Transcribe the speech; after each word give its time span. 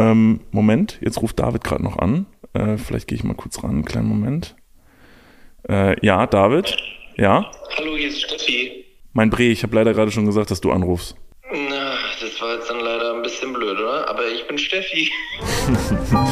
Ähm, 0.00 0.40
Moment, 0.50 0.98
jetzt 1.02 1.20
ruft 1.20 1.40
David 1.40 1.62
gerade 1.62 1.82
noch 1.82 1.98
an. 1.98 2.24
Äh, 2.54 2.78
vielleicht 2.78 3.06
gehe 3.06 3.16
ich 3.16 3.24
mal 3.24 3.34
kurz 3.34 3.62
ran, 3.62 3.70
einen 3.70 3.84
kleinen 3.84 4.08
Moment. 4.08 4.56
Äh, 5.68 5.94
ja, 6.04 6.26
David? 6.26 6.74
Ja? 7.16 7.50
Hallo, 7.76 7.96
hier 7.96 8.08
ist 8.08 8.22
Steffi. 8.22 8.86
Mein 9.12 9.28
Bre, 9.28 9.42
ich 9.42 9.62
habe 9.62 9.74
leider 9.76 9.92
gerade 9.92 10.10
schon 10.10 10.24
gesagt, 10.24 10.50
dass 10.50 10.62
du 10.62 10.72
anrufst. 10.72 11.16
Na, 11.52 11.92
das 12.18 12.40
war 12.40 12.54
jetzt 12.54 12.70
dann 12.70 12.80
leider 12.80 13.14
ein 13.14 13.22
bisschen 13.22 13.52
blöd, 13.52 13.78
oder? 13.78 14.08
Aber 14.08 14.26
ich 14.26 14.46
bin 14.48 14.56
Steffi. 14.56 15.10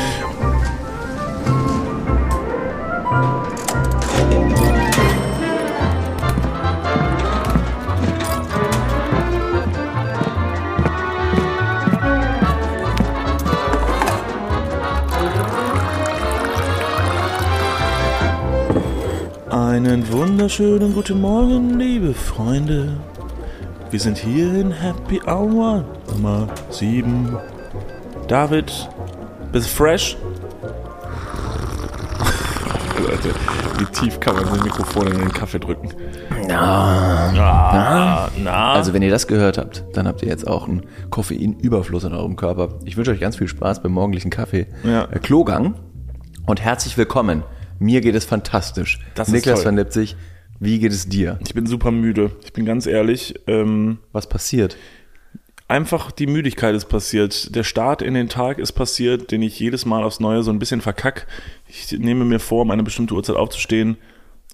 Einen 19.79 20.11
wunderschönen 20.13 20.93
guten 20.93 21.21
Morgen, 21.21 21.79
liebe 21.79 22.13
Freunde. 22.13 22.97
Wir 23.93 24.01
sind 24.01 24.19
hier 24.19 24.53
in 24.55 24.73
Happy 24.73 25.21
Hour 25.25 25.85
Nummer 26.13 26.49
7. 26.71 27.37
David, 28.27 28.89
bist 29.53 29.69
du 29.69 29.71
fresh? 29.77 30.17
Leute, 33.09 33.29
wie 33.79 33.85
tief 33.85 34.19
kann 34.19 34.35
man 34.35 34.47
so 34.47 34.55
ein 34.55 34.65
Mikrofon 34.65 35.07
in 35.07 35.19
den 35.21 35.33
Kaffee 35.33 35.61
drücken? 35.61 35.91
Na, 36.49 37.29
Ah, 37.39 38.29
na. 38.37 38.73
Also 38.73 38.93
wenn 38.93 39.03
ihr 39.03 39.13
das 39.13 39.29
gehört 39.29 39.59
habt, 39.59 39.85
dann 39.93 40.09
habt 40.09 40.23
ihr 40.23 40.29
jetzt 40.29 40.49
auch 40.49 40.67
einen 40.67 40.83
Koffeinüberfluss 41.11 42.03
in 42.03 42.15
eurem 42.15 42.35
Körper. 42.35 42.71
Ich 42.85 42.97
wünsche 42.97 43.13
euch 43.13 43.21
ganz 43.21 43.37
viel 43.37 43.47
Spaß 43.47 43.81
beim 43.85 43.93
morgendlichen 43.93 44.31
Kaffee. 44.31 44.67
Ja. 44.83 45.05
Äh, 45.05 45.21
Klogang 45.21 45.75
und 46.47 46.61
herzlich 46.61 46.99
willkommen. 46.99 47.45
Mir 47.79 48.01
geht 48.01 48.15
es 48.15 48.25
fantastisch. 48.25 48.99
Das 49.15 49.29
Niklas 49.29 49.65
van 49.65 49.77
Lipzig, 49.77 50.17
wie 50.61 50.79
geht 50.79 50.93
es 50.93 51.09
dir? 51.09 51.39
ich 51.45 51.55
bin 51.55 51.67
super 51.67 51.91
müde. 51.91 52.33
Ich 52.45 52.53
bin 52.53 52.65
ganz 52.65 52.87
ehrlich. 52.87 53.35
Ähm, 53.47 53.99
Was 54.13 54.29
passiert? 54.29 54.77
einfach 55.69 56.11
die 56.11 56.27
Müdigkeit 56.27 56.75
ist 56.75 56.87
passiert. 56.87 57.55
Der 57.55 57.63
Start 57.63 58.03
in 58.03 58.15
den 58.15 58.29
Tag 58.29 58.59
ist 58.59 58.73
passiert, 58.73 59.31
den 59.31 59.43
ich 59.43 59.61
jedes 59.61 59.85
Mal 59.85 60.03
aufs 60.03 60.19
Neue 60.19 60.43
so 60.43 60.51
ein 60.51 60.59
bisschen 60.59 60.81
verkack. 60.81 61.27
Ich 61.69 61.93
nehme 61.93 62.25
mir 62.25 62.41
vor, 62.41 62.63
um 62.63 62.71
eine 62.71 62.83
bestimmte 62.83 63.15
Uhrzeit 63.15 63.37
aufzustehen 63.37 63.99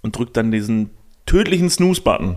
und 0.02 0.18
drücke 0.18 0.32
dann 0.32 0.50
diesen 0.50 0.90
tödlichen 1.24 1.70
Snooze-Button. 1.70 2.36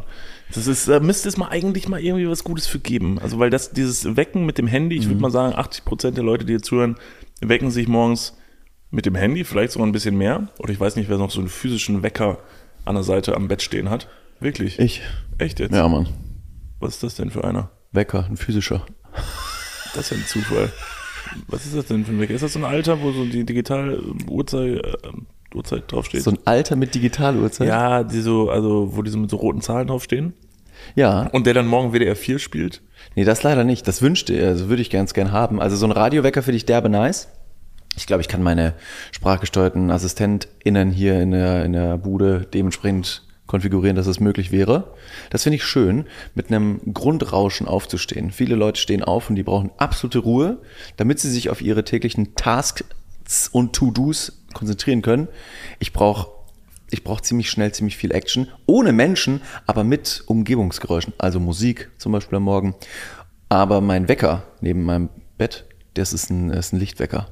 Das 0.53 0.67
ist, 0.67 0.87
da 0.87 1.01
müsste 1.01 1.27
es 1.27 1.35
mal 1.35 1.49
eigentlich 1.49 1.89
mal 1.89 1.99
irgendwie 1.99 2.29
was 2.29 2.45
Gutes 2.45 2.67
für 2.67 2.79
geben. 2.79 3.19
Also, 3.19 3.37
weil 3.37 3.49
das, 3.49 3.71
dieses 3.71 4.15
Wecken 4.15 4.45
mit 4.45 4.57
dem 4.57 4.67
Handy, 4.67 4.95
ich 4.95 5.09
würde 5.09 5.19
mal 5.19 5.31
sagen, 5.31 5.53
80 5.55 5.83
Prozent 5.83 6.15
der 6.15 6.23
Leute, 6.23 6.45
die 6.45 6.53
hier 6.53 6.61
zuhören, 6.61 6.95
wecken 7.41 7.69
sich 7.69 7.87
morgens 7.89 8.37
mit 8.89 9.05
dem 9.05 9.15
Handy, 9.15 9.43
vielleicht 9.43 9.73
sogar 9.73 9.87
ein 9.87 9.91
bisschen 9.91 10.17
mehr. 10.17 10.47
Oder 10.59 10.71
ich 10.71 10.79
weiß 10.79 10.95
nicht, 10.95 11.09
wer 11.09 11.17
noch 11.17 11.31
so 11.31 11.39
einen 11.39 11.49
physischen 11.49 12.03
Wecker 12.03 12.39
an 12.85 12.95
der 12.95 13.03
Seite 13.03 13.35
am 13.35 13.47
Bett 13.47 13.61
stehen 13.61 13.89
hat. 13.89 14.07
Wirklich? 14.39 14.79
Ich. 14.79 15.01
Echt 15.37 15.59
jetzt? 15.59 15.73
Ja, 15.73 15.87
Mann. 15.87 16.07
Was 16.79 16.95
ist 16.95 17.03
das 17.03 17.15
denn 17.15 17.29
für 17.29 17.43
einer? 17.43 17.69
Wecker, 17.91 18.25
ein 18.29 18.37
physischer. 18.37 18.85
Das 19.93 20.05
ist 20.05 20.11
ja 20.11 20.17
ein 20.17 20.25
Zufall. 20.25 20.71
Was 21.47 21.65
ist 21.65 21.75
das 21.75 21.85
denn 21.87 22.05
für 22.05 22.11
ein 22.11 22.19
Wecker? 22.19 22.33
Ist 22.33 22.43
das 22.43 22.53
so 22.53 22.59
ein 22.59 22.65
Alter, 22.65 23.01
wo 23.01 23.11
so 23.11 23.25
die 23.25 23.45
Digital-Uhrzeit 23.45 24.85
äh, 24.85 25.55
Uhrzeit 25.55 25.91
draufsteht? 25.91 26.23
So 26.23 26.31
ein 26.31 26.39
Alter 26.45 26.75
mit 26.75 26.93
Digitaluhrzeit? 26.93 27.67
ja, 27.67 28.03
die 28.03 28.21
so, 28.21 28.49
also 28.49 28.95
wo 28.95 29.01
die 29.01 29.11
so 29.11 29.17
mit 29.17 29.29
so 29.29 29.37
roten 29.37 29.61
Zahlen 29.61 29.87
draufstehen. 29.87 30.33
Ja. 30.95 31.27
Und 31.27 31.47
der 31.47 31.53
dann 31.53 31.67
morgen 31.67 31.91
WDR 31.91 32.15
4 32.15 32.39
spielt. 32.39 32.81
Nee, 33.15 33.23
das 33.23 33.43
leider 33.43 33.63
nicht. 33.63 33.87
Das 33.87 34.01
wünschte 34.01 34.33
er, 34.33 34.49
also 34.49 34.69
würde 34.69 34.81
ich 34.81 34.89
ganz 34.89 35.13
gern 35.13 35.31
haben. 35.31 35.59
Also 35.59 35.75
so 35.75 35.85
ein 35.85 35.91
Radiowecker 35.91 36.43
finde 36.43 36.57
ich 36.57 36.65
derbe 36.65 36.89
nice. 36.89 37.29
Ich 37.97 38.05
glaube, 38.05 38.21
ich 38.21 38.27
kann 38.27 38.43
meine 38.43 38.75
sprachgesteuerten 39.11 39.89
AssistentInnen 39.89 40.91
hier 40.91 41.19
in 41.19 41.31
der, 41.31 41.65
in 41.65 41.73
der 41.73 41.97
Bude 41.97 42.47
dementsprechend 42.53 43.23
konfigurieren, 43.47 43.95
dass 43.95 44.05
es 44.05 44.19
möglich 44.19 44.51
wäre. 44.51 44.93
Das 45.31 45.43
finde 45.43 45.55
ich 45.55 45.63
schön, 45.63 46.05
mit 46.35 46.51
einem 46.51 46.93
Grundrauschen 46.93 47.67
aufzustehen. 47.67 48.29
Viele 48.29 48.55
Leute 48.55 48.79
stehen 48.79 49.03
auf 49.03 49.29
und 49.29 49.35
die 49.35 49.43
brauchen 49.43 49.71
absolute 49.77 50.19
Ruhe, 50.19 50.61
damit 50.97 51.19
sie 51.19 51.31
sich 51.31 51.49
auf 51.49 51.59
ihre 51.59 51.83
täglichen 51.83 52.35
Tasks 52.35 52.83
und 53.51 53.73
To-Dos 53.73 54.43
konzentrieren 54.53 55.01
können. 55.01 55.27
Ich 55.79 55.91
brauche 55.91 56.29
ich 56.89 57.03
brauche 57.03 57.21
ziemlich 57.21 57.49
schnell 57.49 57.73
ziemlich 57.73 57.97
viel 57.97 58.13
Action, 58.13 58.47
ohne 58.65 58.93
Menschen, 58.93 59.41
aber 59.65 59.83
mit 59.83 60.23
Umgebungsgeräuschen, 60.27 61.13
also 61.17 61.37
Musik 61.39 61.89
zum 61.97 62.13
Beispiel 62.13 62.37
am 62.37 62.43
Morgen. 62.43 62.75
Aber 63.49 63.81
mein 63.81 64.07
Wecker 64.07 64.43
neben 64.61 64.83
meinem 64.83 65.09
Bett, 65.37 65.65
das 65.95 66.13
ist 66.13 66.29
ein, 66.29 66.49
das 66.49 66.67
ist 66.67 66.73
ein 66.73 66.79
Lichtwecker. 66.79 67.27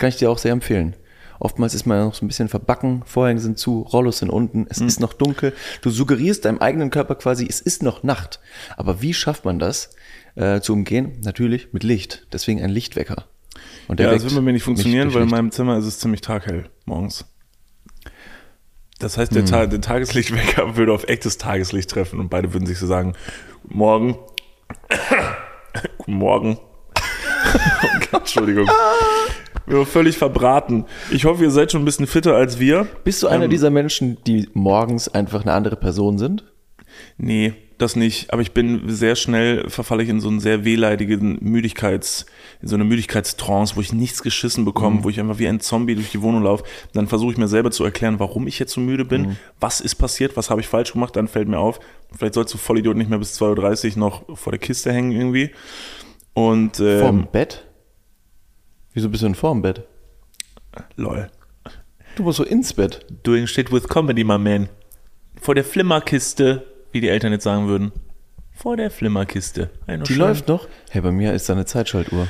Kann 0.00 0.08
ich 0.08 0.16
dir 0.16 0.30
auch 0.30 0.38
sehr 0.38 0.52
empfehlen. 0.52 0.96
Oftmals 1.38 1.74
ist 1.74 1.86
man 1.86 2.00
noch 2.00 2.14
so 2.14 2.24
ein 2.24 2.28
bisschen 2.28 2.48
verbacken, 2.48 3.02
Vorhänge 3.06 3.40
sind 3.40 3.58
zu, 3.58 3.82
Rollos 3.82 4.18
sind 4.18 4.30
unten, 4.30 4.66
es 4.68 4.80
ist 4.80 4.98
noch 4.98 5.12
dunkel. 5.12 5.54
Du 5.82 5.90
suggerierst 5.90 6.44
deinem 6.44 6.58
eigenen 6.58 6.90
Körper 6.90 7.14
quasi, 7.14 7.46
es 7.48 7.60
ist 7.60 7.82
noch 7.82 8.02
Nacht. 8.02 8.40
Aber 8.76 9.00
wie 9.00 9.14
schafft 9.14 9.44
man 9.44 9.58
das 9.58 9.90
äh, 10.36 10.60
zu 10.60 10.72
umgehen? 10.72 11.18
Natürlich 11.22 11.72
mit 11.72 11.82
Licht. 11.82 12.26
Deswegen 12.32 12.62
ein 12.62 12.70
Lichtwecker. 12.70 13.26
Und 13.88 14.00
der 14.00 14.06
Ja, 14.08 14.12
das 14.14 14.24
wird 14.24 14.34
bei 14.34 14.40
mir 14.40 14.52
nicht 14.52 14.62
funktionieren, 14.64 15.12
weil 15.14 15.22
in 15.22 15.28
meinem 15.28 15.50
Zimmer 15.50 15.76
ist 15.78 15.86
es 15.86 15.98
ziemlich 15.98 16.22
taghell 16.22 16.68
morgens. 16.86 17.26
Das 18.98 19.16
heißt, 19.18 19.32
Hm. 19.34 19.36
der, 19.36 19.44
Ta 19.46 19.66
der 19.66 19.80
Tageslichtwecker 19.80 20.76
würde 20.76 20.92
auf 20.92 21.04
echtes 21.08 21.36
Tageslicht 21.38 21.90
treffen 21.90 22.20
und 22.20 22.28
beide 22.30 22.52
würden 22.54 22.66
sich 22.66 22.78
so 22.78 22.86
sagen, 22.86 23.14
morgen, 23.64 24.18
guten 25.98 26.14
Morgen. 26.14 26.58
oh 28.12 28.16
Entschuldigung. 28.16 28.68
Wir 29.66 29.76
waren 29.78 29.86
völlig 29.86 30.18
verbraten. 30.18 30.84
Ich 31.10 31.24
hoffe, 31.24 31.44
ihr 31.44 31.50
seid 31.50 31.72
schon 31.72 31.82
ein 31.82 31.84
bisschen 31.84 32.06
fitter 32.06 32.34
als 32.34 32.58
wir. 32.58 32.86
Bist 33.04 33.22
du 33.22 33.28
einer 33.28 33.44
Ähm, 33.44 33.50
dieser 33.50 33.70
Menschen, 33.70 34.18
die 34.26 34.48
morgens 34.52 35.08
einfach 35.08 35.42
eine 35.42 35.52
andere 35.52 35.76
Person 35.76 36.18
sind? 36.18 36.44
Nee, 37.18 37.54
das 37.78 37.96
nicht. 37.96 38.32
Aber 38.32 38.42
ich 38.42 38.52
bin 38.52 38.82
sehr 38.88 39.16
schnell, 39.16 39.68
verfalle 39.70 40.02
ich 40.02 40.08
in 40.08 40.20
so 40.20 40.28
einen 40.28 40.40
sehr 40.40 40.64
wehleidigen 40.64 41.38
Müdigkeits, 41.40 42.26
in 42.60 42.68
so 42.68 42.74
eine 42.74 42.84
Müdigkeitstrance, 42.84 43.76
wo 43.76 43.80
ich 43.80 43.92
nichts 43.92 44.22
geschissen 44.22 44.64
bekomme, 44.64 45.02
wo 45.04 45.08
ich 45.08 45.18
einfach 45.20 45.38
wie 45.38 45.48
ein 45.48 45.60
Zombie 45.60 45.94
durch 45.94 46.10
die 46.10 46.20
Wohnung 46.20 46.42
laufe. 46.42 46.64
Dann 46.92 47.06
versuche 47.06 47.32
ich 47.32 47.38
mir 47.38 47.48
selber 47.48 47.70
zu 47.70 47.84
erklären, 47.84 48.18
warum 48.18 48.46
ich 48.46 48.58
jetzt 48.58 48.72
so 48.72 48.80
müde 48.80 49.04
bin, 49.04 49.38
was 49.60 49.80
ist 49.80 49.94
passiert, 49.94 50.36
was 50.36 50.50
habe 50.50 50.60
ich 50.60 50.66
falsch 50.68 50.92
gemacht, 50.92 51.16
dann 51.16 51.28
fällt 51.28 51.48
mir 51.48 51.58
auf, 51.58 51.80
vielleicht 52.16 52.34
sollst 52.34 52.52
du 52.52 52.58
Vollidiot 52.58 52.96
nicht 52.96 53.08
mehr 53.08 53.18
bis 53.18 53.40
2.30 53.40 53.92
Uhr 53.92 53.98
noch 53.98 54.36
vor 54.36 54.50
der 54.52 54.60
Kiste 54.60 54.92
hängen 54.92 55.12
irgendwie. 55.12 55.50
Und 56.34 56.80
ähm, 56.80 57.00
Vorm 57.00 57.28
Bett? 57.32 57.64
Wieso 58.92 59.08
bist 59.08 59.22
du 59.22 59.26
denn 59.26 59.34
vorm 59.34 59.62
Bett? 59.62 59.82
lol. 60.96 61.28
Du 62.16 62.22
musst 62.22 62.38
so 62.38 62.44
ins 62.44 62.72
Bett. 62.72 63.06
Doing 63.22 63.46
shit 63.46 63.72
with 63.72 63.88
comedy, 63.88 64.24
my 64.24 64.38
man. 64.38 64.68
Vor 65.40 65.54
der 65.54 65.64
Flimmerkiste, 65.64 66.66
wie 66.92 67.00
die 67.00 67.08
Eltern 67.08 67.32
jetzt 67.32 67.44
sagen 67.44 67.68
würden. 67.68 67.92
Vor 68.52 68.76
der 68.76 68.90
Flimmerkiste. 68.90 69.70
Ein 69.86 70.02
Die 70.04 70.14
läuft 70.14 70.48
noch? 70.48 70.68
Hey, 70.90 71.00
bei 71.00 71.12
mir 71.12 71.32
ist 71.32 71.48
da 71.48 71.54
eine 71.54 71.64
Zeitschaltuhr. 71.64 72.26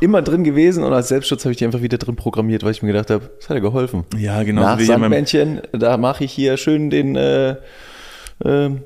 Immer 0.00 0.22
drin 0.22 0.44
gewesen 0.44 0.84
und 0.84 0.92
als 0.92 1.08
Selbstschutz 1.08 1.44
habe 1.44 1.52
ich 1.52 1.58
die 1.58 1.64
einfach 1.64 1.82
wieder 1.82 1.98
drin 1.98 2.16
programmiert, 2.16 2.62
weil 2.62 2.70
ich 2.70 2.82
mir 2.82 2.92
gedacht 2.92 3.10
habe, 3.10 3.30
das 3.38 3.48
hat 3.48 3.56
ja 3.56 3.60
geholfen. 3.60 4.04
Ja, 4.16 4.42
genau. 4.44 4.62
Nach 4.62 4.80
Sandmännchen, 4.80 5.60
da 5.72 5.96
mache 5.96 6.24
ich 6.24 6.32
hier 6.32 6.56
schön 6.56 6.90
den 6.90 7.16
äh, 7.16 7.56
ähm, 8.44 8.82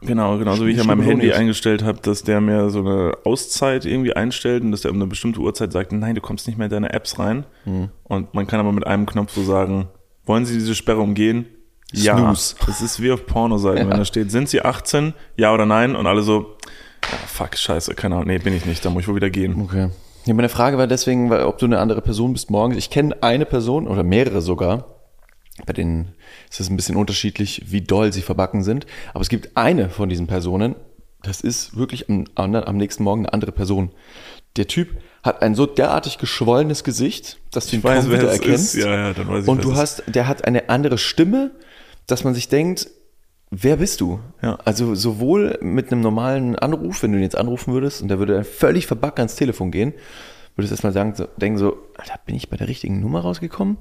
Genau, 0.00 0.38
genauso 0.38 0.66
wie 0.66 0.72
ich 0.72 0.80
an 0.80 0.86
meinem. 0.86 1.02
Handy 1.02 1.32
eingestellt 1.32 1.84
habe, 1.84 2.00
dass 2.02 2.24
der 2.24 2.40
mir 2.40 2.70
so 2.70 2.80
eine 2.80 3.16
Auszeit 3.24 3.84
irgendwie 3.84 4.14
einstellt 4.14 4.62
und 4.64 4.72
dass 4.72 4.82
der 4.82 4.90
um 4.90 4.96
eine 4.96 5.06
bestimmte 5.06 5.40
Uhrzeit 5.40 5.72
sagt, 5.72 5.92
nein, 5.92 6.14
du 6.14 6.20
kommst 6.20 6.46
nicht 6.46 6.56
mehr 6.58 6.66
in 6.66 6.70
deine 6.70 6.92
Apps 6.92 7.18
rein. 7.18 7.46
Hm. 7.64 7.90
Und 8.04 8.34
man 8.34 8.46
kann 8.46 8.60
aber 8.60 8.72
mit 8.72 8.86
einem 8.86 9.06
Knopf 9.06 9.32
so 9.32 9.44
sagen, 9.44 9.88
wollen 10.24 10.46
Sie 10.46 10.54
diese 10.54 10.74
Sperre 10.74 11.00
umgehen? 11.00 11.46
Ja. 11.92 12.16
Snooze. 12.16 12.56
Das 12.66 12.82
ist 12.82 13.00
wie 13.00 13.12
auf 13.12 13.26
Pornoseiten, 13.26 13.88
wenn 13.88 13.96
da 13.98 14.04
steht, 14.04 14.30
sind 14.30 14.48
Sie 14.48 14.62
18? 14.62 15.14
Ja 15.36 15.54
oder 15.54 15.66
nein? 15.66 15.94
Und 15.94 16.06
alle 16.06 16.22
so, 16.22 16.56
ja, 17.04 17.18
fuck, 17.26 17.56
scheiße, 17.56 17.94
keine 17.94 18.16
Ahnung, 18.16 18.28
nee, 18.28 18.38
bin 18.38 18.54
ich 18.54 18.66
nicht, 18.66 18.84
da 18.84 18.90
muss 18.90 19.02
ich 19.02 19.08
wohl 19.08 19.16
wieder 19.16 19.30
gehen. 19.30 19.60
Okay. 19.62 19.90
Ja, 20.24 20.34
meine 20.34 20.48
Frage 20.48 20.78
war 20.78 20.86
deswegen, 20.86 21.30
ob 21.32 21.58
du 21.58 21.66
eine 21.66 21.78
andere 21.78 22.00
Person 22.00 22.32
bist 22.32 22.50
morgens. 22.50 22.78
Ich 22.78 22.88
kenne 22.88 23.22
eine 23.22 23.44
Person 23.44 23.86
oder 23.86 24.02
mehrere 24.02 24.40
sogar. 24.40 24.93
Bei 25.66 25.72
denen 25.72 26.14
ist 26.50 26.60
es 26.60 26.68
ein 26.68 26.76
bisschen 26.76 26.96
unterschiedlich, 26.96 27.62
wie 27.66 27.80
doll 27.80 28.12
sie 28.12 28.22
verbacken 28.22 28.64
sind. 28.64 28.86
Aber 29.12 29.22
es 29.22 29.28
gibt 29.28 29.56
eine 29.56 29.88
von 29.88 30.08
diesen 30.08 30.26
Personen, 30.26 30.74
das 31.22 31.40
ist 31.40 31.76
wirklich 31.76 32.08
am, 32.08 32.26
am 32.34 32.76
nächsten 32.76 33.02
Morgen 33.02 33.22
eine 33.22 33.32
andere 33.32 33.52
Person. 33.52 33.90
Der 34.56 34.66
Typ 34.68 34.96
hat 35.22 35.42
ein 35.42 35.54
so 35.54 35.66
derartig 35.66 36.18
geschwollenes 36.18 36.84
Gesicht, 36.84 37.38
dass 37.50 37.66
du 37.66 37.76
ihn 37.76 37.84
weiß, 37.84 38.04
kaum 38.04 38.12
wieder 38.12 38.28
es 38.28 38.38
erkennst. 38.38 38.74
Ja, 38.74 38.94
ja, 38.94 39.12
dann 39.14 39.28
weiß 39.28 39.44
ich, 39.44 39.48
Und 39.48 39.64
du 39.64 39.74
hast, 39.74 40.02
der 40.06 40.28
hat 40.28 40.44
eine 40.44 40.68
andere 40.68 40.98
Stimme, 40.98 41.52
dass 42.06 42.24
man 42.24 42.34
sich 42.34 42.48
denkt, 42.48 42.88
wer 43.50 43.76
bist 43.76 44.00
du? 44.00 44.20
Ja. 44.42 44.58
Also 44.64 44.94
sowohl 44.94 45.58
mit 45.62 45.90
einem 45.90 46.02
normalen 46.02 46.56
Anruf, 46.56 47.02
wenn 47.02 47.12
du 47.12 47.18
ihn 47.18 47.22
jetzt 47.22 47.38
anrufen 47.38 47.72
würdest 47.72 48.02
und 48.02 48.08
der 48.08 48.18
würde 48.18 48.34
dann 48.34 48.44
völlig 48.44 48.86
verbackt 48.86 49.18
ans 49.18 49.36
Telefon 49.36 49.70
gehen, 49.70 49.94
würdest 50.56 50.70
du 50.70 50.74
erstmal 50.74 50.92
sagen, 50.92 51.14
so, 51.14 51.26
denken 51.36 51.58
so, 51.58 51.78
Alter, 51.96 52.20
bin 52.26 52.36
ich 52.36 52.50
bei 52.50 52.56
der 52.56 52.68
richtigen 52.68 53.00
Nummer 53.00 53.20
rausgekommen? 53.20 53.78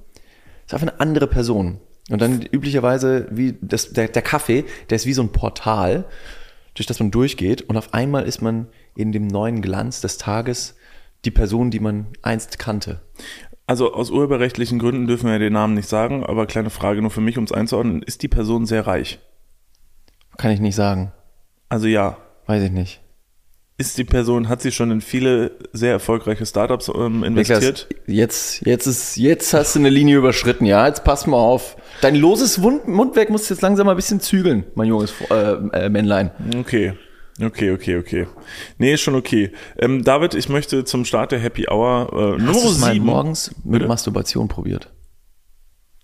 Ist 0.73 0.81
einfach 0.81 0.93
eine 0.93 1.01
andere 1.01 1.27
Person. 1.27 1.79
Und 2.09 2.19
dann 2.19 2.41
üblicherweise, 2.41 3.27
wie 3.29 3.55
das, 3.61 3.93
der, 3.93 4.07
der 4.07 4.21
Kaffee, 4.23 4.65
der 4.89 4.95
ist 4.95 5.05
wie 5.05 5.13
so 5.13 5.21
ein 5.21 5.31
Portal, 5.31 6.05
durch 6.73 6.87
das 6.87 6.99
man 6.99 7.11
durchgeht 7.11 7.61
und 7.61 7.77
auf 7.77 7.93
einmal 7.93 8.23
ist 8.23 8.41
man 8.41 8.67
in 8.95 9.11
dem 9.11 9.27
neuen 9.27 9.61
Glanz 9.61 10.01
des 10.01 10.17
Tages, 10.17 10.75
die 11.25 11.31
Person, 11.31 11.69
die 11.69 11.79
man 11.79 12.07
einst 12.23 12.57
kannte. 12.57 13.01
Also 13.67 13.93
aus 13.93 14.09
urheberrechtlichen 14.09 14.79
Gründen 14.79 15.05
dürfen 15.07 15.29
wir 15.29 15.37
den 15.39 15.53
Namen 15.53 15.75
nicht 15.75 15.87
sagen, 15.87 16.25
aber 16.25 16.47
kleine 16.47 16.71
Frage 16.71 17.01
nur 17.01 17.11
für 17.11 17.21
mich, 17.21 17.37
um 17.37 17.43
es 17.43 17.51
einzuordnen. 17.51 18.01
Ist 18.01 18.23
die 18.23 18.27
Person 18.27 18.65
sehr 18.65 18.87
reich? 18.87 19.19
Kann 20.37 20.51
ich 20.51 20.59
nicht 20.59 20.75
sagen. 20.75 21.11
Also 21.69 21.85
ja. 21.85 22.17
Weiß 22.47 22.63
ich 22.63 22.71
nicht. 22.71 23.01
Ist 23.75 23.97
die 23.97 24.03
Person, 24.03 24.49
hat 24.49 24.61
sie 24.61 24.71
schon 24.71 24.91
in 24.91 25.01
viele 25.01 25.51
sehr 25.73 25.91
erfolgreiche 25.91 26.45
Startups 26.45 26.91
ähm, 26.95 27.23
investiert? 27.23 27.87
Niklas, 27.89 28.05
jetzt, 28.07 28.65
jetzt 28.65 28.85
ist, 28.85 29.17
jetzt 29.17 29.51
hast 29.53 29.73
du 29.73 29.79
eine 29.79 29.89
Linie 29.89 30.17
überschritten, 30.17 30.65
ja? 30.65 30.85
Jetzt 30.85 31.03
pass 31.03 31.25
mal 31.25 31.37
auf. 31.37 31.75
Dein 32.01 32.15
loses 32.15 32.59
Mund, 32.59 32.87
Mundwerk 32.87 33.31
musst 33.31 33.49
du 33.49 33.53
jetzt 33.55 33.61
langsam 33.61 33.87
mal 33.87 33.93
ein 33.93 33.95
bisschen 33.95 34.19
zügeln, 34.19 34.65
mein 34.75 34.87
junges 34.87 35.13
äh, 35.31 35.53
äh, 35.85 35.89
Männlein. 35.89 36.29
Okay. 36.59 36.93
Okay, 37.41 37.71
okay, 37.71 37.97
okay. 37.97 38.27
Nee, 38.77 38.93
ist 38.93 39.01
schon 39.01 39.15
okay. 39.15 39.51
Ähm, 39.79 40.03
David, 40.03 40.35
ich 40.35 40.49
möchte 40.49 40.83
zum 40.85 41.03
Start 41.03 41.31
der 41.31 41.39
Happy 41.39 41.65
Hour 41.67 42.09
äh, 42.13 42.33
Hast 42.33 42.45
Nummer 42.45 42.51
du 42.61 42.69
es 42.69 42.77
mal 42.79 42.93
sieben. 42.93 43.05
morgens 43.07 43.55
mit 43.63 43.73
Bitte? 43.79 43.87
Masturbation 43.87 44.47
probiert? 44.47 44.91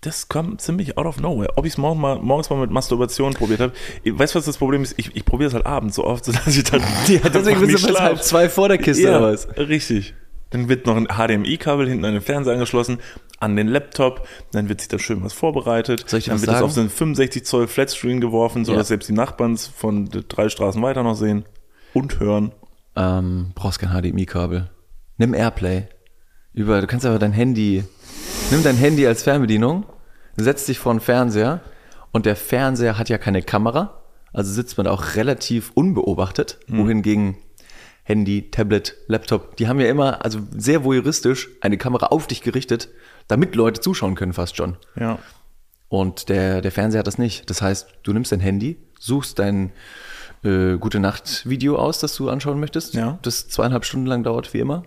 Das 0.02 0.28
kam 0.30 0.58
ziemlich 0.58 0.96
out 0.96 1.04
of 1.06 1.20
nowhere. 1.20 1.50
Ob 1.56 1.66
ich 1.66 1.74
es 1.74 1.78
morgen 1.78 2.00
mal, 2.00 2.18
morgens 2.20 2.48
mal 2.48 2.56
mit 2.58 2.70
Masturbation 2.70 3.34
probiert 3.34 3.60
habe. 3.60 3.72
Weißt 4.04 4.34
du, 4.34 4.38
was 4.38 4.46
das 4.46 4.56
Problem 4.56 4.82
ist? 4.82 4.94
Ich, 4.98 5.14
ich 5.14 5.24
probiere 5.26 5.48
es 5.48 5.54
halt 5.54 5.66
abends 5.66 5.96
so 5.96 6.04
oft, 6.04 6.24
sodass 6.26 6.46
ich 6.56 6.64
dann 6.64 6.80
einfach 6.82 7.60
nicht 7.60 7.72
bis 7.72 7.80
schlafe. 7.82 8.02
halb 8.02 8.22
zwei 8.22 8.48
vor 8.48 8.68
der 8.68 8.78
Kiste 8.78 9.02
ja, 9.02 9.18
oder 9.18 9.32
was? 9.32 9.46
richtig. 9.58 10.14
Dann 10.48 10.68
wird 10.68 10.86
noch 10.86 10.96
ein 10.96 11.06
HDMI-Kabel 11.06 11.86
hinten 11.88 12.04
an 12.04 12.14
den 12.14 12.22
Fernseher 12.22 12.54
angeschlossen, 12.54 12.98
an 13.38 13.54
den 13.56 13.68
Laptop, 13.68 14.26
dann 14.52 14.68
wird 14.68 14.80
sich 14.80 14.88
da 14.88 14.98
schön 14.98 15.22
was 15.22 15.32
vorbereitet, 15.32 16.04
Soll 16.08 16.18
ich 16.18 16.24
dir 16.24 16.30
dann 16.30 16.36
was 16.38 16.42
wird 16.42 16.48
das 16.48 16.56
sagen? 16.56 16.64
auf 16.66 16.72
so 16.72 16.80
einen 16.80 16.90
65 16.90 17.44
Zoll 17.44 17.68
Flatscreen 17.68 18.20
geworfen, 18.20 18.64
sodass 18.64 18.86
Ja. 18.88 18.94
selbst 18.94 19.08
die 19.08 19.12
Nachbarn 19.12 19.52
es 19.52 19.68
von 19.68 20.08
drei 20.28 20.48
Straßen 20.48 20.82
weiter 20.82 21.02
noch 21.04 21.14
sehen 21.14 21.44
und 21.94 22.18
hören. 22.18 22.50
Ähm, 22.96 23.52
brauchst 23.54 23.78
kein 23.78 23.90
HDMI-Kabel. 23.90 24.70
Nimm 25.18 25.34
Airplay. 25.34 25.84
Über, 26.52 26.80
du 26.80 26.88
kannst 26.88 27.06
aber 27.06 27.20
dein 27.20 27.32
Handy, 27.32 27.84
nimm 28.50 28.62
dein 28.62 28.76
Handy 28.76 29.06
als 29.06 29.22
Fernbedienung, 29.22 29.86
setz 30.36 30.66
dich 30.66 30.78
vor 30.78 30.92
den 30.92 31.00
Fernseher 31.00 31.60
und 32.12 32.26
der 32.26 32.36
Fernseher 32.36 32.98
hat 32.98 33.08
ja 33.08 33.18
keine 33.18 33.42
Kamera, 33.42 34.00
also 34.32 34.52
sitzt 34.52 34.78
man 34.78 34.86
auch 34.86 35.16
relativ 35.16 35.72
unbeobachtet, 35.74 36.58
wohingegen 36.68 37.36
Handy, 38.04 38.50
Tablet, 38.50 38.96
Laptop, 39.06 39.56
die 39.56 39.68
haben 39.68 39.78
ja 39.80 39.86
immer, 39.86 40.24
also 40.24 40.40
sehr 40.56 40.84
voyeuristisch, 40.84 41.48
eine 41.60 41.78
Kamera 41.78 42.06
auf 42.06 42.26
dich 42.26 42.42
gerichtet, 42.42 42.88
damit 43.28 43.54
Leute 43.54 43.80
zuschauen 43.80 44.16
können 44.16 44.32
fast 44.32 44.56
schon. 44.56 44.76
Ja. 44.98 45.18
Und 45.88 46.28
der, 46.28 46.60
der 46.60 46.72
Fernseher 46.72 47.00
hat 47.00 47.06
das 47.06 47.18
nicht. 47.18 47.50
Das 47.50 47.62
heißt, 47.62 47.88
du 48.02 48.12
nimmst 48.12 48.32
dein 48.32 48.40
Handy, 48.40 48.78
suchst 48.98 49.38
dein 49.38 49.72
äh, 50.44 50.76
Gute 50.78 51.00
Nacht 51.00 51.48
Video 51.48 51.76
aus, 51.76 51.98
das 51.98 52.14
du 52.16 52.30
anschauen 52.30 52.60
möchtest. 52.60 52.94
Ja. 52.94 53.18
Das 53.22 53.48
zweieinhalb 53.48 53.84
Stunden 53.84 54.06
lang 54.06 54.22
dauert, 54.22 54.54
wie 54.54 54.58
immer. 54.58 54.84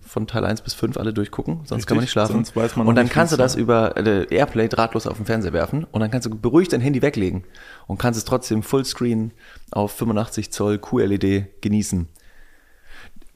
Von 0.00 0.26
Teil 0.26 0.44
1 0.46 0.62
bis 0.62 0.72
5 0.74 0.96
alle 0.96 1.12
durchgucken, 1.12 1.56
sonst 1.58 1.72
Richtig, 1.72 1.86
kann 1.86 1.96
man 1.98 2.02
nicht 2.04 2.10
schlafen. 2.12 2.32
sonst 2.32 2.56
weiß 2.56 2.76
man 2.76 2.86
und 2.86 2.94
dann 2.94 3.10
kannst 3.10 3.32
du 3.34 3.36
das 3.36 3.56
über 3.56 3.94
äh, 3.96 4.26
Airplay 4.34 4.68
drahtlos 4.68 5.06
auf 5.06 5.18
den 5.18 5.26
Fernseher 5.26 5.52
werfen 5.52 5.84
und 5.84 6.00
dann 6.00 6.10
kannst 6.10 6.26
du 6.26 6.30
beruhigt 6.30 6.72
dein 6.72 6.80
Handy 6.80 7.02
weglegen 7.02 7.44
und 7.86 7.98
kannst 7.98 8.16
es 8.16 8.24
trotzdem 8.24 8.62
Fullscreen 8.62 9.32
auf 9.70 9.92
85 9.92 10.50
Zoll 10.50 10.78
QLED 10.78 11.60
genießen. 11.60 12.08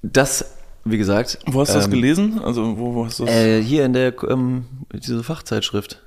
Das, 0.02 0.56
wie 0.84 0.96
gesagt, 0.98 1.38
Wo 1.46 1.60
hast 1.60 1.70
du 1.70 1.74
das 1.74 1.84
ähm, 1.86 1.90
gelesen? 1.92 2.40
Also, 2.42 2.78
wo, 2.78 2.94
wo 2.94 3.04
hast 3.06 3.18
du 3.18 3.26
das? 3.26 3.34
äh, 3.34 3.62
hier 3.62 3.84
in 3.84 3.92
der 3.92 4.14
ähm, 4.24 4.64
diese 4.94 5.22
Fachzeitschrift. 5.22 6.02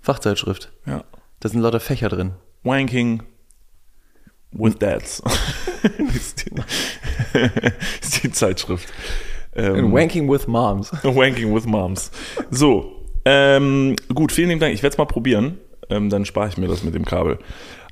Fachzeitschrift. 0.00 0.72
ja. 0.86 1.04
Da 1.40 1.48
sind 1.50 1.60
lauter 1.60 1.80
Fächer 1.80 2.08
drin. 2.08 2.32
Wanking 2.62 3.22
with 4.52 4.76
Dads. 4.78 5.22
ist, 6.14 6.44
die, 6.44 6.50
ist 8.00 8.22
die 8.22 8.30
Zeitschrift. 8.30 8.88
Ähm, 9.54 9.92
Wanking 9.92 10.30
with 10.30 10.46
Moms. 10.46 10.90
Wanking 11.02 11.54
with 11.54 11.66
Moms. 11.66 12.10
So, 12.50 13.04
ähm, 13.24 13.96
gut, 14.12 14.32
vielen 14.32 14.48
lieben 14.48 14.60
Dank. 14.60 14.74
Ich 14.74 14.82
werde 14.82 14.94
es 14.94 14.98
mal 14.98 15.04
probieren. 15.04 15.58
Ähm, 15.90 16.08
dann 16.08 16.24
spare 16.24 16.48
ich 16.48 16.56
mir 16.56 16.68
das 16.68 16.82
mit 16.82 16.94
dem 16.94 17.04
Kabel. 17.04 17.38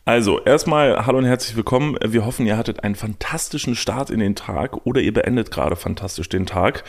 Also, 0.04 0.40
erstmal 0.40 1.06
hallo 1.06 1.18
und 1.18 1.26
herzlich 1.26 1.54
willkommen. 1.54 1.96
Wir 2.04 2.26
hoffen, 2.26 2.44
ihr 2.46 2.56
hattet 2.56 2.82
einen 2.82 2.96
fantastischen 2.96 3.76
Start 3.76 4.10
in 4.10 4.18
den 4.18 4.34
Tag 4.34 4.84
oder 4.84 5.00
ihr 5.00 5.12
beendet 5.12 5.52
gerade 5.52 5.76
fantastisch 5.76 6.28
den 6.28 6.44
Tag. 6.44 6.82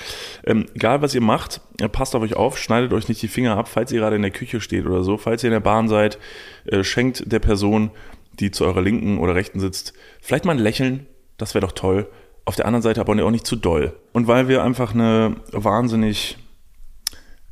Ähm, 0.46 0.66
egal, 0.74 1.04
was 1.04 1.14
ihr 1.14 1.22
macht, 1.22 1.62
äh, 1.80 1.88
passt 1.88 2.16
auf 2.16 2.24
euch 2.24 2.36
auf, 2.36 2.58
schneidet 2.58 2.92
euch 2.92 3.10
nicht 3.10 3.22
die 3.22 3.28
Finger 3.28 3.56
ab, 3.56 3.68
falls 3.68 3.92
ihr 3.92 4.00
gerade 4.00 4.16
in 4.16 4.24
der 4.24 4.32
Küche 4.32 4.62
steht 4.62 4.88
oder 4.88 5.04
so. 5.04 5.18
Falls 5.18 5.44
ihr 5.44 5.50
in 5.50 5.54
der 5.54 5.60
Bahn 5.60 5.90
seid, 5.90 6.18
äh, 6.66 6.84
schenkt 6.84 7.32
der 7.32 7.40
Person, 7.40 7.92
die 8.40 8.52
zu 8.52 8.66
eurer 8.66 8.82
Linken 8.82 9.18
oder 9.18 9.36
Rechten 9.36 9.60
sitzt, 9.60 9.94
vielleicht 10.22 10.46
mal 10.46 10.54
ein 10.54 10.64
Lächeln. 10.64 11.08
Das 11.38 11.54
wäre 11.54 11.66
doch 11.66 11.74
toll. 11.74 12.10
Auf 12.46 12.56
der 12.56 12.66
anderen 12.66 12.82
Seite 12.82 13.00
aber 13.02 13.14
auch 13.24 13.32
nicht 13.32 13.48
zu 13.48 13.56
doll. 13.56 13.94
Und 14.12 14.28
weil 14.28 14.48
wir 14.48 14.64
einfach 14.64 14.94
eine 14.94 15.38
wahnsinnig 15.52 16.38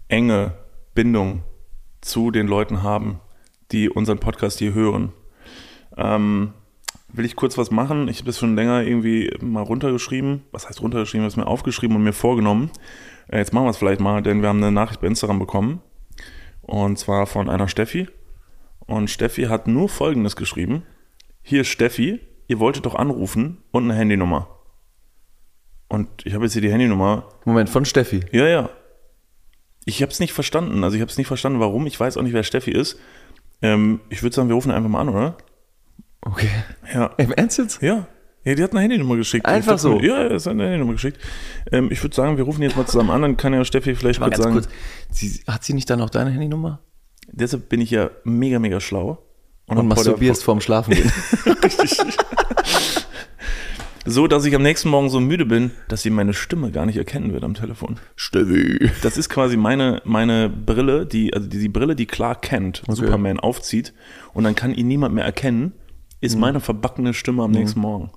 enge 0.07 0.53
Bindung 0.93 1.43
zu 2.01 2.31
den 2.31 2.47
Leuten 2.47 2.83
haben, 2.83 3.19
die 3.71 3.89
unseren 3.89 4.19
Podcast 4.19 4.59
hier 4.59 4.73
hören, 4.73 5.13
ähm, 5.97 6.53
will 7.13 7.25
ich 7.25 7.35
kurz 7.35 7.57
was 7.57 7.71
machen. 7.71 8.07
Ich 8.07 8.17
habe 8.17 8.27
das 8.27 8.39
schon 8.39 8.55
länger 8.55 8.83
irgendwie 8.83 9.31
mal 9.41 9.63
runtergeschrieben. 9.63 10.43
Was 10.51 10.67
heißt 10.67 10.81
runtergeschrieben? 10.81 11.25
Ich 11.25 11.33
habe 11.33 11.41
es 11.41 11.45
mir 11.45 11.51
aufgeschrieben 11.51 11.95
und 11.95 12.03
mir 12.03 12.13
vorgenommen. 12.13 12.71
Äh, 13.27 13.37
jetzt 13.37 13.53
machen 13.53 13.65
wir 13.65 13.71
es 13.71 13.77
vielleicht 13.77 14.01
mal, 14.01 14.21
denn 14.21 14.41
wir 14.41 14.49
haben 14.49 14.57
eine 14.57 14.71
Nachricht 14.71 15.01
bei 15.01 15.07
Instagram 15.07 15.39
bekommen. 15.39 15.81
Und 16.61 16.97
zwar 16.99 17.27
von 17.27 17.49
einer 17.49 17.67
Steffi. 17.67 18.07
Und 18.85 19.09
Steffi 19.09 19.43
hat 19.43 19.67
nur 19.67 19.89
Folgendes 19.89 20.35
geschrieben. 20.35 20.83
Hier 21.41 21.61
ist 21.61 21.69
Steffi, 21.69 22.19
ihr 22.47 22.59
wolltet 22.59 22.85
doch 22.85 22.95
anrufen 22.95 23.63
und 23.71 23.85
eine 23.85 23.93
Handynummer. 23.93 24.47
Und 25.87 26.09
ich 26.25 26.33
habe 26.33 26.45
jetzt 26.45 26.53
hier 26.53 26.61
die 26.61 26.71
Handynummer 26.71 27.29
Moment, 27.45 27.69
von 27.69 27.85
Steffi. 27.85 28.21
ja, 28.31 28.47
ja. 28.47 28.69
Ich 29.83 30.01
habe 30.03 30.11
es 30.11 30.19
nicht 30.19 30.33
verstanden. 30.33 30.83
Also 30.83 30.95
ich 30.95 31.01
habe 31.01 31.09
es 31.09 31.17
nicht 31.17 31.25
verstanden, 31.27 31.59
warum. 31.59 31.87
Ich 31.87 31.99
weiß 31.99 32.15
auch 32.15 32.21
nicht, 32.21 32.33
wer 32.33 32.43
Steffi 32.43 32.69
ist. 32.69 32.99
Ähm, 33.63 33.99
ich 34.09 34.21
würde 34.21 34.35
sagen, 34.35 34.47
wir 34.47 34.53
rufen 34.53 34.71
einfach 34.71 34.89
mal 34.89 35.01
an, 35.01 35.09
oder? 35.09 35.37
Okay. 36.21 36.49
Ja. 36.93 37.07
Im 37.17 37.31
Ernst 37.31 37.57
jetzt? 37.57 37.81
Ja. 37.81 38.07
Ja, 38.43 38.55
die 38.55 38.63
hat 38.63 38.71
eine 38.71 38.81
Handynummer 38.81 39.15
geschickt. 39.17 39.45
Einfach 39.45 39.73
dachte 39.73 39.81
so? 39.81 39.99
Ja, 39.99 40.21
ja, 40.23 40.35
es 40.35 40.45
hat 40.45 40.53
eine 40.53 40.63
Handynummer 40.65 40.93
geschickt. 40.93 41.19
Ähm, 41.71 41.89
ich 41.91 42.01
würde 42.03 42.15
sagen, 42.15 42.37
wir 42.37 42.43
rufen 42.43 42.61
jetzt 42.61 42.77
mal 42.77 42.85
zusammen 42.85 43.09
an, 43.09 43.21
dann 43.23 43.37
kann 43.37 43.53
ja 43.53 43.65
Steffi 43.65 43.95
vielleicht 43.95 44.19
Mal 44.19 44.27
kurz 44.27 44.43
ganz 44.43 44.53
sagen. 44.65 44.67
kurz. 45.07 45.17
Sie, 45.19 45.43
hat 45.47 45.63
sie 45.63 45.73
nicht 45.73 45.89
dann 45.89 46.01
auch 46.01 46.09
deine 46.09 46.31
Handynummer? 46.31 46.79
Deshalb 47.31 47.69
bin 47.69 47.81
ich 47.81 47.91
ja 47.91 48.09
mega, 48.23 48.59
mega 48.59 48.79
schlau. 48.79 49.19
Und 49.67 49.77
der- 49.77 49.83
masturbierst 49.85 50.43
vorm 50.43 50.59
Schlafen 50.61 50.93
gehen. 50.95 51.11
So, 54.03 54.25
dass 54.25 54.45
ich 54.45 54.55
am 54.55 54.63
nächsten 54.63 54.89
Morgen 54.89 55.11
so 55.11 55.19
müde 55.19 55.45
bin, 55.45 55.69
dass 55.87 56.01
sie 56.01 56.09
meine 56.09 56.33
Stimme 56.33 56.71
gar 56.71 56.87
nicht 56.87 56.97
erkennen 56.97 57.33
wird 57.33 57.43
am 57.43 57.53
Telefon. 57.53 57.99
Steffi. 58.15 58.89
Das 59.03 59.15
ist 59.15 59.29
quasi 59.29 59.57
meine, 59.57 60.01
meine 60.05 60.49
Brille, 60.49 61.05
die, 61.05 61.31
also 61.35 61.47
die, 61.47 61.59
die 61.59 61.69
Brille, 61.69 61.95
die 61.95 62.07
Clark 62.07 62.41
Kent, 62.41 62.81
Superman, 62.87 63.39
aufzieht 63.39 63.93
und 64.33 64.43
dann 64.43 64.55
kann 64.55 64.73
ihn 64.73 64.87
niemand 64.87 65.13
mehr 65.13 65.23
erkennen, 65.23 65.73
ist 66.19 66.33
Mhm. 66.33 66.41
meine 66.41 66.59
verbackene 66.61 67.13
Stimme 67.13 67.43
am 67.43 67.51
nächsten 67.51 67.79
Morgen. 67.79 68.09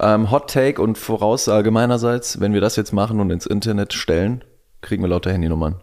Ähm, 0.00 0.30
Hot 0.30 0.50
Take 0.50 0.80
und 0.80 0.96
Voraussage 0.96 1.70
meinerseits, 1.70 2.40
wenn 2.40 2.54
wir 2.54 2.62
das 2.62 2.76
jetzt 2.76 2.92
machen 2.92 3.20
und 3.20 3.28
ins 3.30 3.44
Internet 3.44 3.92
stellen, 3.92 4.42
kriegen 4.80 5.02
wir 5.02 5.08
lauter 5.08 5.30
Handynummern. 5.30 5.74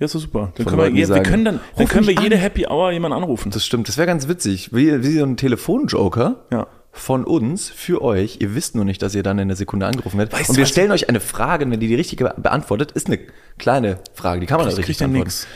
Ja, 0.00 0.06
ist 0.06 0.14
doch 0.14 0.20
super. 0.20 0.52
Dann 0.56 0.66
können 0.66 0.78
wir, 0.94 1.00
ja, 1.00 1.08
wir 1.14 1.22
können 1.22 1.44
dann, 1.44 1.60
dann 1.76 1.82
"Ruf 1.84 1.90
können 1.90 2.06
wir 2.08 2.14
jede 2.20 2.34
an." 2.36 2.40
Happy 2.42 2.66
Hour 2.66 2.90
jemanden 2.90 3.16
anrufen. 3.18 3.50
Das 3.52 3.64
stimmt, 3.64 3.86
das 3.86 3.96
wäre 3.98 4.06
ganz 4.06 4.26
witzig. 4.26 4.74
Wie, 4.74 5.02
wie 5.04 5.18
so 5.18 5.24
ein 5.24 5.36
Telefonjoker 5.36 6.46
Ja. 6.50 6.66
von 6.90 7.24
uns 7.24 7.68
für 7.68 8.00
euch. 8.02 8.38
Ihr 8.40 8.54
wisst 8.54 8.74
nur 8.74 8.84
nicht, 8.86 9.02
dass 9.02 9.14
ihr 9.14 9.22
dann 9.22 9.38
in 9.38 9.48
der 9.48 9.56
Sekunde 9.58 9.86
angerufen 9.86 10.16
werdet. 10.18 10.32
Weißt 10.32 10.50
und 10.50 10.56
wir 10.56 10.66
stellen 10.66 10.90
euch 10.90 11.08
eine 11.08 11.20
Frage, 11.20 11.66
wenn 11.66 11.72
ihr 11.80 11.86
die 11.88 11.94
richtige 11.94 12.34
beantwortet, 12.36 12.92
ist 12.92 13.06
eine 13.08 13.18
kleine 13.58 13.98
Frage, 14.14 14.40
die 14.40 14.46
kann 14.46 14.58
man 14.58 14.68
Ich 14.68 14.74
dann 14.74 14.78
richtig 14.84 14.98
ja 15.00 15.06
beantworten. 15.06 15.28
nix. 15.28 15.46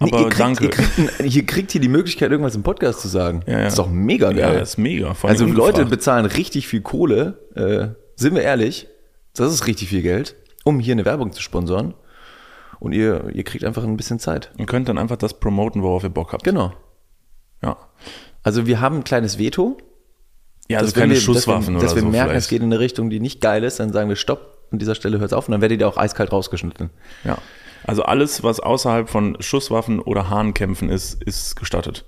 Nee, 0.00 0.12
Aber 0.12 0.20
ihr 0.20 0.28
kriegt, 0.28 0.40
danke. 0.40 0.64
Ihr 0.64 0.70
kriegt, 0.70 0.98
ein- 1.20 1.26
ihr 1.28 1.46
kriegt 1.46 1.72
hier 1.72 1.80
die 1.80 1.88
Möglichkeit, 1.88 2.30
irgendwas 2.30 2.54
im 2.54 2.62
Podcast 2.62 3.00
zu 3.00 3.08
sagen. 3.08 3.42
Ja, 3.48 3.54
ja. 3.54 3.64
Das 3.64 3.72
ist 3.72 3.78
doch 3.80 3.90
mega 3.90 4.30
Ja, 4.30 4.50
geil. 4.50 4.60
das 4.60 4.70
ist 4.70 4.78
mega. 4.78 5.12
Also 5.22 5.44
Leute 5.44 5.84
bezahlen 5.86 6.24
richtig 6.26 6.68
viel 6.68 6.82
Kohle, 6.82 7.36
äh, 7.56 7.88
sind 8.14 8.36
wir 8.36 8.42
ehrlich, 8.42 8.86
das 9.34 9.52
ist 9.52 9.66
richtig 9.66 9.88
viel 9.88 10.02
Geld, 10.02 10.36
um 10.62 10.78
hier 10.78 10.92
eine 10.92 11.04
Werbung 11.04 11.32
zu 11.32 11.42
sponsoren. 11.42 11.94
Und 12.80 12.92
ihr, 12.92 13.30
ihr 13.32 13.44
kriegt 13.44 13.64
einfach 13.64 13.82
ein 13.84 13.96
bisschen 13.96 14.18
Zeit. 14.18 14.52
Ihr 14.56 14.66
könnt 14.66 14.88
dann 14.88 14.98
einfach 14.98 15.16
das 15.16 15.40
promoten, 15.40 15.82
worauf 15.82 16.04
ihr 16.04 16.10
Bock 16.10 16.32
habt. 16.32 16.44
Genau. 16.44 16.72
Ja. 17.62 17.76
Also 18.42 18.66
wir 18.66 18.80
haben 18.80 18.98
ein 18.98 19.04
kleines 19.04 19.38
Veto. 19.38 19.78
Ja, 20.68 20.78
also 20.78 20.90
Dass 20.90 21.00
keine 21.00 21.14
wir, 21.14 21.20
Schusswaffen 21.20 21.60
dass 21.60 21.66
wir, 21.68 21.76
oder 21.78 21.82
dass 21.86 21.94
wir 21.94 22.02
so 22.02 22.08
merken, 22.08 22.30
vielleicht. 22.30 22.44
es 22.44 22.48
geht 22.48 22.60
in 22.62 22.66
eine 22.66 22.78
Richtung, 22.78 23.10
die 23.10 23.20
nicht 23.20 23.40
geil 23.40 23.64
ist, 23.64 23.80
dann 23.80 23.92
sagen 23.92 24.08
wir 24.08 24.16
Stopp. 24.16 24.58
An 24.70 24.78
dieser 24.78 24.94
Stelle 24.94 25.18
hört 25.18 25.32
es 25.32 25.32
auf 25.32 25.48
und 25.48 25.52
dann 25.52 25.62
werdet 25.62 25.80
ihr 25.80 25.88
auch 25.88 25.96
eiskalt 25.96 26.30
rausgeschnitten. 26.30 26.90
Ja. 27.24 27.38
Also 27.84 28.02
alles, 28.02 28.42
was 28.42 28.60
außerhalb 28.60 29.08
von 29.08 29.36
Schusswaffen 29.40 29.98
oder 29.98 30.28
Hahnkämpfen 30.28 30.90
ist, 30.90 31.22
ist 31.22 31.56
gestattet. 31.56 32.04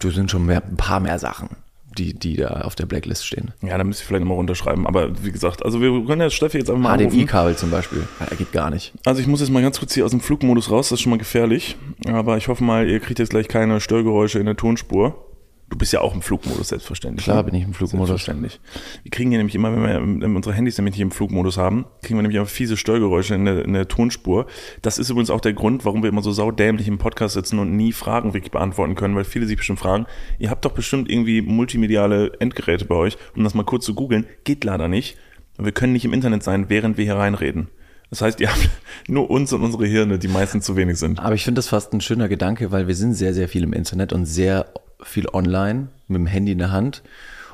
Du 0.00 0.10
sind 0.10 0.30
schon 0.30 0.46
mehr, 0.46 0.62
ein 0.64 0.78
paar 0.78 1.00
mehr 1.00 1.18
Sachen, 1.18 1.50
die, 1.98 2.14
die 2.14 2.36
da 2.36 2.62
auf 2.62 2.74
der 2.74 2.86
Blacklist 2.86 3.26
stehen. 3.26 3.52
Ja, 3.62 3.78
da 3.78 3.84
müsst 3.84 4.02
ihr 4.02 4.06
vielleicht 4.06 4.22
nochmal 4.22 4.36
runterschreiben. 4.36 4.86
Aber 4.86 5.24
wie 5.24 5.32
gesagt, 5.32 5.64
also 5.64 5.80
wir 5.80 5.90
können 6.06 6.22
jetzt 6.22 6.34
Steffi 6.34 6.58
jetzt 6.58 6.70
einfach 6.70 6.82
mal. 6.82 6.98
HDMI-Kabel 6.98 7.56
zum 7.56 7.70
Beispiel. 7.70 8.06
Ja, 8.20 8.36
geht 8.36 8.52
gar 8.52 8.70
nicht. 8.70 8.92
Also 9.04 9.20
ich 9.20 9.26
muss 9.26 9.40
jetzt 9.40 9.50
mal 9.50 9.62
ganz 9.62 9.78
kurz 9.78 9.94
hier 9.94 10.04
aus 10.04 10.10
dem 10.10 10.20
Flugmodus 10.20 10.70
raus, 10.70 10.88
das 10.88 10.98
ist 10.98 11.02
schon 11.02 11.10
mal 11.10 11.18
gefährlich. 11.18 11.76
Aber 12.06 12.36
ich 12.36 12.48
hoffe 12.48 12.64
mal, 12.64 12.88
ihr 12.88 13.00
kriegt 13.00 13.18
jetzt 13.18 13.30
gleich 13.30 13.48
keine 13.48 13.80
Störgeräusche 13.80 14.38
in 14.38 14.46
der 14.46 14.56
Tonspur. 14.56 15.31
Du 15.72 15.78
bist 15.78 15.90
ja 15.90 16.02
auch 16.02 16.14
im 16.14 16.20
Flugmodus, 16.20 16.68
selbstverständlich. 16.68 17.24
Klar 17.24 17.38
ne? 17.38 17.44
bin 17.44 17.54
ich 17.54 17.64
im 17.64 17.72
Flugmodus. 17.72 18.08
Selbstverständlich. 18.08 18.60
Wir 19.04 19.10
kriegen 19.10 19.30
hier 19.30 19.38
nämlich 19.38 19.54
immer, 19.54 19.72
wenn 19.72 20.20
wir 20.20 20.26
unsere 20.28 20.54
Handys 20.54 20.76
nämlich 20.76 20.96
nicht 20.96 21.00
im 21.00 21.10
Flugmodus 21.10 21.56
haben, 21.56 21.86
kriegen 22.02 22.18
wir 22.18 22.22
nämlich 22.22 22.40
auch 22.40 22.46
fiese 22.46 22.76
Störgeräusche 22.76 23.34
in 23.34 23.46
der, 23.46 23.64
in 23.64 23.72
der 23.72 23.88
Tonspur. 23.88 24.44
Das 24.82 24.98
ist 24.98 25.08
übrigens 25.08 25.30
auch 25.30 25.40
der 25.40 25.54
Grund, 25.54 25.86
warum 25.86 26.02
wir 26.02 26.10
immer 26.10 26.20
so 26.20 26.30
saudämlich 26.30 26.88
im 26.88 26.98
Podcast 26.98 27.32
sitzen 27.32 27.58
und 27.58 27.74
nie 27.74 27.92
Fragen 27.92 28.34
wirklich 28.34 28.52
beantworten 28.52 28.96
können, 28.96 29.16
weil 29.16 29.24
viele 29.24 29.46
sich 29.46 29.56
bestimmt 29.56 29.78
fragen, 29.78 30.04
ihr 30.38 30.50
habt 30.50 30.62
doch 30.66 30.72
bestimmt 30.72 31.10
irgendwie 31.10 31.40
multimediale 31.40 32.38
Endgeräte 32.38 32.84
bei 32.84 32.96
euch, 32.96 33.16
um 33.34 33.42
das 33.42 33.54
mal 33.54 33.64
kurz 33.64 33.86
zu 33.86 33.94
googeln. 33.94 34.26
Geht 34.44 34.64
leider 34.64 34.88
nicht. 34.88 35.16
Wir 35.56 35.72
können 35.72 35.94
nicht 35.94 36.04
im 36.04 36.12
Internet 36.12 36.42
sein, 36.42 36.68
während 36.68 36.98
wir 36.98 37.06
hier 37.06 37.16
reinreden. 37.16 37.68
Das 38.10 38.20
heißt, 38.20 38.40
ihr 38.40 38.50
habt 38.50 38.68
nur 39.08 39.30
uns 39.30 39.54
und 39.54 39.62
unsere 39.62 39.86
Hirne, 39.86 40.18
die 40.18 40.28
meistens 40.28 40.66
zu 40.66 40.76
wenig 40.76 40.98
sind. 40.98 41.18
Aber 41.18 41.34
ich 41.34 41.44
finde 41.44 41.60
das 41.60 41.68
fast 41.68 41.94
ein 41.94 42.02
schöner 42.02 42.28
Gedanke, 42.28 42.70
weil 42.72 42.88
wir 42.88 42.94
sind 42.94 43.14
sehr, 43.14 43.32
sehr 43.32 43.48
viel 43.48 43.62
im 43.62 43.72
Internet 43.72 44.12
und 44.12 44.26
sehr 44.26 44.66
viel 45.02 45.28
online 45.28 45.88
mit 46.08 46.18
dem 46.18 46.26
Handy 46.26 46.52
in 46.52 46.58
der 46.58 46.72
Hand. 46.72 47.02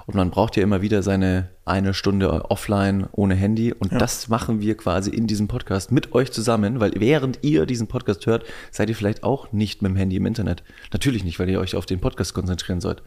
Und 0.07 0.15
man 0.15 0.31
braucht 0.31 0.57
ja 0.57 0.63
immer 0.63 0.81
wieder 0.81 1.03
seine 1.03 1.51
eine 1.67 1.93
Stunde 1.93 2.51
offline 2.51 3.07
ohne 3.13 3.35
Handy. 3.35 3.75
Und 3.75 3.93
das 3.93 4.29
machen 4.29 4.61
wir 4.61 4.75
quasi 4.75 5.11
in 5.11 5.27
diesem 5.27 5.49
Podcast 5.49 5.93
mit 5.93 6.15
euch 6.15 6.33
zusammen, 6.33 6.81
weil 6.81 6.93
während 6.97 7.41
ihr 7.43 7.67
diesen 7.67 7.89
Podcast 7.89 8.25
hört, 8.25 8.45
seid 8.71 8.89
ihr 8.89 8.97
vielleicht 8.97 9.23
auch 9.23 9.53
nicht 9.53 9.83
mit 9.83 9.91
dem 9.91 9.97
Handy 9.97 10.17
im 10.17 10.25
Internet. 10.25 10.63
Natürlich 10.95 11.25
nicht, 11.25 11.39
weil 11.39 11.51
ihr 11.51 11.61
euch 11.61 11.77
auf 11.77 11.85
den 11.85 12.01
Podcast 12.01 12.33
konzentrieren 12.33 12.81
sollt. 12.81 13.03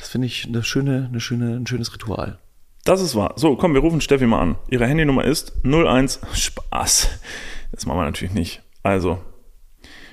Das 0.00 0.08
finde 0.08 0.26
ich 0.26 0.46
eine 0.48 0.64
schöne, 0.64 1.06
eine 1.08 1.20
schöne, 1.20 1.56
ein 1.56 1.66
schönes 1.66 1.94
Ritual. 1.94 2.38
Das 2.84 3.00
ist 3.00 3.14
wahr. 3.14 3.34
So, 3.36 3.54
komm, 3.56 3.74
wir 3.74 3.80
rufen 3.80 4.00
Steffi 4.00 4.26
mal 4.26 4.40
an. 4.40 4.56
Ihre 4.68 4.86
Handynummer 4.86 5.24
ist 5.24 5.52
01 5.64 6.20
Spaß. 6.32 7.08
Das 7.70 7.86
machen 7.86 7.98
wir 7.98 8.04
natürlich 8.04 8.34
nicht. 8.34 8.62
Also, 8.82 9.20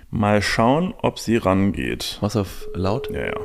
mal 0.10 0.42
schauen, 0.42 0.94
ob 1.02 1.20
sie 1.20 1.38
rangeht. 1.38 2.18
Was 2.22 2.36
auf 2.36 2.68
laut? 2.74 3.10
Ja, 3.12 3.26
ja. 3.26 3.36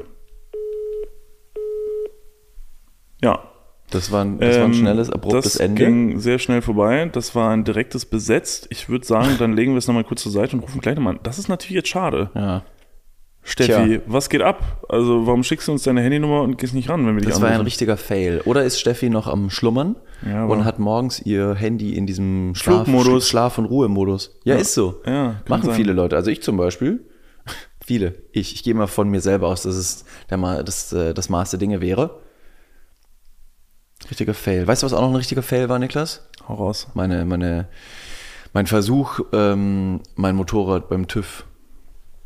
Ja. 3.23 3.49
Das 3.91 4.11
war 4.11 4.25
ein, 4.25 4.39
das 4.39 4.57
war 4.57 4.65
ein 4.65 4.71
Ähm, 4.73 4.75
schnelles, 4.79 5.11
abruptes 5.11 5.45
das 5.53 5.57
Ende. 5.57 5.85
ging 5.85 6.19
sehr 6.19 6.39
schnell 6.39 6.63
vorbei. 6.63 7.11
Das 7.13 7.35
war 7.35 7.51
ein 7.51 7.65
direktes 7.65 8.07
Besetzt. 8.07 8.67
Ich 8.71 8.89
würde 8.89 9.05
sagen, 9.07 9.37
dann 9.39 9.53
legen 9.55 9.73
wir 9.73 9.79
es 9.79 9.87
nochmal 9.87 10.05
kurz 10.05 10.23
zur 10.23 10.33
Seite 10.33 10.57
und 10.57 10.63
rufen 10.63 10.81
gleich 10.81 10.95
nochmal 10.95 11.15
an. 11.15 11.21
Das 11.25 11.39
ist 11.39 11.49
natürlich 11.49 11.77
jetzt 11.77 11.89
schade. 11.89 12.31
ja. 12.35 12.63
Steffi, 13.45 14.01
was 14.07 14.29
geht 14.29 14.41
ab? 14.41 14.85
Also, 14.89 15.27
warum 15.27 15.43
schickst 15.43 15.67
du 15.67 15.73
uns 15.73 15.83
deine 15.83 16.01
Handynummer 16.01 16.43
und 16.43 16.59
gehst 16.59 16.75
nicht 16.75 16.89
ran, 16.89 17.05
wenn 17.07 17.15
wir 17.17 17.23
dich 17.23 17.31
Das 17.31 17.41
war 17.41 17.49
ein 17.49 17.55
anrufen? 17.55 17.67
richtiger 17.67 17.97
Fail. 17.97 18.41
Oder 18.45 18.63
ist 18.63 18.79
Steffi 18.79 19.11
noch 19.11 19.27
am 19.27 19.51
Schlummern 19.51 19.97
Ja, 20.25 20.45
und 20.45 20.65
hat 20.65 20.79
morgens 20.79 21.21
ihr 21.21 21.55
Handy 21.55 21.97
in 21.97 22.07
diesem 22.07 22.55
Schlaf, 22.55 22.85
Flugmodus. 22.85 23.29
Schlaf- 23.29 23.59
und 23.59 23.65
Ruhemodus? 23.65 24.39
Ja, 24.45 24.55
ist 24.55 24.75
so. 24.75 25.01
Ja, 25.05 25.41
Machen 25.49 25.67
sein. 25.67 25.75
viele 25.75 25.93
Leute. 25.93 26.15
Also 26.17 26.31
ich 26.31 26.41
zum 26.43 26.57
Beispiel. 26.57 27.05
Viele. 27.85 28.15
Ich, 28.31 28.55
ich 28.55 28.63
gehe 28.63 28.75
mal 28.75 28.87
von 28.87 29.09
mir 29.09 29.21
selber 29.21 29.49
aus, 29.49 29.63
dass 29.63 29.75
es 29.75 30.05
der, 30.31 30.39
das, 30.63 30.93
äh, 30.93 31.13
das 31.13 31.29
Maß 31.29 31.51
der 31.51 31.59
Dinge 31.59 31.81
wäre. 31.81 32.21
Richtiger 34.09 34.35
Fail. 34.35 34.67
Weißt 34.69 34.83
du, 34.83 34.87
was 34.87 34.93
auch 34.93 35.01
noch 35.01 35.11
ein 35.11 35.17
richtiger 35.17 35.43
Fail 35.43 35.69
war, 35.69 35.81
Niklas? 35.81 36.29
Hau 36.49 36.55
raus. 36.55 36.87
Meine, 36.95 37.25
meine, 37.25 37.67
mein 38.53 38.67
Versuch, 38.69 39.19
ähm, 39.33 40.01
mein 40.15 40.37
Motorrad 40.37 40.89
beim 40.89 41.09
TÜV 41.09 41.45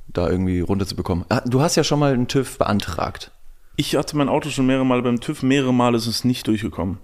da 0.09 0.29
irgendwie 0.29 0.61
runterzubekommen. 0.61 1.25
Ah, 1.29 1.43
Du 1.47 1.61
hast 1.61 1.77
ja 1.77 1.85
schon 1.85 1.99
mal 1.99 2.13
einen 2.15 2.29
TÜV 2.29 2.59
beantragt. 2.59 3.33
Ich 3.77 3.95
hatte 3.97 4.17
mein 4.17 4.29
Auto 4.29 4.49
schon 4.49 4.67
mehrere 4.67 4.87
Male 4.87 5.03
beim 5.03 5.21
TÜV, 5.21 5.43
mehrere 5.43 5.75
Male 5.75 5.97
ist 5.97 6.07
es 6.07 6.25
nicht 6.25 6.47
durchgekommen. 6.47 6.99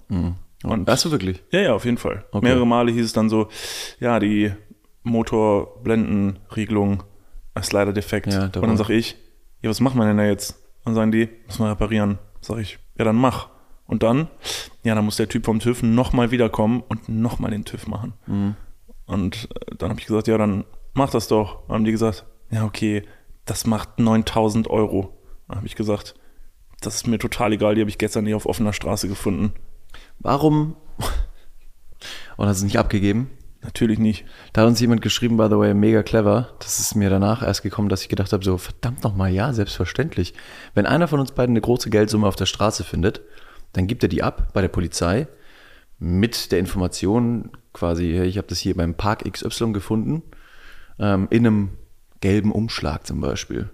Und 0.63 0.89
Hast 0.89 1.05
du 1.05 1.11
wirklich? 1.11 1.43
Ja, 1.51 1.59
ja, 1.61 1.73
auf 1.73 1.85
jeden 1.85 1.97
Fall. 1.97 2.25
Okay. 2.31 2.45
Mehrere 2.47 2.65
Male 2.65 2.91
hieß 2.91 3.05
es 3.05 3.13
dann 3.13 3.29
so, 3.29 3.49
ja, 3.99 4.19
die 4.19 4.51
Motorblendenregelung 5.03 7.03
ist 7.59 7.73
leider 7.73 7.93
defekt. 7.93 8.27
Ja, 8.33 8.45
und 8.45 8.55
dann 8.55 8.69
war- 8.69 8.77
sag 8.77 8.89
ich, 8.89 9.15
ja, 9.61 9.69
was 9.69 9.79
machen 9.79 9.97
wir 9.99 10.05
denn 10.05 10.17
da 10.17 10.25
jetzt? 10.25 10.51
Und 10.79 10.87
dann 10.87 10.95
sagen 10.95 11.11
die, 11.11 11.29
müssen 11.47 11.63
wir 11.63 11.71
reparieren. 11.71 12.19
Sag 12.41 12.57
ich, 12.59 12.79
ja, 12.97 13.05
dann 13.05 13.15
mach. 13.15 13.49
Und 13.85 14.03
dann, 14.03 14.27
ja, 14.83 14.95
dann 14.95 15.05
muss 15.05 15.17
der 15.17 15.29
Typ 15.29 15.45
vom 15.45 15.59
TÜV 15.59 15.83
nochmal 15.83 16.31
wiederkommen 16.31 16.81
und 16.87 17.09
nochmal 17.09 17.51
den 17.51 17.63
TÜV 17.65 17.87
machen. 17.87 18.13
Mhm. 18.27 18.55
Und 19.05 19.49
äh, 19.55 19.75
dann 19.77 19.89
habe 19.91 19.99
ich 19.99 20.07
gesagt, 20.07 20.27
ja, 20.27 20.37
dann 20.37 20.63
mach 20.93 21.09
das 21.11 21.27
doch. 21.27 21.67
Dann 21.67 21.75
haben 21.75 21.85
die 21.85 21.91
gesagt, 21.91 22.25
ja, 22.51 22.65
okay, 22.65 23.03
das 23.45 23.65
macht 23.65 23.99
9000 23.99 24.69
Euro. 24.69 25.17
Dann 25.47 25.57
habe 25.57 25.67
ich 25.67 25.75
gesagt, 25.75 26.15
das 26.81 26.95
ist 26.95 27.07
mir 27.07 27.19
total 27.19 27.53
egal, 27.53 27.75
die 27.75 27.81
habe 27.81 27.89
ich 27.89 27.97
gestern 27.97 28.25
hier 28.25 28.35
auf 28.35 28.45
offener 28.45 28.73
Straße 28.73 29.07
gefunden. 29.07 29.53
Warum? 30.19 30.75
Und 32.37 32.47
hast 32.47 32.57
es 32.57 32.63
nicht 32.63 32.79
abgegeben? 32.79 33.29
Natürlich 33.61 33.97
nicht. 33.97 34.25
Da 34.51 34.61
hat 34.61 34.67
uns 34.67 34.81
jemand 34.81 35.01
geschrieben, 35.01 35.37
by 35.37 35.47
the 35.49 35.57
way, 35.57 35.73
mega 35.73 36.03
clever. 36.03 36.49
Das 36.59 36.79
ist 36.79 36.95
mir 36.95 37.09
danach 37.09 37.41
erst 37.41 37.63
gekommen, 37.63 37.87
dass 37.87 38.01
ich 38.01 38.09
gedacht 38.09 38.33
habe, 38.33 38.43
so 38.43 38.57
verdammt 38.57 39.03
nochmal, 39.03 39.31
ja, 39.31 39.53
selbstverständlich. 39.53 40.33
Wenn 40.73 40.85
einer 40.85 41.07
von 41.07 41.21
uns 41.21 41.31
beiden 41.31 41.53
eine 41.53 41.61
große 41.61 41.89
Geldsumme 41.89 42.27
auf 42.27 42.35
der 42.35 42.45
Straße 42.45 42.83
findet, 42.83 43.21
dann 43.71 43.87
gibt 43.87 44.03
er 44.03 44.09
die 44.09 44.21
ab 44.21 44.49
bei 44.53 44.61
der 44.61 44.67
Polizei 44.67 45.27
mit 45.97 46.51
der 46.51 46.59
Information 46.59 47.51
quasi, 47.71 48.19
ich 48.21 48.37
habe 48.37 48.47
das 48.47 48.59
hier 48.59 48.75
beim 48.75 48.95
Park 48.95 49.23
XY 49.31 49.71
gefunden, 49.71 50.21
ähm, 50.99 51.27
in 51.29 51.47
einem 51.47 51.69
gelben 52.23 52.51
Umschlag 52.53 53.05
zum 53.05 53.19
Beispiel. 53.19 53.69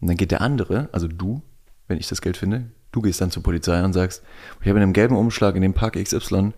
Und 0.00 0.08
dann 0.08 0.16
geht 0.16 0.30
der 0.30 0.40
andere, 0.40 0.88
also 0.92 1.06
du, 1.06 1.42
wenn 1.86 1.98
ich 1.98 2.08
das 2.08 2.22
Geld 2.22 2.38
finde, 2.38 2.70
du 2.92 3.02
gehst 3.02 3.20
dann 3.20 3.30
zur 3.30 3.42
Polizei 3.42 3.84
und 3.84 3.92
sagst, 3.92 4.22
ich 4.62 4.66
habe 4.68 4.78
in 4.78 4.82
einem 4.84 4.94
gelben 4.94 5.14
Umschlag 5.16 5.54
in 5.54 5.60
dem 5.60 5.74
Park 5.74 6.02
XY 6.02 6.52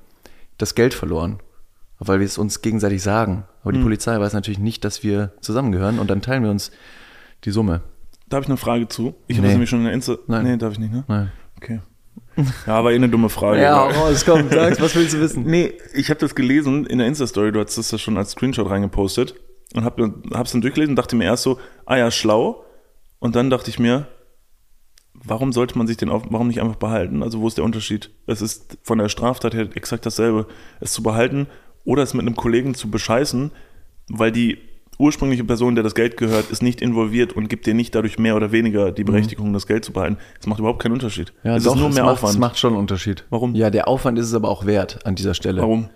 das 0.57 0.77
Geld 0.77 0.95
verloren, 0.95 1.41
weil 1.99 2.21
wir 2.21 2.27
es 2.27 2.39
uns 2.39 2.63
gegenseitig 2.63 3.03
sagen. 3.03 3.43
Aber 3.63 3.73
die 3.73 3.81
Polizei 3.83 4.19
weiß 4.19 4.33
natürlich 4.33 4.61
nicht, 4.61 4.85
dass 4.85 5.03
wir 5.03 5.33
zusammengehören 5.41 5.99
und 5.99 6.09
dann 6.11 6.23
teilen 6.23 6.45
wir 6.45 6.51
uns 6.51 6.71
die 7.45 7.51
Summe. 7.51 7.81
Da 8.29 8.37
habe 8.37 8.45
ich 8.45 8.49
eine 8.49 8.57
Frage 8.57 8.87
zu. 8.87 9.15
Ich 9.27 9.37
habe 9.37 9.43
Nee. 9.43 9.49
das 9.49 9.53
nämlich 9.55 9.71
schon 9.71 9.81
in 9.81 9.85
der 9.87 9.95
Insta. 9.95 10.17
Nein. 10.29 10.45
Nee, 10.45 10.57
darf 10.57 10.73
ich 10.73 10.79
nicht, 10.79 10.93
ne? 10.93 11.03
Nein. 11.09 11.33
Okay. 11.57 11.81
Ja, 12.67 12.83
war 12.85 12.93
eh 12.93 12.95
eine 12.95 13.09
dumme 13.09 13.29
Frage. 13.29 13.61
Ja, 13.61 13.77
aber- 13.77 13.95
raus, 13.95 14.25
komm, 14.25 14.49
sag's, 14.49 14.81
was 14.81 14.95
willst 14.95 15.13
du 15.15 15.21
wissen? 15.21 15.43
Nee, 15.45 15.75
ich 15.95 16.09
habe 16.09 16.21
das 16.21 16.35
gelesen 16.35 16.87
in 16.87 16.99
der 16.99 17.07
Insta-Story, 17.09 17.51
du 17.53 17.61
hast 17.61 17.77
das 17.77 17.91
ja 17.91 17.99
schon 17.99 18.17
als 18.17 18.31
Screenshot 18.31 18.71
reingepostet 18.71 19.35
und 19.75 19.85
hab, 19.85 20.01
hab's 20.33 20.53
dann 20.53 20.61
durchgelesen 20.61 20.93
und 20.93 20.97
dachte 20.97 21.17
mir 21.17 21.25
erst 21.25 21.43
so, 21.43 21.59
ah 21.87 21.97
ja, 21.97 22.11
schlau. 22.11 22.65
Und 23.19 23.37
dann 23.37 23.51
dachte 23.51 23.71
ich 23.71 23.79
mir, 23.79 24.07
warum 25.15 25.53
sollte 25.53 25.79
man 25.79 25.87
sich 25.87 25.97
den 25.97 26.11
auf, 26.11 26.25
warum 26.31 26.49
nicht 26.49 26.61
einfach 26.61 26.77
behalten? 26.77 27.23
Also 27.23 27.41
wo 27.41 27.49
ist 27.49 27.59
der 27.59 27.65
Unterschied? 27.65 28.11
Es 28.27 28.43
ist 28.43 28.79
von 28.83 28.99
der 28.99 29.09
Straftat 29.09 29.55
her 29.55 29.69
exakt 29.75 30.07
dasselbe, 30.07 30.47
es 30.81 30.93
zu 30.93 31.03
behalten 31.03 31.47
oder 31.85 32.03
es 32.03 32.15
mit 32.15 32.27
einem 32.27 32.37
Kollegen 32.37 32.75
zu 32.75 32.91
bescheißen, 32.91 33.53
weil 34.09 34.33
die 34.33 34.59
ursprüngliche 34.99 35.45
Person, 35.45 35.75
der 35.75 35.83
das 35.83 35.95
Geld 35.95 36.17
gehört, 36.17 36.51
ist 36.51 36.63
nicht 36.63 36.81
involviert 36.81 37.33
und 37.33 37.49
gibt 37.49 37.67
dir 37.67 37.75
nicht 37.75 37.95
dadurch 37.95 38.19
mehr 38.19 38.37
oder 38.37 38.53
weniger 38.53 38.93
die 38.93 39.05
Berechtigung, 39.05 39.53
das 39.53 39.67
Geld 39.67 39.85
zu 39.85 39.93
behalten. 39.93 40.19
Es 40.39 40.47
macht 40.47 40.61
überhaupt 40.61 40.83
keinen 40.83 40.93
Unterschied. 40.93 41.33
Ja, 41.43 41.57
es 41.57 41.65
doch, 41.65 41.75
ist 41.75 41.81
nur 41.81 41.89
es 41.89 41.95
mehr 41.95 42.05
macht, 42.05 42.15
Aufwand. 42.15 42.35
Es 42.35 42.39
macht 42.39 42.59
schon 42.59 42.73
einen 42.73 42.81
Unterschied. 42.81 43.25
Warum? 43.31 43.55
Ja, 43.55 43.71
der 43.71 43.89
Aufwand 43.89 44.19
ist 44.19 44.27
es 44.27 44.35
aber 44.35 44.49
auch 44.49 44.65
wert 44.67 45.05
an 45.05 45.15
dieser 45.15 45.35
Stelle. 45.35 45.61
Warum? 45.61 45.89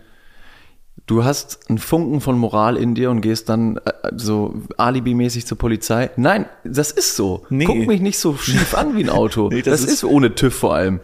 Du 1.07 1.25
hast 1.25 1.61
einen 1.69 1.79
Funken 1.79 2.21
von 2.21 2.39
Moral 2.39 2.77
in 2.77 2.95
dir 2.95 3.11
und 3.11 3.21
gehst 3.21 3.49
dann 3.49 3.77
äh, 3.77 3.93
so 4.17 4.55
alibimäßig 4.77 5.47
zur 5.47 5.59
Polizei. 5.59 6.11
Nein, 6.17 6.47
das 6.65 6.91
ist 6.91 7.15
so. 7.17 7.45
Nee. 7.49 7.65
Guck 7.65 7.87
mich 7.87 8.01
nicht 8.01 8.19
so 8.19 8.37
schief 8.37 8.75
an 8.75 8.97
wie 8.97 9.05
ein 9.05 9.11
Auto. 9.11 9.49
Nee, 9.53 9.63
das, 9.63 9.83
das 9.83 9.93
ist, 9.93 10.05
ohne 10.05 10.35
TÜV 10.35 10.55
vor 10.55 10.75
allem. 10.75 11.01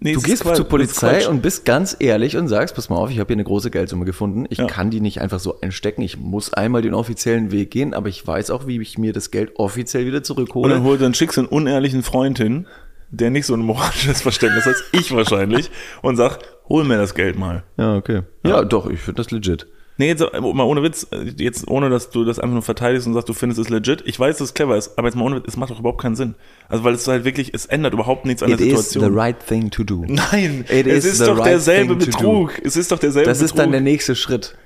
Nee, 0.00 0.12
Du 0.12 0.18
ist 0.20 0.24
gehst 0.26 0.42
zur 0.44 0.52
ist 0.52 0.68
Polizei 0.68 1.26
und 1.28 1.42
bist 1.42 1.64
ganz 1.64 1.96
ehrlich 1.98 2.36
und 2.36 2.46
sagst, 2.46 2.76
pass 2.76 2.88
mal 2.88 2.96
auf, 2.96 3.10
ich 3.10 3.18
habe 3.18 3.26
hier 3.28 3.34
eine 3.36 3.42
große 3.44 3.72
Geldsumme 3.72 4.04
gefunden. 4.04 4.46
Ich 4.50 4.58
Ja. 4.58 4.66
kann 4.66 4.90
die 4.90 5.00
nicht 5.00 5.20
einfach 5.20 5.40
so 5.40 5.60
einstecken. 5.60 6.02
Ich 6.02 6.16
muss 6.16 6.52
einmal 6.54 6.82
den 6.82 6.94
offiziellen 6.94 7.50
Weg 7.50 7.72
gehen, 7.72 7.94
aber 7.94 8.08
ich 8.08 8.24
weiß 8.24 8.50
auch, 8.52 8.68
wie 8.68 8.80
ich 8.80 8.96
mir 8.98 9.12
das 9.12 9.32
Geld 9.32 9.56
offiziell 9.56 10.06
wieder 10.06 10.18
Und 10.18 10.26
zurückhole. 10.26 10.72
dann, 10.72 10.84
hol, 10.84 10.98
dann 10.98 11.14
schickst 11.14 11.36
du 11.36 11.40
einen 11.40 11.48
unehrlichen 11.48 12.04
Freund 12.04 12.38
hin, 12.38 12.66
der 13.10 13.30
nicht 13.30 13.46
so 13.46 13.54
ein 13.54 13.60
moralisches 13.60 14.22
Verständnis 14.22 14.64
hat, 14.66 14.74
als 14.74 14.84
ich 14.92 15.14
wahrscheinlich, 15.14 15.70
und 16.02 16.16
sag, 16.16 16.38
hol 16.68 16.84
mir 16.84 16.96
das 16.98 17.14
Geld 17.14 17.38
mal. 17.38 17.64
Ja, 17.76 17.96
okay. 17.96 18.22
Ja, 18.44 18.64
doch, 18.64 18.88
ich 18.90 19.00
finde 19.00 19.22
das 19.22 19.30
legit. 19.30 19.66
Nee, 20.00 20.06
jetzt 20.06 20.20
äh, 20.22 20.40
mal 20.40 20.62
ohne 20.62 20.84
Witz, 20.84 21.08
äh, 21.10 21.32
jetzt 21.38 21.66
ohne, 21.66 21.90
dass 21.90 22.10
du 22.10 22.24
das 22.24 22.38
einfach 22.38 22.52
nur 22.52 22.62
verteidigst 22.62 23.08
und 23.08 23.14
sagst, 23.14 23.28
du 23.28 23.32
findest 23.32 23.60
es 23.60 23.68
legit. 23.68 24.04
Ich 24.06 24.18
weiß, 24.18 24.36
dass 24.38 24.48
es 24.48 24.54
clever 24.54 24.76
ist, 24.76 24.96
aber 24.96 25.08
jetzt 25.08 25.16
mal 25.16 25.24
ohne 25.24 25.36
Witz, 25.36 25.46
es 25.48 25.56
macht 25.56 25.70
doch 25.70 25.80
überhaupt 25.80 26.00
keinen 26.00 26.14
Sinn. 26.14 26.36
Also 26.68 26.84
weil 26.84 26.94
es 26.94 27.08
halt 27.08 27.24
wirklich, 27.24 27.52
es 27.52 27.66
ändert 27.66 27.94
überhaupt 27.94 28.24
nichts 28.24 28.44
an 28.44 28.50
It 28.52 28.60
der 28.60 28.66
is 28.68 28.90
Situation. 28.90 29.12
the 29.12 29.18
right 29.18 29.36
thing 29.44 29.70
to 29.70 29.82
do. 29.82 30.04
Nein, 30.06 30.64
It 30.70 30.86
es 30.86 31.04
is 31.04 31.14
ist 31.14 31.26
doch 31.26 31.38
right 31.38 31.46
derselbe 31.48 31.96
Betrug. 31.96 32.60
Es 32.62 32.76
ist 32.76 32.92
doch 32.92 33.00
derselbe 33.00 33.28
Das 33.28 33.38
Betrug. 33.38 33.56
ist 33.56 33.58
dann 33.58 33.72
der 33.72 33.80
nächste 33.80 34.14
Schritt. 34.14 34.56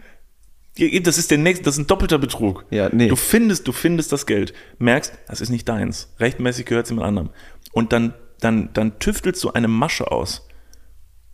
Ja, 0.77 1.01
das 1.01 1.17
ist 1.17 1.31
der 1.31 1.39
nächste, 1.39 1.65
das 1.65 1.75
ist 1.77 1.81
ein 1.81 1.87
doppelter 1.87 2.19
Betrug. 2.19 2.67
Ja, 2.71 2.91
nee. 2.93 3.09
Du 3.09 3.17
findest, 3.17 3.67
du 3.67 3.73
findest 3.73 4.13
das 4.13 4.27
Geld, 4.27 4.53
merkst, 4.79 5.15
das 5.29 5.41
ist 5.41 5.49
nicht 5.49 5.67
deins. 5.67 6.13
Rechtmäßig 6.21 6.67
gehört 6.67 6.85
es 6.85 6.91
jemand 6.91 7.09
anderem. 7.09 7.31
Und 7.73 7.93
dann, 7.95 8.13
dann, 8.43 8.71
dann 8.73 8.99
tüftelst 8.99 9.43
du 9.45 9.53
eine 9.53 9.69
Masche 9.69 10.11
aus, 10.11 10.47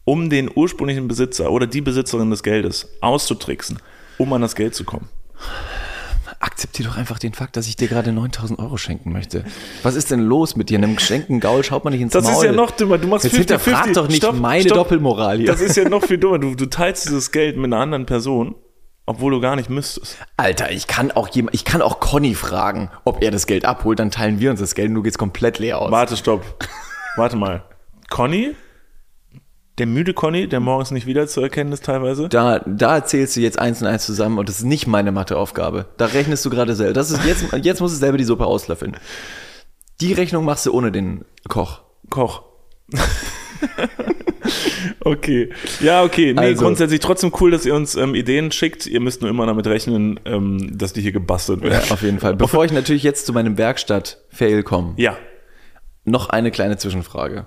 um 0.04 0.30
den 0.30 0.50
ursprünglichen 0.54 1.08
Besitzer 1.08 1.50
oder 1.50 1.66
die 1.66 1.80
Besitzerin 1.80 2.30
des 2.30 2.42
Geldes 2.42 2.88
auszutricksen, 3.00 3.78
um 4.18 4.32
an 4.32 4.42
das 4.42 4.54
Geld 4.54 4.74
zu 4.74 4.84
kommen. 4.84 5.08
Akzeptier 6.40 6.86
doch 6.86 6.96
einfach 6.96 7.18
den 7.18 7.34
Fakt, 7.34 7.56
dass 7.56 7.66
ich 7.66 7.74
dir 7.74 7.88
gerade 7.88 8.12
9000 8.12 8.60
Euro 8.60 8.76
schenken 8.76 9.10
möchte. 9.12 9.44
Was 9.82 9.96
ist 9.96 10.12
denn 10.12 10.20
los 10.20 10.54
mit 10.54 10.70
dir? 10.70 10.78
Einem 10.78 10.94
geschenkten 10.94 11.40
Gaul 11.40 11.64
schaut 11.64 11.82
man 11.82 11.92
nicht 11.92 12.02
ins 12.02 12.12
Das 12.12 12.24
Maul. 12.24 12.34
ist 12.34 12.42
ja 12.44 12.52
noch 12.52 12.70
dümmer. 12.70 12.98
Du 12.98 13.08
machst 13.08 13.24
Jetzt 13.24 13.34
50, 13.34 13.56
hinterfrag 13.56 13.84
50. 13.86 13.94
doch 13.94 14.08
nicht 14.08 14.16
Stopp, 14.18 14.36
meine 14.36 14.62
stopp. 14.62 14.76
Doppelmoral 14.76 15.38
hier. 15.38 15.46
Das 15.46 15.60
ist 15.60 15.76
ja 15.76 15.88
noch 15.88 16.04
viel 16.04 16.18
dummer. 16.18 16.38
Du, 16.38 16.54
du 16.54 16.66
teilst 16.66 17.06
dieses 17.06 17.32
Geld 17.32 17.56
mit 17.56 17.66
einer 17.72 17.82
anderen 17.82 18.06
Person 18.06 18.54
obwohl 19.08 19.32
du 19.32 19.40
gar 19.40 19.56
nicht 19.56 19.70
müsstest. 19.70 20.18
Alter, 20.36 20.70
ich 20.70 20.86
kann 20.86 21.10
auch 21.10 21.28
jemand, 21.28 21.54
ich 21.54 21.64
kann 21.64 21.80
auch 21.80 21.98
Conny 21.98 22.34
fragen, 22.34 22.90
ob 23.06 23.22
er 23.22 23.30
das 23.30 23.46
Geld 23.46 23.64
abholt, 23.64 23.98
dann 23.98 24.10
teilen 24.10 24.38
wir 24.38 24.50
uns 24.50 24.60
das 24.60 24.74
Geld 24.74 24.90
und 24.90 24.96
du 24.96 25.02
gehst 25.02 25.16
komplett 25.16 25.58
leer 25.58 25.80
aus. 25.80 25.90
Warte, 25.90 26.14
stopp. 26.14 26.44
Warte 27.18 27.36
mal. 27.36 27.62
Conny? 28.10 28.54
Der 29.78 29.86
müde 29.86 30.12
Conny, 30.12 30.48
der 30.48 30.58
morgens 30.60 30.90
nicht 30.90 31.06
wiederzuerkennen 31.06 31.72
ist 31.72 31.84
teilweise. 31.84 32.28
Da, 32.28 32.58
da 32.66 32.96
erzählst 32.96 33.36
du 33.36 33.40
jetzt 33.40 33.58
eins 33.60 33.80
und 33.80 33.86
eins 33.86 34.04
zusammen 34.06 34.38
und 34.38 34.48
das 34.48 34.58
ist 34.58 34.64
nicht 34.64 34.86
meine 34.88 35.12
Matheaufgabe. 35.12 35.86
Da 35.98 36.06
rechnest 36.06 36.44
du 36.44 36.50
gerade 36.50 36.74
selber. 36.74 36.94
Das 36.94 37.10
ist 37.12 37.24
jetzt, 37.24 37.44
jetzt 37.62 37.80
musst 37.80 37.94
du 37.94 37.98
selber 37.98 38.18
die 38.18 38.24
Suppe 38.24 38.46
auslöffeln. 38.46 38.96
Die 40.00 40.12
Rechnung 40.12 40.44
machst 40.44 40.66
du 40.66 40.72
ohne 40.72 40.90
den 40.90 41.24
Koch. 41.48 41.82
Koch. 42.10 42.42
okay. 45.04 45.50
Ja, 45.80 46.02
okay. 46.02 46.32
Nee, 46.32 46.40
Also- 46.40 46.62
grundsätzlich 46.64 47.00
trotzdem 47.00 47.32
cool, 47.40 47.50
dass 47.50 47.64
ihr 47.66 47.74
uns 47.74 47.94
ähm, 47.94 48.14
Ideen 48.14 48.50
schickt. 48.52 48.86
Ihr 48.86 49.00
müsst 49.00 49.20
nur 49.20 49.30
immer 49.30 49.46
damit 49.46 49.66
rechnen, 49.66 50.18
ähm, 50.24 50.76
dass 50.76 50.92
die 50.92 51.00
hier 51.02 51.12
gebastelt 51.12 51.62
werden. 51.62 51.90
Auf 51.90 52.02
jeden 52.02 52.18
Fall. 52.18 52.36
Bevor 52.36 52.64
ich 52.64 52.72
natürlich 52.72 53.02
jetzt 53.02 53.26
zu 53.26 53.32
meinem 53.32 53.58
Werkstatt-Fail 53.58 54.62
komme, 54.62 54.94
Ja. 54.96 55.16
Noch 56.10 56.28
eine 56.28 56.50
kleine 56.50 56.76
Zwischenfrage. 56.76 57.46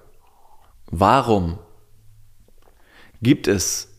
Warum 0.89 1.60
gibt 3.22 3.48
es 3.48 3.89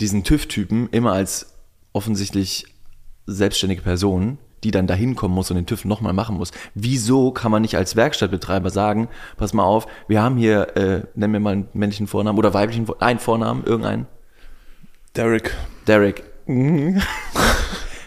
diesen 0.00 0.24
TÜV-Typen 0.24 0.88
immer 0.90 1.12
als 1.12 1.54
offensichtlich 1.92 2.66
selbstständige 3.26 3.82
Person, 3.82 4.38
die 4.64 4.70
dann 4.70 4.86
dahin 4.86 5.14
kommen 5.14 5.34
muss 5.34 5.50
und 5.50 5.56
den 5.56 5.66
TÜV 5.66 5.84
nochmal 5.84 6.12
machen 6.12 6.36
muss? 6.36 6.50
Wieso 6.74 7.30
kann 7.30 7.50
man 7.50 7.62
nicht 7.62 7.76
als 7.76 7.96
Werkstattbetreiber 7.96 8.70
sagen, 8.70 9.08
pass 9.36 9.52
mal 9.52 9.64
auf, 9.64 9.86
wir 10.08 10.22
haben 10.22 10.36
hier, 10.36 10.76
äh, 10.76 11.02
nennen 11.14 11.32
wir 11.32 11.40
mal 11.40 11.52
einen 11.52 11.68
männlichen 11.72 12.06
Vornamen 12.06 12.38
oder 12.38 12.54
weiblichen, 12.54 12.86
einen 13.00 13.18
Vornamen, 13.18 13.64
irgendeinen? 13.64 14.06
Derek. 15.14 15.54
Derek. 15.86 16.24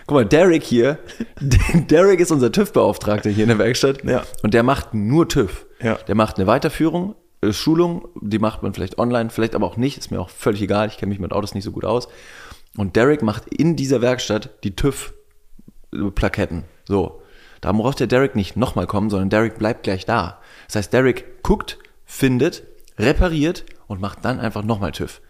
Guck 0.09 0.15
mal, 0.15 0.25
Derek 0.25 0.63
hier, 0.63 0.97
Derek 1.39 2.19
ist 2.19 2.31
unser 2.31 2.51
TÜV-Beauftragter 2.51 3.29
hier 3.29 3.43
in 3.43 3.49
der 3.49 3.59
Werkstatt. 3.59 4.03
Ja. 4.03 4.23
Und 4.41 4.55
der 4.55 4.63
macht 4.63 4.95
nur 4.95 5.29
TÜV. 5.29 5.67
Ja. 5.83 5.99
Der 6.07 6.15
macht 6.15 6.37
eine 6.37 6.47
Weiterführung, 6.47 7.13
äh, 7.41 7.53
Schulung, 7.53 8.07
die 8.19 8.39
macht 8.39 8.63
man 8.63 8.73
vielleicht 8.73 8.97
online, 8.97 9.29
vielleicht 9.29 9.53
aber 9.53 9.67
auch 9.67 9.77
nicht, 9.77 9.99
ist 9.99 10.09
mir 10.09 10.19
auch 10.19 10.31
völlig 10.31 10.63
egal, 10.63 10.87
ich 10.87 10.97
kenne 10.97 11.11
mich 11.11 11.19
mit 11.19 11.31
Autos 11.31 11.53
nicht 11.53 11.63
so 11.63 11.71
gut 11.71 11.85
aus. 11.85 12.07
Und 12.75 12.95
Derek 12.95 13.21
macht 13.21 13.53
in 13.53 13.75
dieser 13.75 14.01
Werkstatt 14.01 14.49
die 14.63 14.75
TÜV-Plaketten. 14.75 16.63
So. 16.87 17.21
Da 17.61 17.71
braucht 17.71 17.99
der 17.99 18.07
Derek 18.07 18.35
nicht 18.35 18.57
nochmal 18.57 18.87
kommen, 18.87 19.11
sondern 19.11 19.29
Derek 19.29 19.59
bleibt 19.59 19.83
gleich 19.83 20.07
da. 20.07 20.39
Das 20.65 20.77
heißt, 20.77 20.91
Derek 20.91 21.43
guckt, 21.43 21.77
findet, 22.03 22.63
repariert 22.97 23.63
und 23.85 24.01
macht 24.01 24.25
dann 24.25 24.39
einfach 24.39 24.63
nochmal 24.63 24.91
TÜV. 24.91 25.21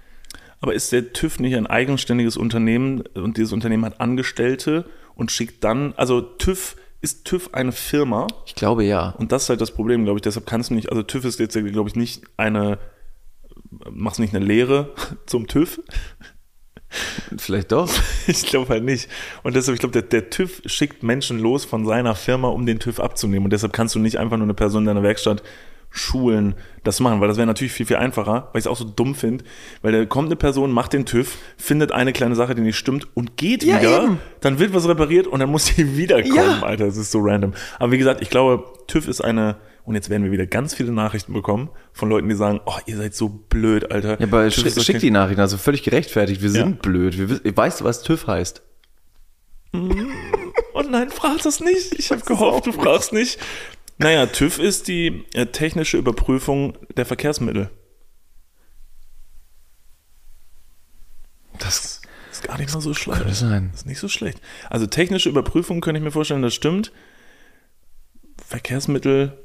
Aber 0.62 0.74
ist 0.74 0.92
der 0.92 1.14
TÜV 1.14 1.40
nicht 1.40 1.56
ein 1.56 1.68
eigenständiges 1.68 2.38
Unternehmen 2.38 3.02
und 3.14 3.38
dieses 3.38 3.54
Unternehmen 3.54 3.86
hat 3.86 4.02
Angestellte 4.02 4.86
und 5.16 5.32
schickt 5.32 5.64
dann, 5.64 5.94
also 5.96 6.22
TÜV, 6.22 6.76
ist 7.02 7.26
TÜV 7.26 7.54
eine 7.54 7.72
Firma? 7.72 8.28
Ich 8.46 8.56
glaube 8.56 8.84
ja. 8.84 9.12
Und 9.12 9.32
das 9.32 9.44
ist 9.44 9.50
halt 9.50 9.62
das 9.62 9.72
Problem, 9.72 10.04
glaube 10.04 10.18
ich. 10.18 10.22
Deshalb 10.22 10.46
kannst 10.46 10.70
du 10.70 10.74
nicht, 10.74 10.90
also 10.90 11.02
TÜV 11.02 11.26
ist 11.26 11.40
jetzt, 11.40 11.54
glaube 11.54 11.90
ich, 11.90 11.96
nicht 11.96 12.24
eine, 12.36 12.78
machst 13.90 14.20
nicht 14.20 14.36
eine 14.36 14.46
Lehre 14.46 14.94
zum 15.26 15.48
TÜV. 15.48 15.82
Vielleicht 17.38 17.72
doch. 17.72 17.90
Ich 18.28 18.46
glaube 18.46 18.70
halt 18.70 18.84
nicht. 18.84 19.10
Und 19.44 19.56
deshalb, 19.56 19.76
ich 19.76 19.80
glaube, 19.80 19.94
der, 19.94 20.04
der 20.04 20.30
TÜV 20.30 20.62
schickt 20.66 21.02
Menschen 21.04 21.40
los 21.40 21.66
von 21.66 21.86
seiner 21.86 22.16
Firma, 22.16 22.50
um 22.50 22.66
den 22.66 22.80
TÜV 22.80 23.00
abzunehmen. 23.00 23.46
Und 23.46 23.54
deshalb 23.54 23.74
kannst 23.74 23.96
du 23.96 24.00
nicht 24.00 24.18
einfach 24.18 24.38
nur 24.38 24.46
eine 24.46 24.54
Person 24.54 24.84
in 24.84 24.88
deiner 24.88 25.04
Werkstatt 25.04 25.42
schulen, 25.92 26.56
das 26.84 27.00
machen, 27.00 27.20
weil 27.20 27.28
das 27.28 27.38
wäre 27.38 27.48
natürlich 27.48 27.74
viel, 27.74 27.86
viel 27.86 27.96
einfacher, 27.96 28.50
weil 28.54 28.60
ich 28.60 28.66
es 28.66 28.68
auch 28.68 28.78
so 28.78 28.84
dumm 28.86 29.16
finde, 29.16 29.44
weil 29.82 29.92
da 29.92 30.06
kommt 30.06 30.28
eine 30.28 30.36
Person, 30.36 30.72
macht 30.72 30.94
den 30.94 31.06
TÜV, 31.06 31.38
findet 31.58 31.92
eine 31.92 32.14
kleine 32.14 32.36
Sache, 32.36 32.54
die 32.56 32.62
nicht 32.62 32.78
stimmt 32.78 33.08
und 33.16 33.38
geht 33.38 33.64
Ja, 33.64 33.80
wieder, 33.80 34.04
eben. 34.04 34.20
dann 34.42 34.60
wird 34.60 34.74
was 34.74 34.88
repariert 34.88 35.26
und 35.28 35.40
dann 35.40 35.50
muss 35.50 35.66
sie 35.68 35.98
wiederkommen, 35.98 36.36
Ja. 36.36 36.62
Alter, 36.62 36.86
das 36.86 36.98
ist 36.98 37.12
so 37.12 37.20
random. 37.22 37.54
Aber 37.80 37.92
wie 37.92 37.98
gesagt, 37.98 38.22
ich 38.22 38.30
glaube, 38.30 38.66
TÜV 38.88 39.08
ist 39.08 39.22
eine, 39.22 39.56
und 39.84 39.96
jetzt 39.96 40.12
werden 40.12 40.24
wir 40.24 40.32
wieder 40.32 40.46
ganz 40.46 40.76
viele 40.76 40.92
Nachrichten 40.92 41.34
bekommen 41.34 41.70
von 41.92 42.10
Leuten, 42.10 42.30
die 42.30 42.36
sagen, 42.36 42.62
oh, 42.68 42.76
ihr 42.86 42.96
seid 42.98 43.16
so 43.16 43.28
blöd, 43.30 43.92
Alter. 43.92 44.20
Ja, 44.20 44.28
aber 44.28 44.52
schick, 44.52 44.68
ist 44.68 44.86
schick 44.86 44.98
okay. 44.98 45.08
die 45.08 45.12
Nachrichten, 45.12 45.42
also 45.42 45.58
völlig 45.58 45.82
gerechtfertigt. 45.82 46.42
Wir 46.44 46.50
Ja. 46.50 46.66
sind 46.66 46.82
blöd. 46.84 47.18
Wir, 47.44 47.58
weißt 47.58 47.82
du, 47.82 47.86
was 47.86 48.04
TÜV 48.04 48.28
heißt? 48.28 48.62
Oh 50.74 50.82
nein, 50.90 51.10
frag 51.10 51.42
das 51.44 51.60
nicht. 51.60 51.98
Ich 52.00 52.12
habe 52.12 52.22
gehofft, 52.22 52.66
du 52.68 52.72
fragst 52.72 53.14
nicht. 53.14 53.40
Naja, 54.00 54.26
TÜV 54.28 54.60
ist 54.60 54.88
die 54.88 55.26
äh, 55.34 55.46
technische 55.48 55.98
Überprüfung 55.98 56.78
der 56.96 57.06
Verkehrsmittel. 57.06 57.70
Das 61.60 62.02
Ist 62.32 62.44
gar 62.44 62.58
nicht 62.58 62.74
mal 62.74 62.80
so 62.80 62.94
schlecht. 62.94 63.20
könnte 63.20 63.34
sein. 63.34 63.72
Ist 63.74 63.86
nicht 63.86 64.00
so 64.00 64.08
schlecht. 64.08 64.40
Also 64.70 64.88
technische 64.88 65.28
Überprüfung 65.28 65.82
könnte 65.82 66.00
ich 66.00 66.04
mir 66.04 66.12
vorstellen, 66.12 66.42
das 66.42 66.54
stimmt. 66.54 66.94
Verkehrsmittel, 68.48 69.38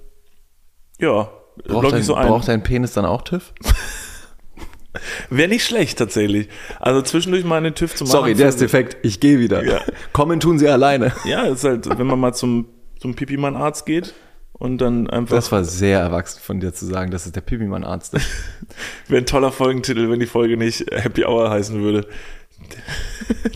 ja, 1.01 1.31
Braucht 1.67 1.93
dein, 1.93 2.03
so 2.05 2.15
ein. 2.15 2.29
braucht 2.29 2.47
dein 2.47 2.63
Penis 2.63 2.93
dann 2.93 3.05
auch 3.05 3.23
TÜV? 3.23 3.53
Wäre 5.31 5.49
nicht 5.49 5.65
schlecht 5.65 5.99
tatsächlich. 5.99 6.49
Also 6.79 7.03
zwischendurch 7.03 7.45
mal 7.45 7.57
einen 7.57 7.75
TÜV 7.75 7.97
zu 7.97 8.05
machen. 8.05 8.13
Sorry, 8.13 8.35
der 8.35 8.49
ist 8.49 8.61
defekt. 8.61 9.05
Ich 9.05 9.19
gehe 9.19 9.41
wieder. 9.41 9.65
Ja. 9.65 9.81
Kommen 10.13 10.39
tun 10.39 10.61
sie 10.61 10.69
alleine. 10.69 11.13
Ja, 11.25 11.43
ist 11.43 11.65
halt, 11.65 11.89
wenn 11.99 12.07
man 12.07 12.21
mal 12.21 12.33
zum, 12.33 12.69
zum 13.01 13.17
Pipi-Mann-Arzt 13.17 13.85
geht 13.87 14.15
und 14.59 14.79
dann 14.79 15.11
einfach. 15.11 15.37
Das 15.37 15.53
war 15.53 15.65
sehr 15.65 16.01
erwachsen 16.01 16.41
von 16.41 16.61
dir 16.61 16.73
zu 16.73 16.87
sagen, 16.87 17.11
dass 17.11 17.27
es 17.27 17.33
der 17.33 17.41
Pipi-Mann-Arzt 17.41 18.15
ist. 18.15 18.27
Wäre 19.09 19.23
ein 19.23 19.27
toller 19.27 19.53
Folgentitel, 19.53 20.11
wenn 20.11 20.21
die 20.21 20.27
Folge 20.27 20.57
nicht 20.57 20.87
Happy 20.91 21.25
Hour 21.25 21.51
heißen 21.51 21.81
würde. 21.83 22.07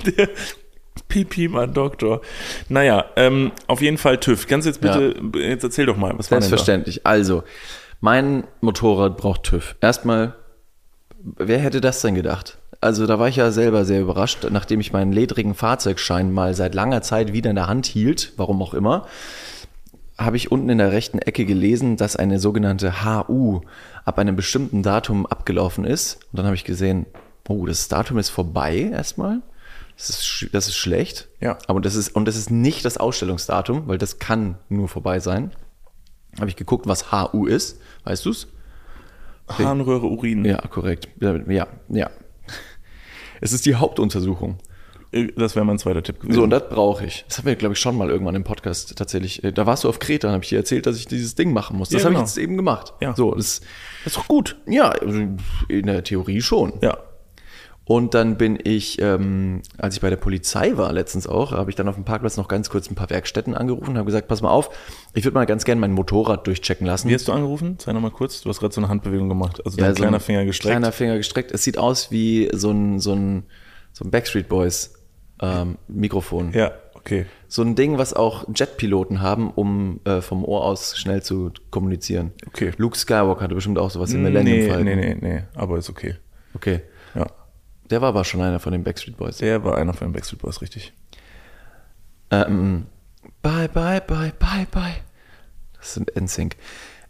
Der 0.16 0.28
Pipi, 1.08 1.48
mein 1.48 1.72
Doktor. 1.72 2.20
Naja, 2.68 3.06
ähm, 3.16 3.52
auf 3.66 3.80
jeden 3.80 3.96
Fall 3.96 4.18
TÜV. 4.18 4.46
Kannst 4.46 4.66
du 4.66 4.70
jetzt 4.70 4.80
bitte, 4.80 5.14
jetzt 5.38 5.64
erzähl 5.64 5.86
doch 5.86 5.96
mal, 5.96 6.12
was 6.18 6.30
war 6.30 6.38
denn 6.38 6.42
da? 6.42 6.48
Selbstverständlich. 6.48 7.06
Also, 7.06 7.44
mein 8.00 8.44
Motorrad 8.60 9.16
braucht 9.16 9.44
TÜV. 9.44 9.76
Erstmal, 9.80 10.34
wer 11.22 11.58
hätte 11.58 11.80
das 11.80 12.02
denn 12.02 12.14
gedacht? 12.14 12.58
Also, 12.80 13.06
da 13.06 13.18
war 13.18 13.28
ich 13.28 13.36
ja 13.36 13.50
selber 13.50 13.84
sehr 13.84 14.00
überrascht, 14.00 14.46
nachdem 14.50 14.80
ich 14.80 14.92
meinen 14.92 15.12
ledrigen 15.12 15.54
Fahrzeugschein 15.54 16.32
mal 16.32 16.54
seit 16.54 16.74
langer 16.74 17.02
Zeit 17.02 17.32
wieder 17.32 17.50
in 17.50 17.56
der 17.56 17.68
Hand 17.68 17.86
hielt, 17.86 18.32
warum 18.36 18.60
auch 18.62 18.74
immer, 18.74 19.06
habe 20.18 20.36
ich 20.36 20.50
unten 20.50 20.68
in 20.68 20.78
der 20.78 20.92
rechten 20.92 21.18
Ecke 21.18 21.44
gelesen, 21.44 21.96
dass 21.96 22.16
eine 22.16 22.40
sogenannte 22.40 23.04
HU 23.04 23.60
ab 24.04 24.18
einem 24.18 24.34
bestimmten 24.34 24.82
Datum 24.82 25.26
abgelaufen 25.26 25.84
ist. 25.84 26.16
Und 26.32 26.38
dann 26.38 26.46
habe 26.46 26.56
ich 26.56 26.64
gesehen, 26.64 27.06
oh, 27.48 27.66
das 27.66 27.88
Datum 27.88 28.18
ist 28.18 28.28
vorbei 28.28 28.90
erstmal. 28.92 29.40
Das 29.96 30.10
ist, 30.10 30.48
das 30.52 30.68
ist 30.68 30.76
schlecht. 30.76 31.28
Ja. 31.40 31.58
Aber 31.66 31.80
das 31.80 31.94
ist, 31.94 32.14
und 32.14 32.26
das 32.26 32.36
ist 32.36 32.50
nicht 32.50 32.84
das 32.84 32.98
Ausstellungsdatum, 32.98 33.86
weil 33.86 33.98
das 33.98 34.18
kann 34.18 34.58
nur 34.68 34.88
vorbei 34.88 35.20
sein. 35.20 35.52
Habe 36.38 36.50
ich 36.50 36.56
geguckt, 36.56 36.86
was 36.86 37.10
HU 37.12 37.46
ist. 37.46 37.80
Weißt 38.04 38.26
du's? 38.26 38.48
Harnröhre, 39.48 40.06
Urin. 40.06 40.44
Ja, 40.44 40.58
korrekt. 40.58 41.08
Ja, 41.20 41.66
ja. 41.88 42.10
Es 43.40 43.52
ist 43.52 43.66
die 43.66 43.76
Hauptuntersuchung. 43.76 44.58
Äh, 45.12 45.28
Das 45.36 45.54
wäre 45.56 45.64
mein 45.64 45.78
zweiter 45.78 46.02
Tipp 46.02 46.20
gewesen. 46.20 46.34
So, 46.36 46.42
und 46.42 46.50
das 46.50 46.68
brauche 46.68 47.04
ich. 47.06 47.24
Das 47.28 47.38
haben 47.38 47.46
wir, 47.46 47.56
glaube 47.56 47.74
ich, 47.74 47.80
schon 47.80 47.96
mal 47.96 48.10
irgendwann 48.10 48.34
im 48.34 48.44
Podcast 48.44 48.96
tatsächlich. 48.96 49.42
äh, 49.44 49.52
Da 49.52 49.66
warst 49.66 49.84
du 49.84 49.88
auf 49.88 49.98
Kreta, 49.98 50.30
habe 50.30 50.42
ich 50.44 50.50
dir 50.50 50.56
erzählt, 50.58 50.86
dass 50.86 50.96
ich 50.96 51.06
dieses 51.06 51.34
Ding 51.34 51.52
machen 51.52 51.76
muss. 51.76 51.88
Das 51.88 52.02
Ja, 52.02 52.04
habe 52.06 52.14
ich 52.14 52.18
genau. 52.18 52.26
jetzt 52.26 52.38
eben 52.38 52.56
gemacht. 52.56 52.92
Ja. 53.00 53.14
So, 53.16 53.34
das, 53.34 53.60
das 54.04 54.12
ist 54.12 54.16
doch 54.16 54.28
gut. 54.28 54.56
ja, 54.66 54.90
also 54.90 55.18
in 55.68 55.86
der 55.86 56.04
Theorie 56.04 56.40
schon. 56.40 56.72
Ja. 56.82 56.98
Und 57.84 58.12
dann 58.12 58.36
bin 58.36 58.58
ich, 58.62 59.00
ähm, 59.00 59.62
als 59.78 59.94
ich 59.94 60.02
bei 60.02 60.10
der 60.10 60.18
Polizei 60.18 60.76
war 60.76 60.92
letztens 60.92 61.26
auch, 61.26 61.52
habe 61.52 61.70
ich 61.70 61.74
dann 61.76 61.88
auf 61.88 61.94
dem 61.94 62.04
Parkplatz 62.04 62.36
noch 62.36 62.46
ganz 62.46 62.68
kurz 62.68 62.90
ein 62.90 62.94
paar 62.94 63.08
Werkstätten 63.08 63.54
angerufen 63.54 63.92
und 63.92 63.96
habe 63.96 64.04
gesagt, 64.04 64.28
pass 64.28 64.42
mal 64.42 64.50
auf, 64.50 64.68
ich 65.14 65.24
würde 65.24 65.36
mal 65.36 65.46
ganz 65.46 65.64
gerne 65.64 65.80
mein 65.80 65.92
Motorrad 65.92 66.46
durchchecken 66.46 66.86
lassen. 66.86 67.08
Wie 67.08 67.14
hast 67.14 67.26
du 67.28 67.32
angerufen? 67.32 67.78
Sei 67.80 67.94
nochmal 67.94 68.10
kurz. 68.10 68.42
Du 68.42 68.50
hast 68.50 68.60
gerade 68.60 68.74
so 68.74 68.82
eine 68.82 68.88
Handbewegung 68.90 69.30
gemacht. 69.30 69.62
Also 69.64 69.78
dein 69.78 69.86
Ja, 69.86 69.92
so 69.92 70.02
kleiner 70.02 70.18
ein 70.18 70.20
Finger 70.20 70.44
gestreckt. 70.44 70.70
Kleiner 70.72 70.92
Finger 70.92 71.16
gestreckt. 71.16 71.50
Es 71.50 71.64
sieht 71.64 71.78
aus 71.78 72.10
wie 72.10 72.50
so 72.52 72.70
ein, 72.72 73.00
so 73.00 73.14
ein, 73.14 73.44
so 73.94 74.04
ein 74.04 74.10
Backstreet 74.10 74.50
Boys 74.50 74.92
ähm, 75.40 75.78
Mikrofon. 75.88 76.52
ja, 76.52 76.72
okay. 76.94 77.26
So 77.48 77.62
ein 77.62 77.74
Ding, 77.74 77.96
was 77.98 78.12
auch 78.14 78.46
Jetpiloten 78.54 79.20
haben, 79.22 79.50
um 79.50 80.00
äh, 80.04 80.20
vom 80.20 80.44
Ohr 80.44 80.64
aus 80.64 80.98
schnell 80.98 81.22
zu 81.22 81.50
kommunizieren. 81.70 82.32
Okay. 82.46 82.72
Luke 82.76 82.96
Skywalker 82.98 83.40
hatte 83.42 83.54
bestimmt 83.54 83.78
auch 83.78 83.90
sowas 83.90 84.12
im 84.12 84.22
Millennium 84.22 84.58
Nee, 84.58 84.68
Falcon. 84.68 84.84
nee, 84.84 84.96
nee, 84.96 85.16
nee. 85.20 85.42
Aber 85.54 85.78
ist 85.78 85.88
okay. 85.88 86.16
Okay. 86.54 86.82
Ja. 87.14 87.26
Der 87.90 88.02
war 88.02 88.08
aber 88.10 88.24
schon 88.24 88.42
einer 88.42 88.58
von 88.60 88.72
den 88.72 88.84
Backstreet 88.84 89.16
Boys. 89.16 89.38
Der 89.38 89.64
war 89.64 89.78
einer 89.78 89.94
von 89.94 90.08
den 90.08 90.12
Backstreet 90.12 90.40
Boys, 90.42 90.60
richtig. 90.60 90.92
Ähm, 92.30 92.86
bye, 93.42 93.68
bye, 93.68 94.00
bye, 94.02 94.32
bye, 94.38 94.66
bye. 94.70 94.96
Das 95.78 95.94
sind 95.94 96.14
NSYNC. 96.14 96.56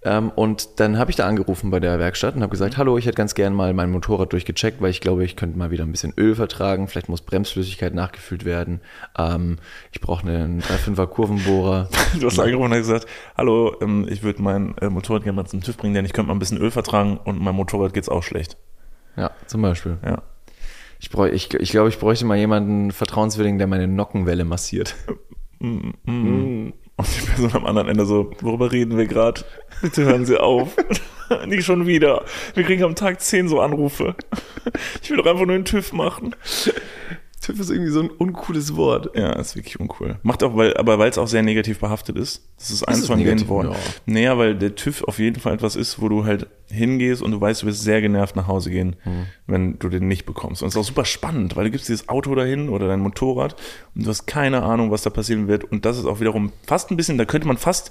Ähm, 0.03 0.31
und 0.31 0.79
dann 0.81 0.97
habe 0.97 1.11
ich 1.11 1.17
da 1.17 1.27
angerufen 1.27 1.71
bei 1.71 1.81
der 1.81 1.99
Werkstatt 1.99 2.37
und 2.37 2.43
habe 2.43 2.51
gesagt, 2.51 2.77
hallo, 2.77 2.99
ich 2.99 3.07
hätte 3.07 3.17
ganz 3.17 3.35
gern 3.35 3.53
mal 3.53 3.75
mein 3.75 3.91
Motorrad 3.91 4.33
durchgecheckt, 4.33 4.81
weil 4.81 4.91
ich 4.91 5.01
glaube, 5.01 5.25
ich 5.25 5.35
könnte 5.35 5.59
mal 5.59 5.71
wieder 5.71 5.85
ein 5.85 5.91
bisschen 5.91 6.15
Öl 6.17 6.37
vertragen. 6.37 6.87
Vielleicht 6.87 7.09
muss 7.09 7.23
Bremsflüssigkeit 7.23 7.95
nachgefüllt 7.95 8.45
werden. 8.45 8.81
Ähm, 9.19 9.59
ich 9.91 10.01
brauche 10.01 10.27
einen 10.27 10.61
3,5er 10.61 11.07
Kurvenbohrer. 11.07 11.89
Du 12.21 12.27
hast 12.27 12.39
angerufen 12.39 12.73
und 12.73 12.79
gesagt, 12.79 13.07
hallo, 13.37 13.77
ähm, 13.83 14.07
ich 14.09 14.23
würde 14.23 14.41
mein 14.41 14.77
äh, 14.79 14.89
Motorrad 14.89 15.25
gerne 15.25 15.37
mal 15.37 15.47
zum 15.47 15.61
TÜV 15.61 15.77
bringen, 15.77 15.95
denn 15.95 16.05
ich 16.05 16.13
könnte 16.13 16.29
mal 16.29 16.35
ein 16.35 16.39
bisschen 16.39 16.59
Öl 16.59 16.71
vertragen 16.71 17.19
und 17.23 17.41
mein 17.41 17.55
Motorrad 17.55 17.93
geht's 17.93 18.09
auch 18.09 18.23
schlecht. 18.23 18.57
Ja, 19.17 19.31
zum 19.47 19.63
Beispiel. 19.63 19.99
Ja. 20.05 20.23
Ich 21.01 21.11
bräuch, 21.11 21.33
ich, 21.33 21.53
ich 21.55 21.71
glaube, 21.71 21.89
ich 21.89 21.99
bräuchte 21.99 22.25
mal 22.25 22.39
jemanden 22.39 22.93
Vertrauenswilligen, 22.93 23.59
der 23.59 23.67
meine 23.67 23.89
Nockenwelle 23.89 24.45
massiert. 24.45 24.95
Und 26.99 27.07
die 27.17 27.27
Person 27.27 27.53
am 27.55 27.65
anderen 27.65 27.89
Ende 27.89 28.05
so, 28.05 28.33
worüber 28.41 28.73
reden 28.73 28.99
wir 28.99 29.07
gerade? 29.07 29.43
Bitte 29.81 30.05
hören 30.05 30.27
Sie 30.27 30.37
auf. 30.37 30.75
Nicht 31.47 31.65
schon 31.65 31.87
wieder. 31.87 32.25
Wir 32.55 32.65
kriegen 32.65 32.83
am 32.83 32.97
Tag 32.97 33.21
zehn 33.21 33.49
so 33.49 33.61
Anrufe. 33.61 34.17
Ich 35.03 35.11
will 35.11 35.19
doch 35.19 35.27
einfach 35.27 35.47
nur 35.47 35.55
einen 35.55 35.65
TÜV 35.65 35.93
machen. 35.93 36.35
TÜV 37.49 37.61
ist 37.61 37.71
irgendwie 37.71 37.91
so 37.91 38.01
ein 38.01 38.11
uncooles 38.11 38.77
Wort. 38.77 39.17
Ja, 39.17 39.33
ist 39.33 39.57
wirklich 39.57 39.81
uncool. 39.81 40.17
Macht 40.23 40.43
auch, 40.43 40.57
weil, 40.57 40.77
aber 40.77 40.99
weil 40.99 41.09
es 41.11 41.19
auch 41.19 41.27
sehr 41.27 41.43
negativ 41.43 41.79
behaftet 41.81 42.17
ist. 42.17 42.47
Das 42.59 42.71
ist 42.71 42.83
eins 42.87 43.01
es 43.01 43.07
von 43.07 43.19
den 43.23 43.49
Worten. 43.49 43.71
Ja. 43.73 43.77
Naja, 44.07 44.39
weil 44.39 44.55
der 44.55 44.75
TÜV 44.75 45.05
auf 45.05 45.19
jeden 45.19 45.41
Fall 45.41 45.55
etwas 45.55 45.75
ist, 45.77 46.01
wo 46.01 46.09
du 46.09 46.25
halt 46.25 46.47
hingehst 46.71 47.23
und 47.23 47.31
du 47.33 47.41
weißt, 47.41 47.63
du 47.63 47.67
wirst 47.67 47.83
sehr 47.83 48.01
genervt 48.03 48.37
nach 48.37 48.47
Hause 48.47 48.71
gehen, 48.71 48.97
Mhm. 49.05 49.27
wenn 49.47 49.79
du 49.79 49.89
den 49.89 50.07
nicht 50.09 50.27
bekommst. 50.27 50.63
Und 50.63 50.69
es 50.69 50.75
ist 50.75 50.81
auch 50.81 50.85
super 50.85 51.05
spannend, 51.07 51.57
weil 51.57 51.65
du 51.65 51.71
gibst 51.71 51.89
dieses 51.89 52.09
Auto 52.09 52.35
dahin 52.35 52.69
oder 52.69 52.87
dein 52.89 53.01
Motorrad 53.01 53.57
und 53.95 54.05
du 54.05 54.11
hast 54.11 54.27
keine 54.27 54.63
Ahnung, 54.63 54.91
was 54.91 55.03
da 55.03 55.11
passieren 55.11 55.49
wird. 55.49 55.65
Und 55.65 55.85
das 55.87 55.97
ist 55.99 56.05
auch 56.05 56.21
wiederum 56.21 56.53
fast 56.67 56.91
ein 56.91 56.97
bisschen, 56.97 57.17
da 57.19 57.25
könnte 57.25 57.49
man 57.49 57.57
fast, 57.57 57.91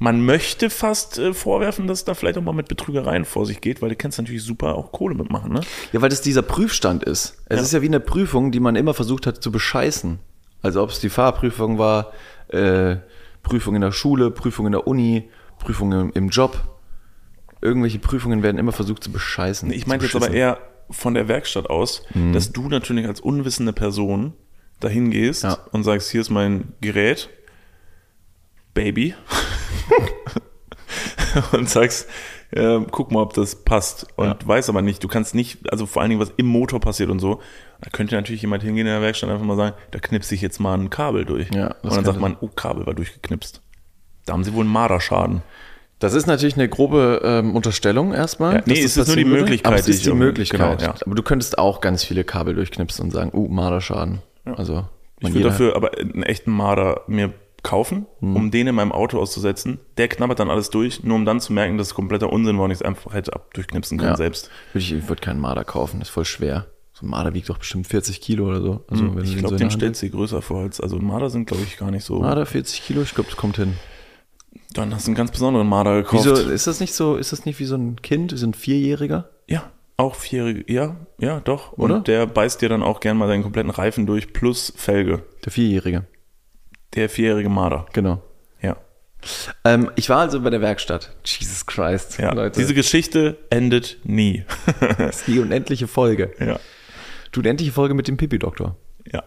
man 0.00 0.24
möchte 0.24 0.70
fast 0.70 1.18
äh, 1.18 1.32
vorwerfen, 1.34 1.86
dass 1.86 2.04
da 2.04 2.14
vielleicht 2.14 2.36
auch 2.38 2.42
mal 2.42 2.52
mit 2.54 2.66
Betrügereien 2.68 3.24
vor 3.24 3.44
sich 3.46 3.60
geht, 3.60 3.80
weil 3.82 3.90
du 3.90 3.96
kannst 3.96 4.18
natürlich 4.18 4.42
super 4.42 4.74
auch 4.74 4.90
Kohle 4.92 5.14
mitmachen, 5.14 5.52
ne? 5.52 5.60
Ja, 5.92 6.00
weil 6.02 6.08
das 6.08 6.22
dieser 6.22 6.42
Prüfstand 6.42 7.04
ist. 7.04 7.36
Es 7.46 7.58
Ja. 7.58 7.62
ist 7.62 7.72
ja 7.74 7.82
wie 7.82 7.86
eine 7.86 8.00
Prüfung, 8.00 8.50
die 8.50 8.60
man 8.60 8.74
immer 8.76 8.94
versucht 8.94 9.26
hat 9.26 9.42
zu 9.42 9.52
bescheißen. 9.52 10.18
Also 10.62 10.82
ob 10.82 10.90
es 10.90 11.00
die 11.00 11.10
Fahrprüfung 11.10 11.78
war, 11.78 12.12
äh, 12.48 12.96
Prüfung 13.42 13.74
in 13.76 13.82
der 13.82 13.92
Schule, 13.92 14.30
Prüfung 14.30 14.66
in 14.66 14.72
der 14.72 14.86
Uni, 14.86 15.28
Prüfung 15.58 15.92
im, 15.92 16.10
im 16.14 16.28
Job. 16.30 16.58
Irgendwelche 17.62 17.98
Prüfungen 17.98 18.42
werden 18.42 18.56
immer 18.58 18.72
versucht 18.72 19.04
zu 19.04 19.12
bescheißen. 19.12 19.70
Ich 19.70 19.86
meinte 19.86 20.06
jetzt 20.06 20.16
aber 20.16 20.30
eher 20.30 20.58
von 20.90 21.12
der 21.14 21.28
Werkstatt 21.28 21.68
aus, 21.70 22.02
dass 22.32 22.52
du 22.52 22.68
natürlich 22.68 23.06
als 23.06 23.20
unwissende 23.20 23.72
Person 23.74 24.32
dahin 24.80 25.10
gehst 25.10 25.42
Ja. 25.44 25.58
und 25.72 25.84
sagst, 25.84 26.10
hier 26.10 26.22
ist 26.22 26.30
mein 26.30 26.72
Gerät, 26.80 27.28
Baby, 28.74 29.14
und 31.52 31.68
sagst, 31.68 32.08
äh, 32.52 32.80
guck 32.90 33.12
mal, 33.12 33.22
ob 33.22 33.34
das 33.34 33.56
passt. 33.56 34.06
Und 34.16 34.46
weiß 34.46 34.68
aber 34.68 34.82
nicht, 34.82 35.02
du 35.02 35.08
kannst 35.08 35.34
nicht, 35.34 35.70
also 35.70 35.86
vor 35.86 36.02
allen 36.02 36.10
Dingen, 36.10 36.20
was 36.20 36.32
im 36.36 36.46
Motor 36.46 36.80
passiert 36.80 37.10
und 37.10 37.20
so, 37.20 37.40
da 37.80 37.90
könnte 37.90 38.14
natürlich 38.14 38.42
jemand 38.42 38.62
hingehen 38.62 38.86
in 38.86 38.92
der 38.92 39.02
Werkstatt 39.02 39.28
und 39.28 39.34
einfach 39.34 39.46
mal 39.46 39.56
sagen, 39.56 39.76
da 39.90 39.98
knipse 39.98 40.34
ich 40.34 40.42
jetzt 40.42 40.58
mal 40.58 40.74
ein 40.74 40.90
Kabel 40.90 41.24
durch. 41.24 41.48
Ja, 41.54 41.74
und 41.82 41.94
dann 41.94 42.04
sagt 42.04 42.20
man, 42.20 42.36
oh, 42.40 42.48
Kabel 42.48 42.86
war 42.86 42.94
durchgeknipst. 42.94 43.62
Da 44.26 44.32
haben 44.32 44.44
sie 44.44 44.52
wohl 44.52 44.64
einen 44.64 44.72
Marderschaden. 44.72 45.42
Das 45.98 46.14
ist 46.14 46.26
natürlich 46.26 46.54
eine 46.54 46.68
grobe 46.68 47.20
ähm, 47.22 47.54
Unterstellung 47.54 48.14
erstmal. 48.14 48.56
Ja, 48.56 48.62
nee, 48.64 48.80
es 48.80 48.96
ist 48.96 49.06
nur 49.06 49.16
die 49.16 49.26
würde. 49.26 49.40
Möglichkeit, 49.42 49.66
Aber 49.66 49.78
es 49.78 49.86
ist 49.86 50.06
die 50.06 50.12
Möglichkeit. 50.12 50.78
genau, 50.78 50.92
ja. 50.92 50.94
Aber 51.04 51.14
du 51.14 51.22
könntest 51.22 51.58
auch 51.58 51.82
ganz 51.82 52.04
viele 52.04 52.24
Kabel 52.24 52.54
durchknipsen 52.54 53.04
und 53.04 53.10
sagen, 53.10 53.30
uh, 53.34 53.48
Marderschaden. 53.48 54.22
Also, 54.44 54.86
Ich 55.20 55.34
würde 55.34 55.50
dafür 55.50 55.76
aber 55.76 55.92
einen 55.98 56.22
echten 56.22 56.50
Marder 56.50 57.02
mir 57.06 57.34
kaufen, 57.62 58.06
Hm. 58.20 58.36
um 58.36 58.50
den 58.50 58.66
in 58.66 58.74
meinem 58.74 58.92
Auto 58.92 59.18
auszusetzen. 59.18 59.78
Der 59.96 60.08
knabbert 60.08 60.38
dann 60.40 60.50
alles 60.50 60.70
durch, 60.70 61.02
nur 61.04 61.16
um 61.16 61.24
dann 61.24 61.40
zu 61.40 61.52
merken, 61.52 61.78
dass 61.78 61.88
es 61.88 61.94
kompletter 61.94 62.32
Unsinn 62.32 62.56
war 62.58 62.64
und 62.64 62.70
ich 62.70 62.78
es 62.78 62.82
einfach 62.82 63.12
hätte 63.14 63.32
ab 63.34 63.52
durchknipsen 63.54 63.98
können 63.98 64.10
Ja. 64.12 64.16
selbst. 64.16 64.50
Ich, 64.74 64.92
ich 64.92 65.08
würde 65.08 65.20
keinen 65.20 65.40
Marder 65.40 65.64
kaufen, 65.64 65.98
das 66.00 66.08
ist 66.08 66.14
voll 66.14 66.24
schwer. 66.24 66.66
So 66.92 67.06
ein 67.06 67.10
Marder 67.10 67.32
wiegt 67.34 67.48
doch 67.48 67.58
bestimmt 67.58 67.86
40 67.86 68.20
Kilo 68.20 68.46
oder 68.48 68.60
so. 68.60 68.84
Also, 68.88 69.04
wenn 69.04 69.14
du 69.14 69.20
Hm, 69.22 69.24
Ich 69.24 69.36
glaube, 69.38 69.54
so 69.54 69.56
den 69.58 69.70
stellt 69.70 69.96
sie 69.96 70.10
größer 70.10 70.42
vor 70.42 70.60
als, 70.62 70.80
also 70.80 70.98
Marder 70.98 71.30
sind, 71.30 71.46
glaube 71.46 71.62
ich, 71.62 71.78
gar 71.78 71.90
nicht 71.90 72.04
so. 72.04 72.20
Marder 72.20 72.44
40 72.46 72.82
Kilo, 72.82 73.02
ich 73.02 73.14
glaube, 73.14 73.30
das 73.30 73.36
kommt 73.38 73.56
hin. 73.56 73.74
Dann 74.74 74.94
hast 74.94 75.06
du 75.06 75.10
einen 75.10 75.16
ganz 75.16 75.30
besonderen 75.30 75.68
Marder 75.68 76.02
gekauft. 76.02 76.24
Wieso, 76.26 76.34
ist 76.50 76.66
das 76.66 76.80
nicht 76.80 76.94
so, 76.94 77.16
ist 77.16 77.32
das 77.32 77.44
nicht 77.44 77.58
wie 77.58 77.64
so 77.64 77.76
ein 77.76 78.00
Kind, 78.02 78.32
so 78.36 78.46
ein 78.46 78.54
Vierjähriger? 78.54 79.30
Ja, 79.48 79.70
auch 79.96 80.14
vierjährige, 80.14 80.72
ja, 80.72 80.96
ja, 81.18 81.40
doch. 81.40 81.72
Oder? 81.76 81.96
Und 81.96 82.08
der 82.08 82.26
beißt 82.26 82.62
dir 82.62 82.68
dann 82.68 82.82
auch 82.82 83.00
gern 83.00 83.16
mal 83.16 83.28
seinen 83.28 83.42
kompletten 83.42 83.70
Reifen 83.70 84.06
durch 84.06 84.32
plus 84.32 84.72
Felge. 84.76 85.22
Der 85.44 85.52
Vierjährige, 85.52 86.06
Der 86.94 87.08
vierjährige 87.08 87.48
Marder. 87.48 87.86
genau. 87.92 88.22
Ja. 88.62 88.76
Ähm, 89.64 89.90
ich 89.96 90.08
war 90.08 90.18
also 90.20 90.40
bei 90.40 90.50
der 90.50 90.60
Werkstatt. 90.60 91.14
Jesus 91.24 91.66
Christ, 91.66 92.18
Ja, 92.18 92.32
Leute. 92.32 92.58
diese 92.58 92.74
Geschichte 92.74 93.36
endet 93.50 93.98
nie. 94.04 94.44
das 94.98 95.16
ist 95.20 95.26
die 95.28 95.38
unendliche 95.38 95.86
Folge. 95.86 96.32
ja. 96.40 96.58
Du, 97.32 97.40
unendliche 97.40 97.70
Folge 97.72 97.94
mit 97.94 98.08
dem 98.08 98.16
Pipi-Doktor. 98.16 98.76
Ja. 99.12 99.22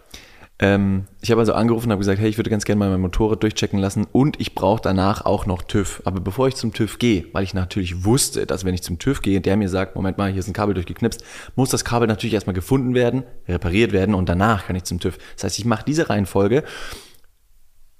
Ähm, 0.60 1.06
ich 1.22 1.30
habe 1.30 1.40
also 1.40 1.52
angerufen 1.54 1.86
und 1.86 1.92
habe 1.92 2.00
gesagt, 2.00 2.20
hey, 2.20 2.28
ich 2.28 2.36
würde 2.38 2.50
ganz 2.50 2.64
gerne 2.64 2.78
mal 2.78 2.90
mein 2.90 3.00
Motorrad 3.00 3.42
durchchecken 3.42 3.78
lassen 3.80 4.06
und 4.12 4.38
ich 4.40 4.54
brauche 4.54 4.80
danach 4.82 5.24
auch 5.24 5.46
noch 5.46 5.62
TÜV. 5.62 6.02
Aber 6.04 6.20
bevor 6.20 6.46
ich 6.46 6.54
zum 6.54 6.72
TÜV 6.72 6.98
gehe, 6.98 7.24
weil 7.32 7.42
ich 7.44 7.54
natürlich 7.54 8.04
wusste, 8.04 8.46
dass 8.46 8.64
wenn 8.64 8.74
ich 8.74 8.82
zum 8.82 8.98
TÜV 9.00 9.20
gehe, 9.22 9.40
der 9.40 9.56
mir 9.56 9.68
sagt, 9.68 9.96
Moment 9.96 10.16
mal, 10.18 10.30
hier 10.30 10.38
ist 10.40 10.46
ein 10.48 10.52
Kabel 10.52 10.74
durchgeknipst, 10.74 11.24
muss 11.56 11.70
das 11.70 11.84
Kabel 11.84 12.06
natürlich 12.06 12.34
erstmal 12.34 12.54
gefunden 12.54 12.94
werden, 12.94 13.24
repariert 13.48 13.92
werden 13.92 14.14
und 14.14 14.28
danach 14.28 14.66
kann 14.66 14.76
ich 14.76 14.84
zum 14.84 15.00
TÜV. 15.00 15.18
Das 15.34 15.44
heißt, 15.44 15.58
ich 15.58 15.64
mache 15.64 15.84
diese 15.86 16.08
Reihenfolge 16.10 16.62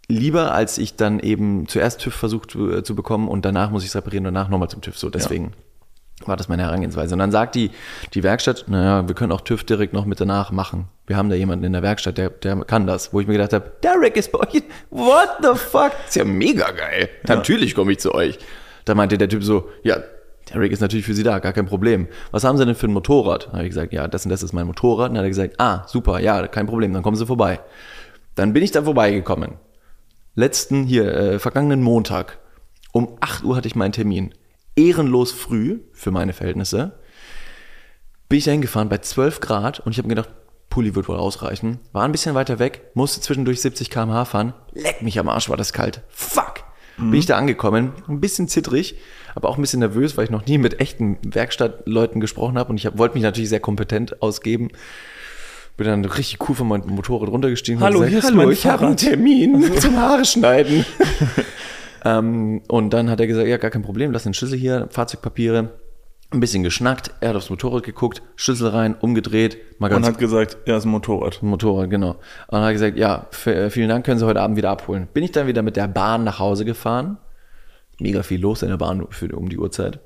lieber, 0.08 0.52
als 0.52 0.78
ich 0.78 0.96
dann 0.96 1.20
eben 1.20 1.66
zuerst 1.68 2.00
TÜV 2.00 2.14
versucht 2.14 2.50
zu, 2.50 2.82
zu 2.82 2.94
bekommen 2.94 3.28
und 3.28 3.44
danach 3.44 3.70
muss 3.70 3.82
ich 3.82 3.90
es 3.90 3.96
reparieren 3.96 4.26
und 4.26 4.34
danach 4.34 4.48
nochmal 4.48 4.68
zum 4.68 4.80
TÜV. 4.80 4.98
So, 4.98 5.10
deswegen 5.10 5.52
war 6.24 6.36
das 6.36 6.48
meine 6.48 6.62
Herangehensweise. 6.62 7.14
Und 7.14 7.18
dann 7.18 7.32
sagt 7.32 7.54
die, 7.54 7.70
die 8.14 8.22
Werkstatt, 8.22 8.64
naja, 8.68 9.06
wir 9.08 9.14
können 9.14 9.32
auch 9.32 9.40
TÜV 9.40 9.64
direkt 9.64 9.92
noch 9.92 10.04
mit 10.04 10.20
danach 10.20 10.52
machen. 10.52 10.88
Wir 11.06 11.16
haben 11.16 11.28
da 11.28 11.34
jemanden 11.34 11.64
in 11.64 11.72
der 11.72 11.82
Werkstatt, 11.82 12.18
der, 12.18 12.30
der 12.30 12.56
kann 12.64 12.86
das. 12.86 13.12
Wo 13.12 13.20
ich 13.20 13.26
mir 13.26 13.34
gedacht 13.34 13.52
habe, 13.52 13.72
Derek 13.82 14.16
ist 14.16 14.32
bei 14.32 14.40
euch. 14.40 14.62
What 14.90 15.28
the 15.42 15.58
fuck? 15.58 15.92
ist 16.06 16.16
ja 16.16 16.24
mega 16.24 16.70
geil. 16.70 17.08
Natürlich 17.26 17.74
komme 17.74 17.92
ich 17.92 17.98
zu 17.98 18.14
euch. 18.14 18.38
Da 18.84 18.94
meinte 18.94 19.18
der 19.18 19.28
Typ 19.28 19.42
so, 19.42 19.68
ja, 19.82 19.98
Derek 20.52 20.72
ist 20.72 20.80
natürlich 20.80 21.06
für 21.06 21.14
Sie 21.14 21.22
da, 21.22 21.38
gar 21.38 21.52
kein 21.52 21.66
Problem. 21.66 22.06
Was 22.30 22.44
haben 22.44 22.58
Sie 22.58 22.66
denn 22.66 22.74
für 22.74 22.86
ein 22.86 22.92
Motorrad? 22.92 23.46
Dann 23.46 23.52
habe 23.54 23.62
ich 23.64 23.70
gesagt, 23.70 23.92
ja, 23.92 24.06
das 24.08 24.24
und 24.24 24.30
das 24.30 24.42
ist 24.42 24.52
mein 24.52 24.66
Motorrad. 24.66 25.08
Und 25.08 25.14
dann 25.14 25.24
hat 25.24 25.26
er 25.26 25.30
gesagt, 25.30 25.54
ah, 25.58 25.84
super, 25.86 26.20
ja, 26.20 26.46
kein 26.48 26.66
Problem, 26.66 26.92
dann 26.92 27.02
kommen 27.02 27.16
Sie 27.16 27.26
vorbei. 27.26 27.60
Dann 28.34 28.52
bin 28.52 28.62
ich 28.62 28.70
da 28.70 28.82
vorbeigekommen. 28.82 29.52
Letzten, 30.36 30.84
hier, 30.84 31.14
äh, 31.14 31.38
vergangenen 31.38 31.80
Montag. 31.80 32.40
Um 32.92 33.16
8 33.20 33.44
Uhr 33.44 33.56
hatte 33.56 33.68
ich 33.68 33.76
meinen 33.76 33.92
Termin. 33.92 34.34
Ehrenlos 34.74 35.30
früh 35.30 35.80
für 35.92 36.10
meine 36.10 36.32
Verhältnisse. 36.32 36.98
Bin 38.28 38.38
ich 38.38 38.44
da 38.44 38.50
hingefahren 38.50 38.88
bei 38.88 38.98
12 38.98 39.38
Grad 39.38 39.78
und 39.80 39.92
ich 39.92 39.98
habe 39.98 40.08
mir 40.08 40.16
gedacht, 40.16 40.34
Pulli 40.70 40.96
wird 40.96 41.08
wohl 41.08 41.18
ausreichen. 41.18 41.78
War 41.92 42.04
ein 42.04 42.10
bisschen 42.10 42.34
weiter 42.34 42.58
weg, 42.58 42.90
musste 42.94 43.20
zwischendurch 43.20 43.60
70 43.60 43.90
km/h 43.90 44.24
fahren. 44.24 44.54
Leck 44.72 45.02
mich 45.02 45.20
am 45.20 45.28
Arsch, 45.28 45.48
war 45.48 45.56
das 45.56 45.72
kalt. 45.72 46.02
Fuck! 46.08 46.64
Bin 46.96 47.14
ich 47.14 47.26
da 47.26 47.36
angekommen, 47.36 47.92
ein 48.08 48.20
bisschen 48.20 48.46
zittrig, 48.46 48.96
aber 49.34 49.48
auch 49.48 49.56
ein 49.56 49.60
bisschen 49.60 49.80
nervös, 49.80 50.16
weil 50.16 50.24
ich 50.24 50.30
noch 50.30 50.46
nie 50.46 50.58
mit 50.58 50.80
echten 50.80 51.18
Werkstattleuten 51.24 52.20
gesprochen 52.20 52.56
habe 52.56 52.70
und 52.70 52.76
ich 52.76 52.86
hab, 52.86 52.98
wollte 52.98 53.14
mich 53.14 53.24
natürlich 53.24 53.50
sehr 53.50 53.60
kompetent 53.60 54.22
ausgeben. 54.22 54.70
Bin 55.76 55.86
dann 55.86 56.04
richtig 56.04 56.48
cool 56.48 56.54
von 56.54 56.68
meinem 56.68 56.88
Motorrad 56.88 57.28
runtergestiegen. 57.28 57.78
und 57.78 57.84
Hallo, 57.84 58.00
gesagt, 58.00 58.10
hier 58.10 58.18
ist 58.20 58.36
Hallo, 58.36 58.50
ich 58.50 58.66
habe 58.66 58.86
einen 58.86 58.98
Fahrrad." 58.98 59.10
Termin 59.10 59.72
zum 59.80 59.96
Haare 59.96 60.24
schneiden. 60.24 60.84
ähm, 62.04 62.62
und 62.68 62.90
dann 62.90 63.10
hat 63.10 63.20
er 63.20 63.26
gesagt, 63.26 63.48
ja, 63.48 63.56
gar 63.56 63.70
kein 63.70 63.82
Problem, 63.82 64.12
lass 64.12 64.22
den 64.22 64.34
Schlüssel 64.34 64.58
hier, 64.58 64.88
Fahrzeugpapiere. 64.90 65.70
Ein 66.30 66.40
bisschen 66.40 66.62
geschnackt, 66.62 67.12
er 67.20 67.30
hat 67.30 67.36
aufs 67.36 67.50
Motorrad 67.50 67.84
geguckt, 67.84 68.22
Schlüssel 68.34 68.68
rein, 68.68 68.94
umgedreht, 68.94 69.58
mal 69.78 69.86
Und 69.86 70.02
ganz 70.02 70.06
hat 70.08 70.18
gesagt, 70.18 70.58
ja, 70.66 70.76
ist 70.76 70.84
ein 70.84 70.90
Motorrad. 70.90 71.42
Motorrad, 71.42 71.90
genau. 71.90 72.10
Und 72.10 72.18
dann 72.50 72.62
hat 72.62 72.68
er 72.70 72.72
gesagt, 72.72 72.96
ja, 72.96 73.26
äh, 73.46 73.70
vielen 73.70 73.88
Dank, 73.88 74.04
können 74.06 74.18
Sie 74.18 74.26
heute 74.26 74.40
Abend 74.40 74.56
wieder 74.56 74.70
abholen. 74.70 75.08
Bin 75.12 75.22
ich 75.22 75.32
dann 75.32 75.46
wieder 75.46 75.62
mit 75.62 75.76
der 75.76 75.86
Bahn 75.86 76.24
nach 76.24 76.38
Hause 76.38 76.64
gefahren. 76.64 77.18
Mega 78.00 78.22
viel 78.22 78.40
los 78.40 78.62
in 78.62 78.70
der 78.70 78.76
Bahn 78.76 79.06
für, 79.10 79.28
um 79.36 79.48
die 79.48 79.58
Uhrzeit. 79.58 80.00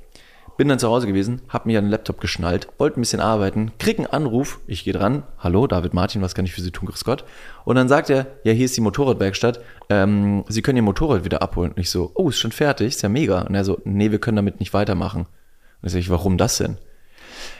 Bin 0.58 0.66
dann 0.66 0.80
zu 0.80 0.88
Hause 0.88 1.06
gewesen, 1.06 1.40
hab 1.48 1.66
mich 1.66 1.78
an 1.78 1.84
den 1.84 1.90
Laptop 1.92 2.20
geschnallt, 2.20 2.66
wollte 2.78 2.98
ein 2.98 3.02
bisschen 3.02 3.20
arbeiten, 3.20 3.70
krieg 3.78 3.96
einen 3.96 4.08
Anruf, 4.08 4.58
ich 4.66 4.82
gehe 4.82 4.92
dran, 4.92 5.22
hallo, 5.38 5.68
David 5.68 5.94
Martin, 5.94 6.20
was 6.20 6.34
kann 6.34 6.46
ich 6.46 6.52
für 6.52 6.60
Sie 6.60 6.72
tun, 6.72 6.88
grüß 6.88 7.04
Gott. 7.04 7.24
Und 7.64 7.76
dann 7.76 7.88
sagt 7.88 8.10
er, 8.10 8.26
ja, 8.42 8.52
hier 8.52 8.64
ist 8.64 8.76
die 8.76 8.80
Motorradwerkstatt, 8.80 9.60
ähm, 9.88 10.44
Sie 10.48 10.60
können 10.60 10.74
Ihr 10.74 10.82
Motorrad 10.82 11.24
wieder 11.24 11.42
abholen. 11.42 11.70
Und 11.70 11.78
ich 11.78 11.90
so, 11.90 12.10
oh, 12.16 12.28
ist 12.28 12.40
schon 12.40 12.50
fertig, 12.50 12.88
ist 12.88 13.02
ja 13.02 13.08
mega. 13.08 13.42
Und 13.42 13.54
er 13.54 13.64
so, 13.64 13.80
nee, 13.84 14.10
wir 14.10 14.18
können 14.18 14.34
damit 14.34 14.58
nicht 14.58 14.74
weitermachen. 14.74 15.26
Und 15.80 15.90
sag 15.90 16.00
ich, 16.00 16.10
warum 16.10 16.36
das 16.36 16.58
denn? 16.58 16.76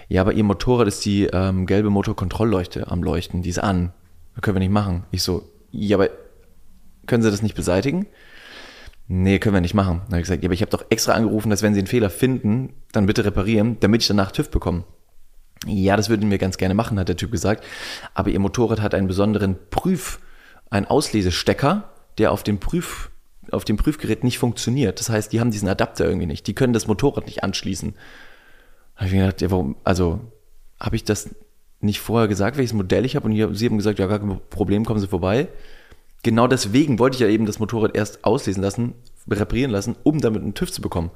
Ja, 0.08 0.22
aber 0.22 0.32
Ihr 0.32 0.42
Motorrad 0.42 0.88
ist 0.88 1.04
die 1.04 1.26
ähm, 1.26 1.66
gelbe 1.66 1.90
Motorkontrollleuchte 1.90 2.90
am 2.90 3.04
Leuchten, 3.04 3.42
die 3.42 3.50
ist 3.50 3.60
an. 3.62 3.92
Das 4.34 4.42
können 4.42 4.56
wir 4.56 4.60
nicht 4.60 4.72
machen. 4.72 5.04
Ich 5.12 5.22
so, 5.22 5.48
ja, 5.70 5.98
aber 5.98 6.08
können 7.06 7.22
Sie 7.22 7.30
das 7.30 7.42
nicht 7.42 7.54
beseitigen? 7.54 8.08
Nee, 9.10 9.38
können 9.38 9.54
wir 9.54 9.62
nicht 9.62 9.74
machen. 9.74 10.02
Dann 10.04 10.12
habe 10.12 10.18
ich 10.18 10.24
gesagt, 10.24 10.42
ja, 10.42 10.48
aber 10.48 10.54
ich 10.54 10.60
habe 10.60 10.70
doch 10.70 10.84
extra 10.90 11.12
angerufen, 11.12 11.48
dass 11.48 11.62
wenn 11.62 11.72
Sie 11.72 11.80
einen 11.80 11.86
Fehler 11.86 12.10
finden, 12.10 12.74
dann 12.92 13.06
bitte 13.06 13.24
reparieren, 13.24 13.78
damit 13.80 14.02
ich 14.02 14.08
danach 14.08 14.32
TÜV 14.32 14.50
bekomme. 14.50 14.84
Ja, 15.66 15.96
das 15.96 16.10
würden 16.10 16.30
wir 16.30 16.38
ganz 16.38 16.58
gerne 16.58 16.74
machen, 16.74 16.98
hat 16.98 17.08
der 17.08 17.16
Typ 17.16 17.32
gesagt. 17.32 17.64
Aber 18.12 18.28
Ihr 18.28 18.38
Motorrad 18.38 18.82
hat 18.82 18.94
einen 18.94 19.08
besonderen 19.08 19.56
Prüf, 19.70 20.20
einen 20.68 20.86
Auslesestecker, 20.86 21.90
der 22.18 22.32
auf 22.32 22.42
dem 22.42 22.60
Prüf, 22.60 23.10
auf 23.50 23.64
dem 23.64 23.78
Prüfgerät 23.78 24.24
nicht 24.24 24.38
funktioniert. 24.38 25.00
Das 25.00 25.08
heißt, 25.08 25.32
die 25.32 25.40
haben 25.40 25.50
diesen 25.50 25.68
Adapter 25.68 26.04
irgendwie 26.04 26.26
nicht. 26.26 26.46
Die 26.46 26.54
können 26.54 26.74
das 26.74 26.86
Motorrad 26.86 27.24
nicht 27.24 27.42
anschließen. 27.42 27.94
Da 27.94 28.96
habe 28.96 29.06
ich 29.06 29.14
mir 29.14 29.20
gedacht, 29.20 29.40
ja, 29.40 29.50
warum, 29.50 29.76
also 29.84 30.20
habe 30.78 30.96
ich 30.96 31.04
das 31.04 31.34
nicht 31.80 32.00
vorher 32.00 32.28
gesagt, 32.28 32.58
welches 32.58 32.74
Modell 32.74 33.06
ich 33.06 33.16
habe 33.16 33.26
und 33.26 33.56
Sie 33.56 33.66
haben 33.66 33.78
gesagt, 33.78 33.98
ja, 33.98 34.06
gar 34.06 34.18
kein 34.18 34.40
Problem, 34.50 34.84
kommen 34.84 35.00
Sie 35.00 35.08
vorbei. 35.08 35.48
Genau 36.22 36.46
deswegen 36.46 36.98
wollte 36.98 37.14
ich 37.16 37.20
ja 37.20 37.28
eben 37.28 37.46
das 37.46 37.58
Motorrad 37.58 37.96
erst 37.96 38.24
auslesen 38.24 38.62
lassen, 38.62 38.94
reparieren 39.30 39.70
lassen, 39.70 39.96
um 40.02 40.20
damit 40.20 40.42
einen 40.42 40.54
TÜV 40.54 40.72
zu 40.72 40.82
bekommen. 40.82 41.10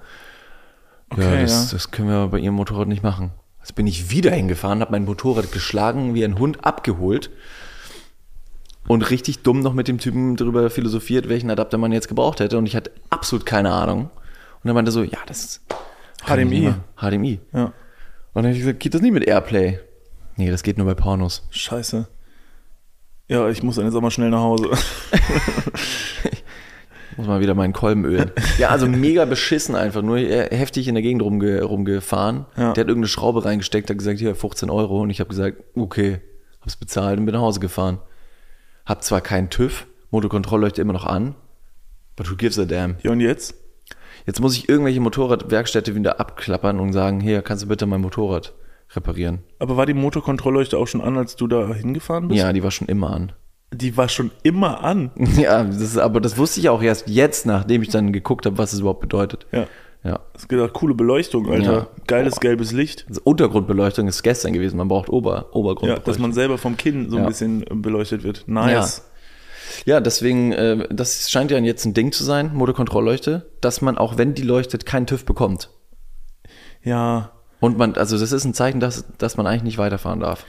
ja, 1.17 1.17
Okay, 1.17 1.43
das, 1.43 1.71
ja. 1.73 1.77
das 1.77 1.91
können 1.91 2.09
wir 2.09 2.29
bei 2.29 2.39
Ihrem 2.39 2.55
Motorrad 2.55 2.89
nicht 2.89 3.03
machen. 3.03 3.33
Also 3.61 3.75
bin 3.75 3.87
ich 3.87 4.11
wieder 4.11 4.33
hingefahren, 4.33 4.81
habe 4.81 4.93
mein 4.93 5.05
Motorrad 5.05 5.53
geschlagen, 5.53 6.15
wie 6.15 6.25
ein 6.25 6.39
Hund 6.39 6.65
abgeholt 6.65 7.31
und 8.89 9.11
richtig 9.11 9.43
dumm 9.43 9.61
noch 9.61 9.73
mit 9.73 9.89
dem 9.89 9.99
Typen 9.99 10.37
darüber 10.37 10.69
philosophiert, 10.71 11.29
welchen 11.29 11.51
Adapter 11.51 11.79
man 11.79 11.93
jetzt 11.93 12.09
gebraucht 12.09 12.41
hätte. 12.41 12.59
Und 12.59 12.67
ich 12.67 12.75
hatte 12.75 12.91
absolut 13.11 13.47
keine 13.47 13.73
Ahnung. 13.73 14.11
Und 14.63 14.71
er 14.71 14.75
meinte 14.75 14.91
so, 14.91 15.03
ja, 15.03 15.19
das 15.27 15.45
ist 15.45 15.61
HDMI. 16.25 16.75
HDMI. 16.97 17.41
Ja. 17.53 17.65
Und 17.65 17.73
dann 18.35 18.47
habe 18.47 18.55
ich 18.55 18.61
gesagt, 18.61 18.81
geht 18.81 18.95
das 18.95 19.01
nicht 19.01 19.13
mit 19.13 19.25
Airplay? 19.25 19.79
Nee, 20.37 20.51
das 20.51 20.63
geht 20.63 20.79
nur 20.79 20.87
bei 20.87 20.95
Pornos. 20.95 21.47
Scheiße. 21.51 22.09
Ja, 23.33 23.49
ich 23.49 23.63
muss 23.63 23.77
dann 23.77 23.87
jetzt 23.87 23.95
auch 23.95 24.03
mal 24.03 24.11
schnell 24.11 24.29
nach 24.29 24.41
Hause. 24.41 24.69
Muss 27.17 27.27
mal 27.27 27.41
wieder 27.41 27.55
meinen 27.55 27.73
Kolben 27.73 28.05
ölen. 28.05 28.31
ja, 28.59 28.69
also 28.69 28.87
mega 28.87 29.25
beschissen 29.25 29.75
einfach. 29.75 30.03
Nur 30.03 30.19
heftig 30.19 30.89
in 30.89 30.95
der 30.95 31.03
Gegend 31.03 31.23
rumge 31.23 31.63
rumgefahren. 31.63 32.47
Ja. 32.57 32.73
Der 32.73 32.83
hat 32.83 32.89
irgendeine 32.89 33.07
Schraube 33.07 33.45
reingesteckt, 33.45 33.91
hat 33.91 33.99
gesagt, 33.99 34.19
hier 34.19 34.35
15 34.35 34.71
Euro. 34.71 35.01
Und 35.01 35.11
ich 35.11 35.21
habe 35.21 35.29
gesagt, 35.29 35.63
okay, 35.75 36.21
hab's 36.61 36.77
bezahlt 36.77 37.19
und 37.19 37.27
bin 37.27 37.35
nach 37.35 37.41
Hause 37.43 37.61
gefahren. 37.61 38.01
Hab 38.87 39.03
zwar 39.03 39.21
keinen 39.21 39.51
TÜV, 39.51 39.87
Motorkontrollleuchte 40.11 40.81
immer 40.81 40.93
noch 40.93 41.07
an, 41.07 41.35
but 42.17 42.31
who 42.31 42.37
gives 42.37 42.59
a 42.59 42.65
damn? 42.65 42.97
Ja, 43.03 43.13
und 43.13 43.21
jetzt? 43.21 43.55
Jetzt 44.27 44.41
muss 44.41 44.57
ich 44.57 44.69
irgendwelche 44.69 45.01
Motorradwerkstätte 45.01 45.95
wieder 45.95 46.21
abklappern 46.21 46.81
und 46.81 46.93
sagen, 46.93 47.21
hier, 47.21 47.43
kannst 47.43 47.65
du 47.65 47.69
bitte 47.69 47.87
mein 47.87 48.01
Motorrad 48.01 48.55
reparieren? 48.95 49.41
Aber 49.59 49.77
war 49.77 49.87
die 49.87 49.95
Motorkontrollleuchte 49.95 50.77
auch 50.79 50.87
schon 50.87 51.01
an, 51.01 51.17
als 51.17 51.37
du 51.37 51.47
da 51.47 51.73
hingefahren 51.75 52.29
bist? 52.29 52.39
Ja, 52.41 52.53
die 52.53 52.63
war 52.63 52.71
schon 52.71 52.89
immer 52.89 53.11
an. 53.11 53.33
Die 53.73 53.97
war 53.97 54.09
schon 54.09 54.31
immer 54.43 54.85
an. 54.85 55.11
Ja, 55.37 55.65
das 55.65 55.79
ist, 55.81 55.99
aber 55.99 56.21
das 56.21 56.37
wusste 56.37 56.61
ich 56.61 56.69
auch 56.69 56.83
erst 56.83 57.09
jetzt, 57.09 57.47
nachdem 57.47 57.83
ich 57.83 57.89
dann 57.89 58.13
geguckt 58.13 58.45
habe, 58.47 58.59
was 58.59 58.73
es 58.73 58.81
überhaupt 58.81 59.01
bedeutet. 59.01 59.47
Ja. 59.53 59.67
Ja. 60.05 60.19
Das 60.33 60.49
gedacht, 60.49 60.73
coole 60.73 60.95
Beleuchtung, 60.95 61.49
Alter. 61.49 61.73
Ja. 61.73 61.87
Geiles 62.09 62.41
gelbes 62.41 62.73
Licht. 62.73 63.07
Also 63.09 63.21
Untergrundbeleuchtung 63.23 64.09
ist 64.09 64.23
gestern 64.25 64.53
gewesen. 64.53 64.77
Man 64.77 64.89
braucht 64.89 65.09
Ober, 65.09 65.35
Ja, 65.37 65.55
Obergrundbeleuchtung. 65.55 66.05
dass 66.13 66.19
man 66.19 66.33
selber 66.33 66.59
vom 66.59 66.77
Kinn 66.77 67.09
so 67.09 67.17
ein 67.19 67.23
Ja. 67.23 67.29
bisschen 67.29 67.63
äh, 67.63 67.75
beleuchtet 67.77 68.25
wird. 68.25 68.43
Nice. 68.49 69.09
Ja, 69.87 70.01
deswegen, 70.01 70.51
äh, 70.53 70.89
das 70.93 71.31
scheint 71.31 71.53
ja 71.53 71.59
jetzt 71.59 71.85
ein 71.87 71.95
Ding 71.95 72.11
zu 72.11 72.25
sein, 72.25 72.51
Motorkontrollleuchte, 72.53 73.47
dass 73.61 73.81
man 73.81 73.97
auch 73.97 74.19
wenn 74.19 74.35
die 74.35 74.43
leuchtet, 74.43 74.85
keinen 74.87 75.07
TÜV 75.07 75.25
bekommt. 75.25 75.71
Ja. 76.83 77.31
Und 77.63 77.79
man, 77.79 77.95
also 77.95 78.19
das 78.19 78.33
ist 78.33 78.45
ein 78.45 78.55
Zeichen, 78.55 78.81
dass, 78.81 79.05
dass 79.19 79.37
man 79.37 79.47
eigentlich 79.47 79.63
nicht 79.63 79.79
weiterfahren 79.79 80.19
darf. 80.19 80.45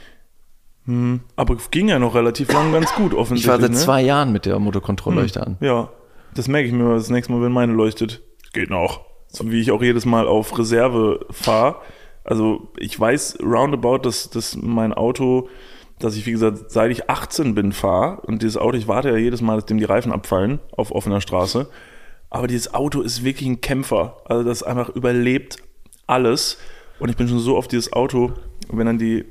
Hm. 0.86 1.20
Aber 1.36 1.56
ging 1.70 1.88
ja 1.88 2.00
noch 2.00 2.16
relativ 2.16 2.52
lang 2.52 2.72
ganz 2.72 2.92
gut, 2.94 3.12
Ich 3.12 3.18
offensichtlich. 3.18 3.52
war 3.52 3.60
seit 3.60 3.70
ne? 3.70 3.76
zwei 3.76 4.02
Jahren 4.02 4.32
mit 4.32 4.46
der 4.46 4.58
Motorkontrollleuchte 4.58 5.46
an. 5.46 5.56
Ja. 5.60 5.90
Das 6.34 6.48
merke 6.48 6.66
ich 6.66 6.74
mir 6.74 6.92
das 6.92 7.10
nächste 7.10 7.32
Mal, 7.32 7.40
wenn 7.40 7.52
meine 7.52 7.72
leuchtet. 7.72 8.20
Geht 8.52 8.68
noch. 8.68 9.02
So 9.28 9.48
wie 9.48 9.60
ich 9.60 9.70
auch 9.70 9.80
jedes 9.80 10.06
Mal 10.06 10.26
auf 10.26 10.58
Reserve 10.58 11.24
fahre. 11.30 11.76
Also 12.24 12.72
ich 12.78 12.98
weiß 12.98 13.38
roundabout, 13.40 13.98
dass, 13.98 14.30
dass 14.30 14.56
mein 14.56 14.92
Auto, 14.92 15.48
dass 16.00 16.16
ich 16.16 16.26
wie 16.26 16.32
gesagt, 16.32 16.72
seit 16.72 16.90
ich 16.90 17.08
18 17.08 17.54
bin, 17.54 17.70
fahre. 17.70 18.22
Und 18.22 18.42
dieses 18.42 18.56
Auto, 18.56 18.76
ich 18.76 18.88
warte 18.88 19.10
ja 19.10 19.16
jedes 19.16 19.40
Mal, 19.40 19.54
dass 19.54 19.66
dem 19.66 19.78
die 19.78 19.84
Reifen 19.84 20.10
abfallen 20.10 20.58
auf 20.76 20.90
offener 20.90 21.20
Straße. 21.20 21.68
Aber 22.28 22.48
dieses 22.48 22.74
Auto 22.74 23.02
ist 23.02 23.22
wirklich 23.22 23.48
ein 23.48 23.60
Kämpfer. 23.60 24.16
Also 24.24 24.42
das 24.42 24.64
einfach 24.64 24.88
überlebt 24.88 25.58
alles. 26.08 26.58
Und 26.98 27.08
ich 27.08 27.16
bin 27.16 27.28
schon 27.28 27.38
so 27.38 27.56
auf 27.56 27.68
dieses 27.68 27.92
Auto, 27.92 28.32
wenn 28.68 28.86
dann 28.86 28.98
die 28.98 29.24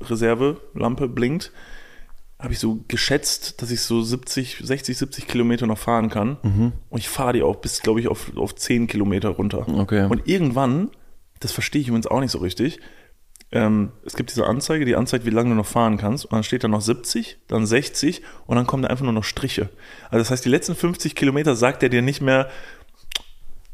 Reservelampe 0.00 1.08
blinkt, 1.08 1.52
habe 2.38 2.52
ich 2.52 2.58
so 2.58 2.80
geschätzt, 2.88 3.62
dass 3.62 3.70
ich 3.70 3.80
so 3.80 4.02
70, 4.02 4.58
60, 4.62 4.98
70 4.98 5.26
Kilometer 5.26 5.66
noch 5.66 5.78
fahren 5.78 6.10
kann. 6.10 6.36
Und 6.90 6.98
ich 6.98 7.08
fahre 7.08 7.32
die 7.32 7.42
auch 7.42 7.56
bis, 7.56 7.80
glaube 7.80 8.00
ich, 8.00 8.08
auf, 8.08 8.36
auf 8.36 8.54
10 8.54 8.86
Kilometer 8.88 9.30
runter. 9.30 9.66
Okay. 9.66 10.06
Und 10.06 10.28
irgendwann, 10.28 10.90
das 11.40 11.52
verstehe 11.52 11.80
ich 11.80 11.88
übrigens 11.88 12.06
auch 12.06 12.20
nicht 12.20 12.32
so 12.32 12.38
richtig, 12.38 12.78
ähm, 13.52 13.92
es 14.04 14.16
gibt 14.16 14.30
diese 14.30 14.46
Anzeige, 14.46 14.84
die 14.84 14.96
anzeigt, 14.96 15.24
wie 15.24 15.30
lange 15.30 15.50
du 15.50 15.56
noch 15.56 15.66
fahren 15.66 15.98
kannst. 15.98 16.24
Und 16.24 16.32
dann 16.32 16.42
steht 16.42 16.64
da 16.64 16.68
noch 16.68 16.80
70, 16.80 17.38
dann 17.48 17.64
60 17.64 18.22
und 18.46 18.56
dann 18.56 18.66
kommen 18.66 18.82
da 18.82 18.88
einfach 18.88 19.04
nur 19.04 19.12
noch 19.12 19.24
Striche. 19.24 19.70
Also 20.10 20.18
das 20.18 20.30
heißt, 20.30 20.44
die 20.44 20.48
letzten 20.48 20.74
50 20.74 21.14
Kilometer 21.14 21.54
sagt 21.54 21.82
er 21.82 21.88
dir 21.88 22.02
nicht 22.02 22.20
mehr, 22.20 22.50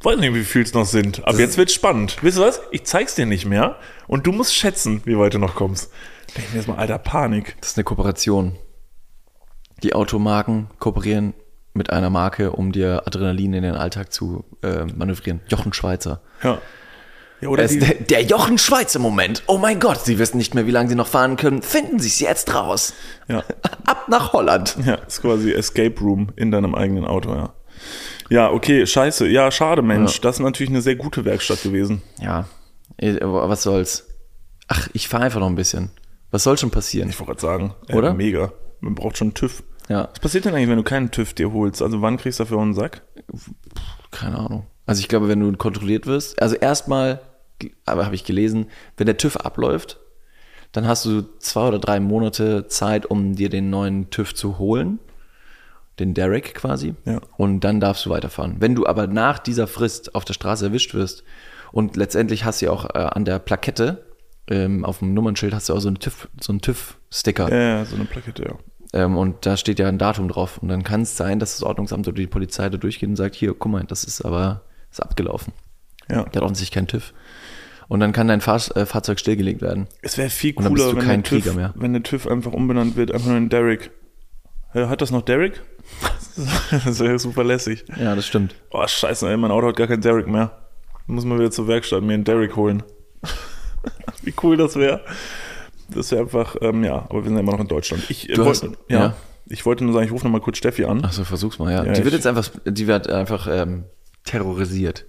weiß 0.05 0.19
nicht, 0.19 0.35
wie 0.35 0.45
viel 0.45 0.63
es 0.63 0.75
noch 0.75 0.87
sind. 0.87 1.27
Aber 1.27 1.39
jetzt 1.39 1.57
wird's 1.57 1.75
spannend. 1.75 2.17
Wisst 2.23 2.39
ihr 2.39 2.45
was? 2.45 2.61
Ich 2.71 2.85
zeig's 2.85 3.15
dir 3.15 3.27
nicht 3.27 3.47
mehr 3.47 3.77
und 4.07 4.27
du 4.27 4.33
musst 4.33 4.55
schätzen, 4.55 5.03
wie 5.05 5.19
weit 5.19 5.35
du 5.35 5.39
noch 5.39 5.55
kommst. 5.55 5.91
Denk 6.37 6.51
mir 6.53 6.59
jetzt 6.59 6.69
mal, 6.69 6.77
alter, 6.77 6.99
Panik. 6.99 7.57
Das 7.61 7.71
ist 7.71 7.79
eine 7.79 7.85
Kooperation. 7.85 8.57
Die 9.83 9.95
Automarken 9.95 10.69
kooperieren 10.79 11.35
mit 11.75 11.91
einer 11.91 12.11
Marke, 12.11 12.53
um 12.53 12.73
dir 12.73 13.03
Adrenalin 13.07 13.55
in 13.55 13.63
den 13.63 13.75
Alltag 13.75 14.13
zu 14.13 14.45
äh, 14.63 14.85
manövrieren. 14.85 15.41
Jochen 15.49 15.73
Schweizer. 15.73 16.21
Ja. 16.43 16.59
Ja, 17.41 17.49
oder 17.49 17.67
die, 17.67 17.77
ist 17.77 17.89
der, 17.89 17.95
der 17.97 18.23
Jochen 18.23 18.57
Schweizer 18.57 19.01
Moment. 19.01 19.43
Oh 19.49 19.59
mein 19.59 19.81
Gott, 19.81 20.05
Sie 20.05 20.19
wissen 20.21 20.39
nicht 20.39 20.55
mehr, 20.55 20.67
wie 20.69 20.71
lange 20.71 20.89
Sie 20.89 20.95
noch 20.95 21.09
fahren 21.09 21.37
können. 21.37 21.63
Finden 21.63 21.99
Sie 21.99 22.09
es 22.09 22.21
jetzt 22.21 22.55
raus. 22.55 22.95
ja. 23.29 23.43
Ab 23.87 24.09
nach 24.09 24.33
Holland. 24.33 24.77
Ja, 24.87 24.95
ist 24.95 25.23
quasi 25.23 25.53
Escape 25.53 25.99
Room 26.01 26.29
in 26.37 26.53
deinem 26.53 26.77
eigenen 26.77 27.05
Auto, 27.05 27.35
ja. 27.35 27.53
Ja, 28.33 28.51
okay, 28.51 28.87
scheiße. 28.87 29.29
Ja, 29.29 29.51
schade, 29.51 29.83
Mensch. 29.83 30.21
Das 30.21 30.37
ist 30.37 30.41
natürlich 30.41 30.71
eine 30.71 30.83
sehr 30.83 30.97
gute 30.97 31.25
Werkstatt 31.25 31.63
gewesen. 31.63 32.03
Ja, 32.21 32.47
was 32.99 33.63
soll's. 33.63 34.09
Ach, 34.69 34.89
ich 34.93 35.09
fahre 35.09 35.25
einfach 35.25 35.41
noch 35.41 35.49
ein 35.49 35.55
bisschen. 35.55 35.91
Was 36.31 36.45
soll 36.45 36.57
schon 36.57 36.71
passieren? 36.71 37.11
Ich 37.11 37.21
wollte 37.21 37.33
gerade 37.33 37.41
sagen. 37.41 37.75
Äh, 37.89 37.97
Oder? 37.97 38.15
Mega. 38.15 38.53
Man 38.81 38.95
braucht 38.95 39.19
schon 39.19 39.35
TÜV. 39.35 39.63
Ja, 39.89 40.09
Was 40.11 40.21
passiert 40.21 40.45
denn 40.45 40.55
eigentlich, 40.55 40.71
wenn 40.71 40.79
du 40.79 40.83
keinen 40.83 41.11
TÜV 41.11 41.35
dir 41.35 41.53
holst? 41.53 41.83
Also 41.83 42.01
wann 42.01 42.17
kriegst 42.17 42.39
du 42.39 42.45
dafür 42.45 42.61
einen 42.61 42.75
Sack? 42.75 43.03
keine 44.11 44.39
Ahnung. 44.39 44.67
Also 44.87 45.01
ich 45.01 45.09
glaube, 45.09 45.29
wenn 45.29 45.41
du 45.41 45.53
kontrolliert 45.57 46.07
wirst, 46.07 46.41
also 46.41 46.55
erstmal, 46.57 47.21
aber 47.85 48.05
habe 48.05 48.15
ich 48.15 48.25
gelesen, 48.25 48.67
wenn 48.97 49.07
der 49.07 49.17
TÜV 49.17 49.37
abläuft, 49.37 50.01
dann 50.73 50.87
hast 50.87 51.05
du 51.05 51.23
zwei 51.39 51.69
oder 51.69 51.79
drei 51.79 52.01
Monate 52.01 52.67
Zeit, 52.67 53.07
um 53.07 53.35
dir 53.35 53.49
den 53.51 53.71
neuen 53.71 54.11
TÜV 54.11 54.35
zu 54.35 54.59
holen. 54.59 54.99
Den 55.99 56.15
Derek 56.15 56.55
quasi. 56.55 56.95
Ja. 57.05 57.21
Und 57.37 57.61
dann 57.61 57.81
darfst 57.81 58.07
du 58.07 58.11
weiterfahren. 58.11 58.57
Wenn 58.61 58.75
du 58.75 58.87
aber 58.87 59.07
nach 59.07 59.39
dieser 59.39 59.67
Frist 59.67 60.15
auf 60.15 60.25
der 60.25 60.35
Straße 60.35 60.67
erwischt 60.67 60.95
wirst 60.95 61.23
und 61.71 61.97
letztendlich 61.97 62.45
hast 62.45 62.63
du 62.63 62.67
ja 62.67 62.73
auch 62.73 62.87
äh, 62.95 62.99
an 62.99 63.25
der 63.25 63.39
Plakette, 63.39 64.07
ähm, 64.49 64.85
auf 64.85 64.99
dem 65.01 65.15
Nummernschild 65.15 65.55
hast 65.55 65.69
du 65.69 65.75
auch 65.75 65.81
so 65.81 65.89
einen 65.89 65.99
TÜV, 65.99 66.29
so 66.41 66.53
einen 66.53 66.61
TÜV-Sticker. 66.61 67.53
Ja, 67.55 67.85
so 67.85 67.97
eine 67.97 68.07
Plakette, 68.07 68.43
ja. 68.43 68.55
Ähm, 68.93 69.17
und 69.17 69.47
da 69.47 69.57
steht 69.57 69.79
ja 69.79 69.89
ein 69.89 69.99
Datum 69.99 70.29
drauf. 70.29 70.59
Und 70.59 70.69
dann 70.69 70.83
kann 70.83 71.03
es 71.03 71.17
sein, 71.17 71.39
dass 71.39 71.53
das 71.53 71.63
Ordnungsamt 71.63 72.07
oder 72.09 72.17
die 72.17 72.27
Polizei 72.27 72.69
da 72.69 72.77
durchgeht 72.77 73.09
und 73.09 73.17
sagt, 73.17 73.35
hier, 73.35 73.55
guck 73.55 73.71
mal, 73.71 73.85
das 73.85 74.05
ist 74.05 74.23
aber 74.23 74.63
ist 74.91 75.03
abgelaufen. 75.03 75.53
Ja. 76.11 76.25
Der 76.25 76.41
hat 76.41 76.43
offensichtlich 76.43 76.73
keinen 76.73 76.89
TÜV. 76.89 77.15
Und 77.89 78.01
dann 78.01 78.13
kann 78.13 78.29
dein 78.29 78.41
Fahr 78.41 78.61
äh, 78.77 78.87
Fahrzeug 78.87 79.19
stillgelegt 79.19 79.61
werden. 79.63 79.87
Es 80.03 80.19
wäre 80.19 80.31
viel 80.31 80.53
cooler, 80.55 80.97
wenn, 80.97 81.07
der 81.07 81.23
TÜV, 81.23 81.57
wenn 81.75 81.93
der 81.93 82.03
TÜV 82.03 82.27
einfach 82.27 82.53
umbenannt 82.53 82.97
wird, 82.97 83.13
einfach 83.13 83.29
nur 83.29 83.37
in 83.37 83.49
Derek. 83.49 83.91
Hat 84.75 85.03
das 85.03 85.11
noch 85.11 85.23
Derek? 85.23 85.63
das 86.85 87.01
wäre 87.01 87.19
super 87.19 87.45
lässig. 87.45 87.85
Ja, 88.01 88.15
das 88.15 88.27
stimmt. 88.27 88.55
Oh, 88.71 88.87
scheiße, 88.87 89.29
ey, 89.29 89.37
mein 89.37 89.51
Auto 89.51 89.69
hat 89.69 89.77
gar 89.77 89.87
kein 89.87 90.01
Derek 90.01 90.27
mehr. 90.29 90.59
Muss 91.07 91.25
mal 91.25 91.39
wieder 91.39 91.51
zur 91.51 91.69
Werkstatt 91.69 92.03
mir 92.03 92.15
einen 92.15 92.25
Derek 92.25 92.57
holen. 92.57 92.83
Wie 94.23 94.33
cool 94.43 94.57
das 94.57 94.77
wäre. 94.77 95.01
Das 95.89 96.11
wäre 96.11 96.23
einfach, 96.23 96.57
ähm, 96.63 96.85
ja, 96.85 96.95
aber 97.09 97.17
wir 97.17 97.25
sind 97.25 97.35
ja 97.35 97.41
immer 97.41 97.53
noch 97.53 97.61
in 97.61 97.69
Deutschland. 97.69 98.05
Ich, 98.09 98.31
äh, 98.31 98.39
wollte, 98.39 98.51
hast- 98.51 98.79
ja, 98.89 98.99
ja. 98.99 99.17
ich 99.47 99.67
wollte 99.67 99.85
nur 99.85 99.93
sagen, 99.93 100.07
ich 100.07 100.13
rufe 100.13 100.25
nochmal 100.25 100.41
kurz 100.41 100.59
Steffi 100.59 100.85
an. 100.85 101.05
Achso, 101.05 101.25
versuch's 101.25 101.59
mal, 101.59 101.71
ja. 101.71 101.85
Ja, 101.85 101.93
die 101.93 101.99
wird 102.05 102.07
ich- 102.09 102.13
jetzt 102.15 102.27
einfach, 102.27 102.49
die 102.65 102.87
wird 102.87 103.11
einfach 103.11 103.47
ähm, 103.51 103.85
terrorisiert. 104.25 105.05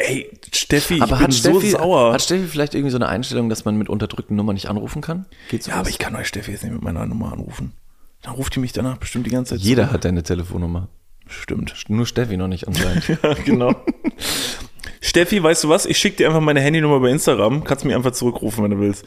Ey, 0.00 0.30
Steffi, 0.52 0.94
ich 0.96 1.02
aber 1.02 1.16
bin 1.16 1.24
hat 1.26 1.32
so 1.32 1.50
Steffi, 1.58 1.70
sauer. 1.70 2.12
hat 2.12 2.22
Steffi 2.22 2.46
vielleicht 2.46 2.74
irgendwie 2.74 2.90
so 2.92 2.98
eine 2.98 3.08
Einstellung, 3.08 3.48
dass 3.48 3.64
man 3.64 3.76
mit 3.76 3.88
unterdrückten 3.88 4.36
Nummern 4.36 4.54
nicht 4.54 4.68
anrufen 4.68 5.02
kann? 5.02 5.26
Geht's 5.50 5.66
ja, 5.66 5.74
aber 5.74 5.88
ich 5.88 5.98
kann 5.98 6.14
euch 6.14 6.28
Steffi 6.28 6.52
jetzt 6.52 6.62
nicht 6.62 6.72
mit 6.72 6.82
meiner 6.82 7.04
Nummer 7.06 7.32
anrufen. 7.32 7.72
Dann 8.28 8.36
ruft 8.36 8.54
die 8.56 8.60
mich 8.60 8.72
danach 8.72 8.98
bestimmt 8.98 9.24
die 9.26 9.30
ganze 9.30 9.54
Zeit 9.54 9.60
Jeder 9.64 9.84
zurück. 9.84 9.94
hat 9.94 10.04
deine 10.04 10.22
Telefonnummer. 10.22 10.88
Stimmt. 11.26 11.74
Nur 11.88 12.04
Steffi 12.04 12.36
noch 12.36 12.48
nicht 12.48 12.68
anscheinend. 12.68 13.06
Ja, 13.22 13.32
genau. 13.44 13.74
Steffi, 15.00 15.42
weißt 15.42 15.64
du 15.64 15.68
was? 15.70 15.86
Ich 15.86 15.96
schicke 15.98 16.16
dir 16.18 16.26
einfach 16.28 16.40
meine 16.42 16.60
Handynummer 16.60 17.00
bei 17.00 17.10
Instagram. 17.10 17.64
Kannst 17.64 17.84
mich 17.86 17.94
einfach 17.94 18.12
zurückrufen, 18.12 18.64
wenn 18.64 18.70
du 18.72 18.78
willst. 18.80 19.04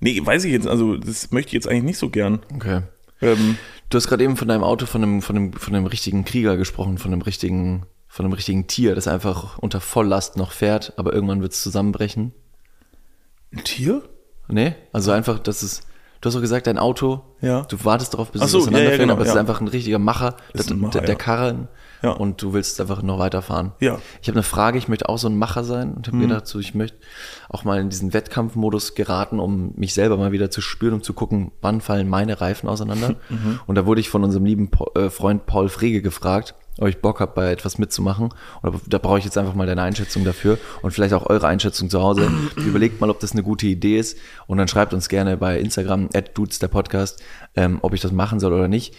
Nee, 0.00 0.20
weiß 0.24 0.44
ich 0.44 0.52
jetzt, 0.52 0.66
also 0.66 0.96
das 0.96 1.30
möchte 1.30 1.50
ich 1.50 1.52
jetzt 1.54 1.68
eigentlich 1.68 1.84
nicht 1.84 1.98
so 1.98 2.10
gern. 2.10 2.40
Okay. 2.54 2.82
Ähm, 3.20 3.56
Du 3.90 3.96
hast 3.96 4.06
gerade 4.08 4.22
eben 4.24 4.36
von 4.36 4.48
deinem 4.48 4.64
Auto, 4.64 4.84
von 4.86 5.02
einem, 5.02 5.22
von 5.22 5.34
einem, 5.36 5.52
von 5.54 5.74
einem 5.74 5.86
richtigen 5.86 6.24
Krieger 6.26 6.56
gesprochen, 6.58 6.98
von 6.98 7.10
einem 7.12 7.22
richtigen, 7.22 7.86
von 8.06 8.26
einem 8.26 8.34
richtigen 8.34 8.66
Tier, 8.66 8.94
das 8.94 9.08
einfach 9.08 9.56
unter 9.58 9.80
Volllast 9.80 10.36
noch 10.36 10.52
fährt, 10.52 10.92
aber 10.98 11.14
irgendwann 11.14 11.40
wird 11.40 11.52
es 11.52 11.62
zusammenbrechen. 11.62 12.32
ein 13.50 13.64
Tier? 13.64 14.02
Nee, 14.48 14.74
also 14.92 15.10
einfach, 15.10 15.38
das 15.38 15.62
ist, 15.62 15.86
du 16.20 16.26
hast 16.26 16.34
doch 16.34 16.40
gesagt, 16.40 16.66
dein 16.66 16.78
Auto, 16.78 17.20
Ja. 17.40 17.62
du 17.62 17.76
wartest 17.84 18.14
darauf, 18.14 18.30
bis 18.32 18.42
Ach 18.42 18.46
es 18.46 18.52
so, 18.52 18.58
ja, 18.58 18.62
ja, 18.64 18.68
auseinanderfällt, 18.68 19.00
genau, 19.00 19.12
aber 19.14 19.22
es 19.22 19.28
ist 19.30 19.36
einfach 19.36 19.60
ein 19.60 19.68
richtiger 19.68 19.98
Macher, 19.98 20.36
der, 20.54 20.64
ein 20.70 20.78
Macher, 20.80 20.90
der, 20.92 21.02
der. 21.02 21.16
Karren 21.16 21.68
Ja. 22.02 22.10
und 22.12 22.40
du 22.42 22.52
willst 22.52 22.80
einfach 22.80 23.02
noch 23.02 23.18
weiterfahren. 23.18 23.72
Ja. 23.80 23.98
Ich 24.22 24.28
habe 24.28 24.36
eine 24.36 24.42
Frage, 24.44 24.78
ich 24.78 24.88
möchte 24.88 25.08
auch 25.08 25.18
so 25.18 25.28
ein 25.28 25.36
Macher 25.36 25.64
sein 25.64 25.94
und 25.94 26.06
habe 26.06 26.16
Mhm. 26.16 26.20
gedacht, 26.22 26.46
so, 26.46 26.58
ich 26.60 26.74
möchte 26.74 26.96
auch 27.48 27.64
mal 27.64 27.80
in 27.80 27.90
diesen 27.90 28.12
Wettkampfmodus 28.12 28.94
geraten, 28.94 29.40
um 29.40 29.72
mich 29.76 29.94
selber 29.94 30.16
mal 30.16 30.30
wieder 30.32 30.50
zu 30.50 30.60
spüren, 30.60 30.94
um 30.94 31.02
zu 31.02 31.12
gucken, 31.12 31.50
wann 31.60 31.80
fallen 31.80 32.08
meine 32.08 32.40
Reifen 32.40 32.68
auseinander. 32.68 33.16
Mhm. 33.28 33.60
Und 33.66 33.74
da 33.74 33.84
wurde 33.86 34.00
ich 34.00 34.08
von 34.10 34.22
unserem 34.24 34.44
lieben 34.44 34.70
äh, 34.94 35.10
Freund 35.10 35.46
Paul 35.46 35.68
Frege 35.68 36.02
gefragt, 36.02 36.54
ob 36.78 36.88
ich 36.88 37.00
Bock 37.00 37.20
habe, 37.20 37.32
bei 37.34 37.50
etwas 37.50 37.78
mitzumachen. 37.78 38.30
Oder 38.62 38.80
da 38.86 38.98
brauche 38.98 39.18
ich 39.18 39.24
jetzt 39.24 39.36
einfach 39.36 39.54
mal 39.54 39.66
deine 39.66 39.82
Einschätzung 39.82 40.24
dafür 40.24 40.58
und 40.82 40.92
vielleicht 40.92 41.14
auch 41.14 41.26
eure 41.26 41.46
Einschätzung 41.46 41.90
zu 41.90 42.02
Hause. 42.02 42.30
Überlegt 42.56 43.00
mal, 43.00 43.10
ob 43.10 43.20
das 43.20 43.32
eine 43.32 43.42
gute 43.42 43.66
Idee 43.66 43.98
ist 43.98 44.18
und 44.46 44.58
dann 44.58 44.68
schreibt 44.68 44.94
uns 44.94 45.08
gerne 45.08 45.36
bei 45.36 45.58
Instagram, 45.58 46.08
dudes 46.34 46.58
der 46.58 46.68
Podcast, 46.68 47.22
ähm, 47.56 47.78
ob 47.82 47.94
ich 47.94 48.00
das 48.00 48.12
machen 48.12 48.40
soll 48.40 48.52
oder 48.52 48.68
nicht. 48.68 48.94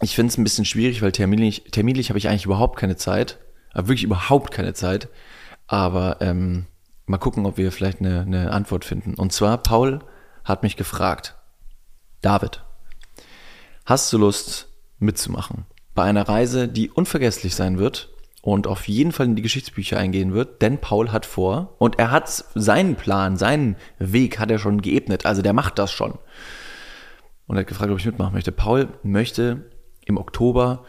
Ich 0.00 0.14
finde 0.14 0.30
es 0.30 0.38
ein 0.38 0.44
bisschen 0.44 0.64
schwierig, 0.64 1.02
weil 1.02 1.12
terminlich, 1.12 1.64
terminlich 1.72 2.10
habe 2.10 2.18
ich 2.18 2.28
eigentlich 2.28 2.44
überhaupt 2.44 2.78
keine 2.78 2.96
Zeit. 2.96 3.38
Aber 3.72 3.88
wirklich 3.88 4.04
überhaupt 4.04 4.52
keine 4.52 4.72
Zeit. 4.74 5.08
Aber 5.66 6.18
ähm, 6.20 6.66
mal 7.06 7.18
gucken, 7.18 7.46
ob 7.46 7.56
wir 7.56 7.72
vielleicht 7.72 8.00
eine, 8.00 8.20
eine 8.20 8.52
Antwort 8.52 8.84
finden. 8.84 9.14
Und 9.14 9.32
zwar, 9.32 9.58
Paul 9.58 10.00
hat 10.44 10.62
mich 10.62 10.76
gefragt, 10.76 11.34
David, 12.22 12.62
hast 13.84 14.12
du 14.12 14.18
Lust 14.18 14.68
mitzumachen 14.98 15.66
bei 15.98 16.04
einer 16.04 16.28
Reise, 16.28 16.68
die 16.68 16.90
unvergesslich 16.90 17.56
sein 17.56 17.80
wird 17.80 18.10
und 18.40 18.68
auf 18.68 18.86
jeden 18.86 19.10
Fall 19.10 19.26
in 19.26 19.34
die 19.34 19.42
Geschichtsbücher 19.42 19.98
eingehen 19.98 20.32
wird, 20.32 20.62
denn 20.62 20.78
Paul 20.78 21.10
hat 21.10 21.26
vor 21.26 21.74
und 21.78 21.98
er 21.98 22.12
hat 22.12 22.44
seinen 22.54 22.94
Plan, 22.94 23.36
seinen 23.36 23.74
Weg 23.98 24.38
hat 24.38 24.48
er 24.48 24.60
schon 24.60 24.80
geebnet, 24.80 25.26
also 25.26 25.42
der 25.42 25.54
macht 25.54 25.76
das 25.76 25.90
schon. 25.90 26.12
Und 27.48 27.56
er 27.56 27.62
hat 27.62 27.66
gefragt, 27.66 27.90
ob 27.90 27.98
ich 27.98 28.06
mitmachen 28.06 28.32
möchte. 28.32 28.52
Paul 28.52 28.90
möchte 29.02 29.72
im 30.06 30.18
Oktober 30.18 30.84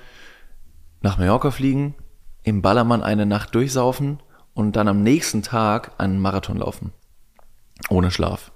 nach 1.02 1.18
Mallorca 1.18 1.50
fliegen, 1.50 1.96
im 2.44 2.62
Ballermann 2.62 3.02
eine 3.02 3.26
Nacht 3.26 3.56
durchsaufen 3.56 4.20
und 4.54 4.76
dann 4.76 4.88
am 4.88 5.02
nächsten 5.02 5.42
Tag 5.42 5.94
einen 5.98 6.20
Marathon 6.20 6.58
laufen. 6.58 6.94
Ohne 7.90 8.12
Schlaf. 8.12 8.52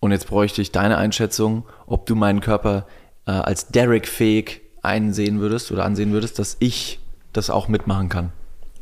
Und 0.00 0.10
jetzt 0.10 0.26
bräuchte 0.26 0.62
ich 0.62 0.72
deine 0.72 0.98
Einschätzung, 0.98 1.64
ob 1.86 2.06
du 2.06 2.16
meinen 2.16 2.40
Körper 2.40 2.88
äh, 3.24 3.30
als 3.30 3.68
Derek-fähig 3.68 4.62
einsehen 4.88 5.40
würdest 5.40 5.70
oder 5.70 5.84
ansehen 5.84 6.12
würdest, 6.12 6.38
dass 6.38 6.56
ich 6.58 6.98
das 7.32 7.50
auch 7.50 7.68
mitmachen 7.68 8.08
kann. 8.08 8.32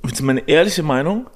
Willst 0.02 0.20
du 0.20 0.24
meine 0.24 0.48
ehrliche 0.48 0.82
Meinung? 0.82 1.26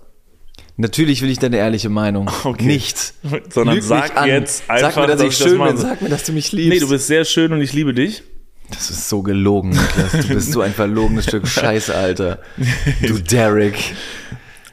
Natürlich 0.76 1.20
will 1.20 1.30
ich 1.30 1.38
deine 1.38 1.58
ehrliche 1.58 1.90
Meinung. 1.90 2.30
Okay. 2.44 2.64
Nicht. 2.64 3.12
Sondern 3.50 3.74
Lüg 3.74 3.84
sag 3.84 4.16
an. 4.16 4.28
jetzt 4.28 4.68
einfach, 4.70 4.92
sag 4.94 4.96
mir, 5.02 5.06
dass, 5.08 5.18
dass 5.20 5.32
ich 5.32 5.38
das 5.38 5.48
schön 5.48 5.58
mache. 5.58 5.72
bin. 5.72 5.76
Sag 5.78 6.02
mir, 6.02 6.08
dass 6.08 6.24
du 6.24 6.32
mich 6.32 6.52
liebst. 6.52 6.70
Nee, 6.72 6.78
du 6.80 6.88
bist 6.88 7.06
sehr 7.06 7.24
schön 7.24 7.52
und 7.52 7.60
ich 7.60 7.72
liebe 7.74 7.92
dich. 7.92 8.22
das 8.70 8.90
ist 8.90 9.08
so 9.08 9.22
gelogen, 9.22 9.70
Niklas. 9.70 10.26
Du 10.26 10.34
bist 10.34 10.52
so 10.52 10.60
ein 10.62 10.72
verlogenes 10.72 11.24
Stück 11.26 11.46
Scheiße, 11.48 11.94
Alter. 11.94 12.38
Du 13.06 13.18
Derek. 13.18 13.76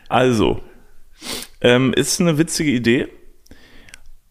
Also, 0.07 0.61
ähm, 1.59 1.93
ist 1.93 2.21
eine 2.21 2.37
witzige 2.37 2.71
Idee, 2.71 3.07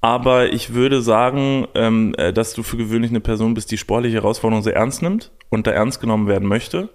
aber 0.00 0.52
ich 0.52 0.74
würde 0.74 1.02
sagen, 1.02 1.66
ähm, 1.74 2.14
äh, 2.18 2.32
dass 2.32 2.54
du 2.54 2.62
für 2.62 2.76
gewöhnlich 2.76 3.10
eine 3.10 3.20
Person 3.20 3.54
bist, 3.54 3.70
die 3.70 3.78
sportliche 3.78 4.16
Herausforderungen 4.16 4.62
sehr 4.62 4.76
ernst 4.76 5.02
nimmt 5.02 5.32
und 5.48 5.66
da 5.66 5.70
ernst 5.72 6.00
genommen 6.00 6.28
werden 6.28 6.48
möchte. 6.48 6.90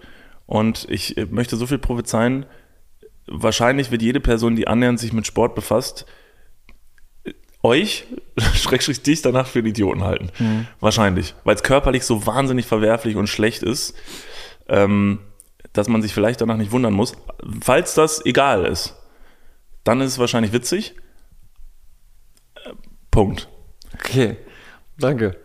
Und 0.45 0.87
ich 0.89 1.17
äh, 1.17 1.25
möchte 1.29 1.55
so 1.55 1.65
viel 1.67 1.77
prophezeien, 1.77 2.45
wahrscheinlich 3.27 3.91
wird 3.91 4.01
jede 4.01 4.19
Person, 4.19 4.55
die 4.55 4.67
annähernd 4.67 4.99
sich 4.99 5.13
mit 5.13 5.25
Sport 5.25 5.55
befasst, 5.55 6.05
äh, 7.23 7.33
euch, 7.63 8.05
schrägstrich 8.55 9.01
dich, 9.01 9.21
danach 9.21 9.47
für 9.47 9.59
einen 9.59 9.69
Idioten 9.69 10.03
halten. 10.03 10.29
Wahrscheinlich. 10.79 11.35
Weil 11.43 11.55
es 11.55 11.63
körperlich 11.63 12.05
so 12.05 12.25
wahnsinnig 12.25 12.65
verwerflich 12.65 13.15
und 13.15 13.27
schlecht 13.27 13.63
ist, 13.63 13.95
ähm, 14.67 15.19
dass 15.73 15.87
man 15.87 16.01
sich 16.01 16.13
vielleicht 16.13 16.41
danach 16.41 16.57
nicht 16.57 16.71
wundern 16.71 16.93
muss. 16.93 17.13
Falls 17.61 17.93
das 17.93 18.25
egal 18.25 18.65
ist, 18.65 18.95
dann 19.83 20.01
ist 20.01 20.13
es 20.13 20.19
wahrscheinlich 20.19 20.53
witzig. 20.53 20.95
Punkt. 23.11 23.49
Okay. 23.93 24.37
Danke. 24.97 25.35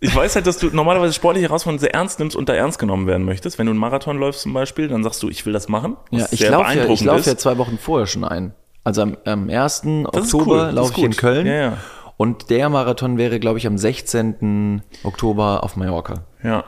Ich 0.00 0.14
weiß 0.14 0.36
halt, 0.36 0.46
dass 0.46 0.58
du 0.58 0.68
normalerweise 0.68 1.12
sportliche 1.12 1.48
Herausforderungen 1.48 1.80
sehr 1.80 1.92
ernst 1.92 2.20
nimmst 2.20 2.36
und 2.36 2.48
da 2.48 2.54
ernst 2.54 2.78
genommen 2.78 3.08
werden 3.08 3.24
möchtest. 3.24 3.58
Wenn 3.58 3.66
du 3.66 3.72
einen 3.72 3.80
Marathon 3.80 4.16
läufst 4.16 4.42
zum 4.42 4.52
Beispiel, 4.52 4.86
dann 4.86 5.02
sagst 5.02 5.22
du, 5.22 5.28
ich 5.28 5.44
will 5.44 5.52
das 5.52 5.68
machen. 5.68 5.96
Ja, 6.10 6.26
ich 6.30 6.48
laufe 6.48 6.76
ja, 6.76 6.86
ich 6.86 7.02
lauf 7.02 7.26
ja 7.26 7.36
zwei 7.36 7.58
Wochen 7.58 7.78
vorher 7.78 8.06
schon 8.06 8.24
ein. 8.24 8.54
Also 8.84 9.02
am, 9.02 9.16
am 9.24 9.50
1. 9.50 9.82
Das 10.12 10.34
Oktober 10.34 10.68
cool, 10.68 10.74
laufe 10.74 10.92
ich 10.96 11.04
in. 11.04 11.16
Köln. 11.16 11.46
Ja, 11.46 11.52
ja. 11.52 11.76
Und 12.16 12.50
der 12.50 12.68
Marathon 12.68 13.18
wäre, 13.18 13.40
glaube 13.40 13.58
ich, 13.58 13.66
am 13.66 13.76
16. 13.76 14.82
Oktober 15.02 15.64
auf 15.64 15.76
Mallorca. 15.76 16.24
Ja. 16.42 16.64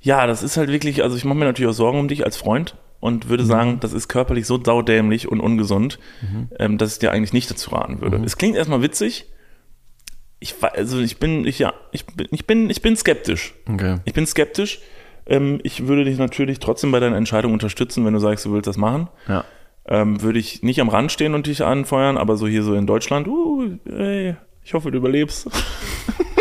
Ja, 0.00 0.26
das 0.26 0.42
ist 0.42 0.56
halt 0.56 0.70
wirklich, 0.70 1.04
also 1.04 1.16
ich 1.16 1.24
mache 1.24 1.38
mir 1.38 1.44
natürlich 1.44 1.70
auch 1.70 1.76
Sorgen 1.76 2.00
um 2.00 2.08
dich 2.08 2.24
als 2.24 2.36
Freund 2.36 2.76
und 3.02 3.24
Mhm. 3.24 3.28
würde 3.30 3.44
sagen, 3.44 3.80
das 3.80 3.92
ist 3.92 4.06
körperlich 4.08 4.46
so 4.46 4.62
saudämlich 4.62 5.26
und 5.28 5.40
ungesund, 5.40 5.98
ähm, 6.58 6.78
dass 6.78 6.92
ich 6.94 6.98
dir 7.00 7.10
eigentlich 7.10 7.32
nicht 7.32 7.50
dazu 7.50 7.70
raten 7.74 8.00
würde. 8.00 8.16
Mhm. 8.16 8.24
Es 8.24 8.38
klingt 8.38 8.56
erstmal 8.56 8.80
witzig. 8.80 9.26
Ich, 10.38 10.54
also 10.62 11.00
ich 11.00 11.18
bin, 11.18 11.44
ich, 11.44 11.58
ja, 11.58 11.74
ich 11.90 12.06
bin, 12.06 12.28
ich 12.30 12.46
bin, 12.46 12.70
ich 12.70 12.80
bin 12.80 12.96
skeptisch. 12.96 13.54
Okay. 13.68 13.96
Ich 14.04 14.12
bin 14.14 14.24
skeptisch. 14.26 14.80
Ähm, 15.26 15.58
ich 15.64 15.86
würde 15.88 16.04
dich 16.04 16.16
natürlich 16.16 16.60
trotzdem 16.60 16.92
bei 16.92 17.00
deiner 17.00 17.16
Entscheidung 17.16 17.52
unterstützen, 17.52 18.04
wenn 18.06 18.12
du 18.14 18.20
sagst, 18.20 18.44
du 18.44 18.52
willst 18.52 18.66
das 18.68 18.76
machen. 18.76 19.08
Ja. 19.28 19.44
Ähm, 19.86 20.22
würde 20.22 20.38
ich 20.38 20.62
nicht 20.62 20.80
am 20.80 20.88
Rand 20.88 21.10
stehen 21.10 21.34
und 21.34 21.48
dich 21.48 21.64
anfeuern, 21.64 22.16
aber 22.16 22.36
so 22.36 22.46
hier 22.46 22.62
so 22.62 22.74
in 22.74 22.86
Deutschland, 22.86 23.26
uh, 23.26 23.68
ey, 23.90 24.36
ich 24.64 24.74
hoffe, 24.74 24.92
du 24.92 24.98
überlebst. 24.98 25.48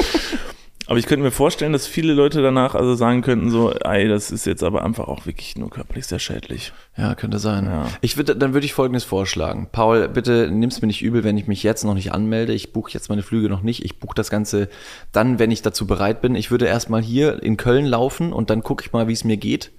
aber 0.91 0.99
ich 0.99 1.06
könnte 1.06 1.23
mir 1.23 1.32
vorstellen, 1.32 1.71
dass 1.71 1.88
viele 1.88 2.12
Leute 2.12 2.41
danach 2.41 2.75
also 2.75 2.95
sagen 2.95 3.21
könnten, 3.21 3.49
so, 3.49 3.71
ey, 3.71 4.10
das 4.10 4.30
ist 4.30 4.45
jetzt 4.45 4.62
aber 4.62 4.84
einfach 4.84 5.08
auch 5.08 5.25
wirklich 5.25 5.56
nur 5.56 5.69
körperlich 5.69 6.06
sehr 6.06 6.19
schädlich. 6.19 6.73
Ja, 6.97 7.15
könnte 7.15 7.39
sein. 7.39 7.63
Ja. 7.63 7.88
Ich 8.01 8.17
würde, 8.17 8.36
dann 8.36 8.51
würde 8.51 8.65
ich 8.65 8.73
Folgendes 8.73 9.06
vorschlagen. 9.06 9.69
Paul, 9.71 10.10
bitte 10.10 10.49
nimm's 10.51 10.82
mir 10.82 10.88
nicht 10.88 11.01
übel, 11.01 11.23
wenn 11.23 11.38
ich 11.38 11.47
mich 11.47 11.63
jetzt 11.63 11.86
noch 11.86 11.93
nicht 11.93 12.12
anmelde. 12.12 12.51
Ich 12.51 12.73
buche 12.73 12.91
jetzt 12.91 13.08
meine 13.08 13.23
Flüge 13.23 13.47
noch 13.47 13.62
nicht. 13.62 13.86
Ich 13.86 13.99
buche 13.99 14.15
das 14.15 14.30
Ganze 14.30 14.67
dann, 15.13 15.39
wenn 15.39 15.49
ich 15.49 15.62
dazu 15.62 15.88
bereit 15.88 16.21
bin. 16.21 16.36
Ich 16.36 16.51
würde 16.51 16.65
erstmal 16.65 17.01
hier 17.01 17.41
in 17.41 17.56
Köln 17.56 17.86
laufen 17.86 18.34
und 18.34 18.49
dann 18.49 18.62
gucke 18.62 18.84
ich 18.84 18.91
mal, 18.91 19.08
wie 19.08 19.13
es 19.13 19.23
mir 19.23 19.38
geht. 19.38 19.71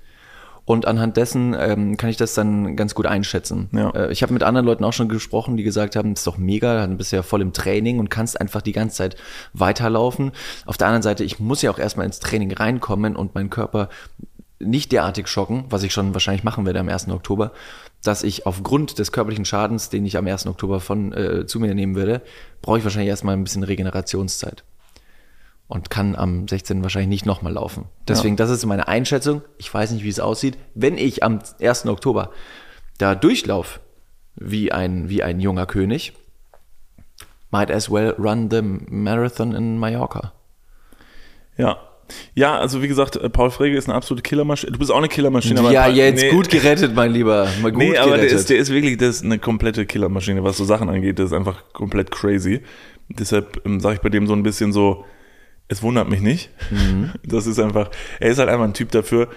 Und 0.64 0.86
anhand 0.86 1.16
dessen 1.16 1.56
ähm, 1.58 1.96
kann 1.96 2.08
ich 2.08 2.16
das 2.16 2.34
dann 2.34 2.76
ganz 2.76 2.94
gut 2.94 3.06
einschätzen. 3.06 3.68
Ja. 3.72 3.90
Äh, 3.90 4.12
ich 4.12 4.22
habe 4.22 4.32
mit 4.32 4.42
anderen 4.42 4.64
Leuten 4.64 4.84
auch 4.84 4.92
schon 4.92 5.08
gesprochen, 5.08 5.56
die 5.56 5.64
gesagt 5.64 5.96
haben, 5.96 6.14
das 6.14 6.20
ist 6.20 6.26
doch 6.26 6.38
mega, 6.38 6.86
du 6.86 6.96
bist 6.96 7.12
ja 7.12 7.22
voll 7.22 7.42
im 7.42 7.52
Training 7.52 7.98
und 7.98 8.10
kannst 8.10 8.40
einfach 8.40 8.62
die 8.62 8.72
ganze 8.72 8.96
Zeit 8.96 9.16
weiterlaufen. 9.52 10.32
Auf 10.64 10.76
der 10.76 10.86
anderen 10.86 11.02
Seite, 11.02 11.24
ich 11.24 11.40
muss 11.40 11.62
ja 11.62 11.70
auch 11.70 11.78
erstmal 11.78 12.06
ins 12.06 12.20
Training 12.20 12.52
reinkommen 12.52 13.16
und 13.16 13.34
meinen 13.34 13.50
Körper 13.50 13.88
nicht 14.60 14.92
derartig 14.92 15.26
schocken, 15.26 15.64
was 15.68 15.82
ich 15.82 15.92
schon 15.92 16.14
wahrscheinlich 16.14 16.44
machen 16.44 16.64
werde 16.64 16.78
am 16.78 16.88
1. 16.88 17.08
Oktober, 17.08 17.52
dass 18.04 18.22
ich 18.22 18.46
aufgrund 18.46 18.98
des 19.00 19.10
körperlichen 19.10 19.44
Schadens, 19.44 19.90
den 19.90 20.06
ich 20.06 20.16
am 20.16 20.26
1. 20.26 20.46
Oktober 20.46 20.80
von 20.80 21.12
äh, 21.12 21.46
zu 21.46 21.58
mir 21.58 21.74
nehmen 21.74 21.96
werde, 21.96 22.22
brauche 22.62 22.78
ich 22.78 22.84
wahrscheinlich 22.84 23.10
erstmal 23.10 23.36
ein 23.36 23.44
bisschen 23.44 23.64
Regenerationszeit. 23.64 24.62
Und 25.68 25.88
kann 25.88 26.16
am 26.16 26.46
16. 26.48 26.82
wahrscheinlich 26.82 27.08
nicht 27.08 27.26
nochmal 27.26 27.54
laufen. 27.54 27.86
Deswegen, 28.06 28.36
das 28.36 28.50
ist 28.50 28.66
meine 28.66 28.88
Einschätzung. 28.88 29.40
Ich 29.56 29.72
weiß 29.72 29.92
nicht, 29.92 30.04
wie 30.04 30.08
es 30.10 30.20
aussieht. 30.20 30.58
Wenn 30.74 30.98
ich 30.98 31.22
am 31.22 31.38
1. 31.60 31.86
Oktober 31.86 32.30
da 32.98 33.14
durchlauf 33.14 33.80
wie 34.34 34.70
ein, 34.70 35.08
wie 35.08 35.22
ein 35.22 35.40
junger 35.40 35.64
König, 35.64 36.12
might 37.50 37.70
as 37.70 37.90
well 37.90 38.14
run 38.18 38.50
the 38.50 38.60
marathon 38.62 39.54
in 39.54 39.78
Mallorca. 39.78 40.32
Ja. 41.56 41.78
Ja, 42.34 42.58
also 42.58 42.82
wie 42.82 42.88
gesagt, 42.88 43.16
äh, 43.16 43.30
Paul 43.30 43.50
Frege 43.50 43.76
ist 43.76 43.88
eine 43.88 43.94
absolute 43.94 44.22
Killermaschine. 44.22 44.72
Du 44.72 44.78
bist 44.78 44.90
auch 44.90 44.98
eine 44.98 45.08
Killermaschine. 45.08 45.60
aber 45.60 45.70
ja, 45.70 45.82
paar- 45.82 45.90
jetzt 45.92 46.22
nee. 46.22 46.30
gut 46.30 46.50
gerettet, 46.50 46.94
mein 46.94 47.12
Lieber. 47.12 47.48
Mal 47.62 47.72
gut 47.72 47.78
Nee, 47.78 47.96
aber 47.96 48.18
der 48.18 48.26
ist, 48.26 48.50
der 48.50 48.58
ist 48.58 48.70
wirklich 48.70 48.98
das 48.98 49.16
ist 49.16 49.24
eine 49.24 49.38
komplette 49.38 49.86
Killermaschine, 49.86 50.44
was 50.44 50.56
so 50.58 50.64
Sachen 50.64 50.90
angeht. 50.90 51.18
Das 51.18 51.26
ist 51.26 51.32
einfach 51.32 51.72
komplett 51.72 52.10
crazy. 52.10 52.60
Deshalb 53.08 53.62
ähm, 53.64 53.80
sage 53.80 53.96
ich 53.96 54.00
bei 54.02 54.08
dem 54.08 54.26
so 54.26 54.34
ein 54.34 54.42
bisschen 54.42 54.72
so, 54.72 55.04
es 55.72 55.82
wundert 55.82 56.08
mich 56.08 56.20
nicht. 56.20 56.50
Mhm. 56.70 57.12
Das 57.24 57.46
ist 57.46 57.58
einfach, 57.58 57.90
er 58.20 58.30
ist 58.30 58.38
halt 58.38 58.48
einfach 58.48 58.64
ein 58.64 58.74
Typ 58.74 58.90
dafür. 58.92 59.28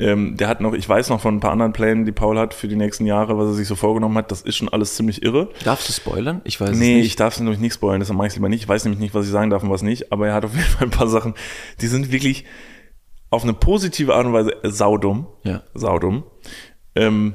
Ähm, 0.00 0.36
der 0.36 0.46
hat 0.46 0.60
noch, 0.60 0.74
ich 0.74 0.88
weiß 0.88 1.08
noch 1.08 1.20
von 1.20 1.36
ein 1.36 1.40
paar 1.40 1.50
anderen 1.50 1.72
Plänen, 1.72 2.04
die 2.04 2.12
Paul 2.12 2.38
hat 2.38 2.54
für 2.54 2.68
die 2.68 2.76
nächsten 2.76 3.04
Jahre, 3.04 3.36
was 3.36 3.46
er 3.48 3.54
sich 3.54 3.66
so 3.66 3.74
vorgenommen 3.74 4.16
hat. 4.16 4.30
Das 4.30 4.42
ist 4.42 4.56
schon 4.56 4.68
alles 4.68 4.94
ziemlich 4.94 5.22
irre. 5.24 5.48
Darfst 5.64 5.88
du 5.88 5.92
spoilern? 5.92 6.40
Ich 6.44 6.60
weiß 6.60 6.70
Nee, 6.70 6.92
es 6.94 6.98
ich 6.98 7.04
nicht. 7.04 7.20
darf 7.20 7.34
es 7.34 7.40
nämlich 7.40 7.58
nicht 7.58 7.74
spoilern, 7.74 7.98
deshalb 8.00 8.16
mache 8.16 8.28
ich 8.28 8.32
es 8.32 8.36
lieber 8.36 8.48
nicht. 8.48 8.62
Ich 8.62 8.68
weiß 8.68 8.84
nämlich 8.84 9.00
nicht, 9.00 9.14
was 9.14 9.26
ich 9.26 9.32
sagen 9.32 9.50
darf 9.50 9.62
und 9.64 9.70
was 9.70 9.82
nicht, 9.82 10.12
aber 10.12 10.28
er 10.28 10.34
hat 10.34 10.44
auf 10.44 10.52
jeden 10.54 10.64
Fall 10.66 10.86
ein 10.86 10.90
paar 10.90 11.08
Sachen, 11.08 11.34
die 11.80 11.88
sind 11.88 12.12
wirklich 12.12 12.44
auf 13.30 13.42
eine 13.42 13.54
positive 13.54 14.14
Art 14.14 14.24
und 14.26 14.32
Weise 14.32 14.52
saudumm. 14.62 15.26
Ja. 15.42 15.62
Saudumm. 15.74 16.22
Ähm, 16.94 17.34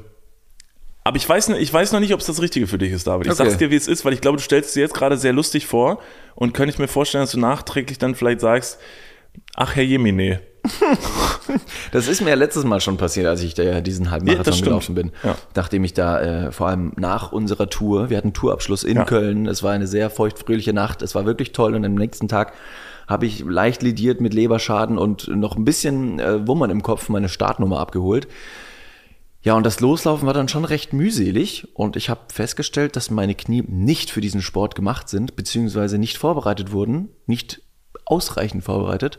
aber 1.04 1.16
ich 1.16 1.28
weiß, 1.28 1.50
ich 1.50 1.72
weiß 1.72 1.92
noch 1.92 2.00
nicht, 2.00 2.12
ob 2.14 2.20
es 2.20 2.26
das 2.26 2.40
Richtige 2.42 2.66
für 2.66 2.78
dich 2.78 2.92
ist, 2.92 3.06
David. 3.06 3.26
Ich 3.26 3.32
Okay. 3.32 3.44
sag's 3.44 3.58
dir, 3.58 3.70
wie 3.70 3.76
es 3.76 3.86
ist, 3.88 4.04
weil 4.04 4.12
ich 4.14 4.20
glaube, 4.20 4.38
du 4.38 4.42
stellst 4.42 4.68
es 4.70 4.74
dir 4.74 4.80
jetzt 4.80 4.94
gerade 4.94 5.16
sehr 5.16 5.32
lustig 5.32 5.66
vor 5.66 5.98
und 6.34 6.54
könnte 6.54 6.72
ich 6.72 6.78
mir 6.78 6.88
vorstellen, 6.88 7.22
dass 7.22 7.32
du 7.32 7.38
nachträglich 7.40 7.98
dann 7.98 8.14
vielleicht 8.14 8.40
sagst, 8.40 8.78
ach 9.54 9.76
Herr 9.76 9.84
Jemine. 9.84 10.40
Das 11.92 12.08
ist 12.08 12.20
mir 12.22 12.30
ja 12.30 12.36
letztes 12.36 12.64
Mal 12.64 12.80
schon 12.80 12.96
passiert, 12.96 13.26
als 13.26 13.42
ich 13.42 13.54
da 13.54 13.80
diesen 13.80 14.06
Ja, 14.06 14.10
Halbmarathon 14.12 14.52
stimmt. 14.54 14.64
gelaufen 14.64 14.94
bin. 14.94 15.12
Ja. 15.22 15.36
Nachdem 15.54 15.84
ich 15.84 15.92
da 15.94 16.20
äh, 16.46 16.52
vor 16.52 16.68
allem 16.68 16.92
nach 16.96 17.32
unserer 17.32 17.68
Tour, 17.68 18.10
wir 18.10 18.16
hatten 18.16 18.32
Tourabschluss 18.32 18.82
in 18.82 18.96
Ja. 18.96 19.04
Köln, 19.04 19.46
es 19.46 19.62
war 19.62 19.72
eine 19.72 19.86
sehr 19.86 20.10
feuchtfröhliche 20.10 20.72
Nacht, 20.72 21.02
es 21.02 21.14
war 21.14 21.26
wirklich 21.26 21.52
toll 21.52 21.74
und 21.74 21.84
am 21.84 21.94
nächsten 21.94 22.28
Tag 22.28 22.54
habe 23.06 23.26
ich 23.26 23.40
leicht 23.40 23.82
lidiert 23.82 24.20
mit 24.22 24.32
Leberschaden 24.34 24.96
und 24.98 25.28
noch 25.28 25.56
ein 25.56 25.64
bisschen 25.64 26.18
äh, 26.18 26.46
Wummern 26.48 26.70
im 26.70 26.82
Kopf 26.82 27.08
meine 27.10 27.28
Startnummer 27.28 27.78
abgeholt. 27.78 28.26
Ja, 29.44 29.54
und 29.54 29.64
das 29.64 29.80
Loslaufen 29.80 30.26
war 30.26 30.32
dann 30.32 30.48
schon 30.48 30.64
recht 30.64 30.94
mühselig 30.94 31.68
und 31.74 31.96
ich 31.96 32.08
habe 32.08 32.22
festgestellt, 32.32 32.96
dass 32.96 33.10
meine 33.10 33.34
Knie 33.34 33.62
nicht 33.66 34.10
für 34.10 34.22
diesen 34.22 34.40
Sport 34.40 34.74
gemacht 34.74 35.10
sind, 35.10 35.36
beziehungsweise 35.36 35.98
nicht 35.98 36.16
vorbereitet 36.16 36.72
wurden, 36.72 37.10
nicht 37.26 37.60
ausreichend 38.06 38.64
vorbereitet 38.64 39.18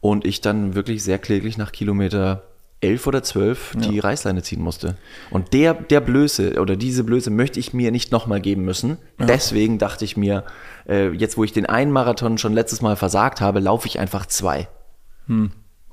und 0.00 0.26
ich 0.26 0.42
dann 0.42 0.74
wirklich 0.74 1.02
sehr 1.02 1.18
kläglich 1.18 1.56
nach 1.56 1.72
Kilometer 1.72 2.42
11 2.82 3.06
oder 3.06 3.22
12 3.22 3.76
die 3.88 3.98
Reißleine 3.98 4.42
ziehen 4.42 4.60
musste. 4.60 4.98
Und 5.30 5.54
der, 5.54 5.72
der 5.72 6.00
Blöße 6.02 6.60
oder 6.60 6.76
diese 6.76 7.02
Blöße 7.02 7.30
möchte 7.30 7.58
ich 7.58 7.72
mir 7.72 7.90
nicht 7.90 8.12
nochmal 8.12 8.42
geben 8.42 8.66
müssen. 8.66 8.98
Deswegen 9.28 9.78
dachte 9.78 10.04
ich 10.04 10.18
mir, 10.18 10.44
äh, 10.86 11.08
jetzt 11.12 11.38
wo 11.38 11.44
ich 11.44 11.54
den 11.54 11.64
einen 11.64 11.90
Marathon 11.90 12.36
schon 12.36 12.52
letztes 12.52 12.82
Mal 12.82 12.96
versagt 12.96 13.40
habe, 13.40 13.60
laufe 13.60 13.88
ich 13.88 13.98
einfach 13.98 14.26
zwei. 14.26 14.68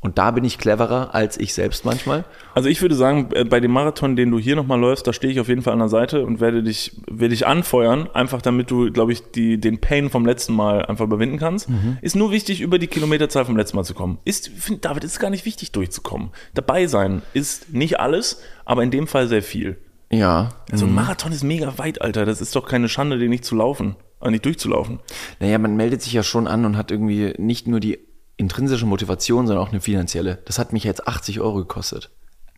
Und 0.01 0.17
da 0.17 0.31
bin 0.31 0.43
ich 0.43 0.57
cleverer 0.57 1.13
als 1.13 1.39
ich 1.39 1.53
selbst 1.53 1.85
manchmal. 1.85 2.25
Also 2.55 2.69
ich 2.69 2.81
würde 2.81 2.95
sagen, 2.95 3.29
äh, 3.33 3.43
bei 3.43 3.59
dem 3.59 3.71
Marathon, 3.71 4.15
den 4.15 4.31
du 4.31 4.39
hier 4.39 4.55
nochmal 4.55 4.79
läufst, 4.79 5.05
da 5.05 5.13
stehe 5.13 5.31
ich 5.31 5.39
auf 5.39 5.47
jeden 5.47 5.61
Fall 5.61 5.73
an 5.73 5.79
der 5.79 5.89
Seite 5.89 6.25
und 6.25 6.39
werde 6.39 6.63
dich, 6.63 6.99
werde 7.09 7.29
dich 7.29 7.45
anfeuern, 7.45 8.09
einfach 8.13 8.41
damit 8.41 8.71
du, 8.71 8.91
glaube 8.91 9.13
ich, 9.13 9.31
die, 9.31 9.59
den 9.59 9.79
Pain 9.79 10.09
vom 10.09 10.25
letzten 10.25 10.53
Mal 10.53 10.85
einfach 10.85 11.05
überwinden 11.05 11.37
kannst. 11.37 11.69
Ist 12.01 12.15
nur 12.15 12.31
wichtig, 12.31 12.61
über 12.61 12.79
die 12.79 12.87
Kilometerzahl 12.87 13.45
vom 13.45 13.55
letzten 13.55 13.77
Mal 13.77 13.83
zu 13.83 13.93
kommen. 13.93 14.17
Ist, 14.25 14.49
find, 14.49 14.83
David, 14.83 15.03
ist 15.03 15.19
gar 15.19 15.29
nicht 15.29 15.45
wichtig, 15.45 15.71
durchzukommen. 15.71 16.31
Dabei 16.55 16.87
sein 16.87 17.21
ist 17.33 17.71
nicht 17.71 17.99
alles, 17.99 18.41
aber 18.65 18.81
in 18.81 18.89
dem 18.89 19.05
Fall 19.05 19.27
sehr 19.27 19.43
viel. 19.43 19.77
Ja. 20.11 20.49
So 20.73 20.85
ein 20.85 20.95
Marathon 20.95 21.31
ist 21.31 21.43
mega 21.43 21.77
weit, 21.77 22.01
Alter. 22.01 22.25
Das 22.25 22.41
ist 22.41 22.55
doch 22.55 22.67
keine 22.67 22.89
Schande, 22.89 23.17
den 23.17 23.29
nicht 23.29 23.45
zu 23.45 23.55
laufen, 23.55 23.95
äh, 24.21 24.29
nicht 24.29 24.45
durchzulaufen. 24.45 24.99
Naja, 25.39 25.57
man 25.57 25.75
meldet 25.75 26.01
sich 26.01 26.11
ja 26.11 26.23
schon 26.23 26.47
an 26.47 26.65
und 26.65 26.75
hat 26.75 26.91
irgendwie 26.91 27.33
nicht 27.37 27.67
nur 27.67 27.79
die 27.79 27.99
intrinsische 28.41 28.85
Motivation, 28.85 29.47
sondern 29.47 29.63
auch 29.65 29.71
eine 29.71 29.79
finanzielle. 29.79 30.39
Das 30.45 30.59
hat 30.59 30.73
mich 30.73 30.83
jetzt 30.83 31.07
80 31.07 31.39
Euro 31.39 31.57
gekostet. 31.59 32.09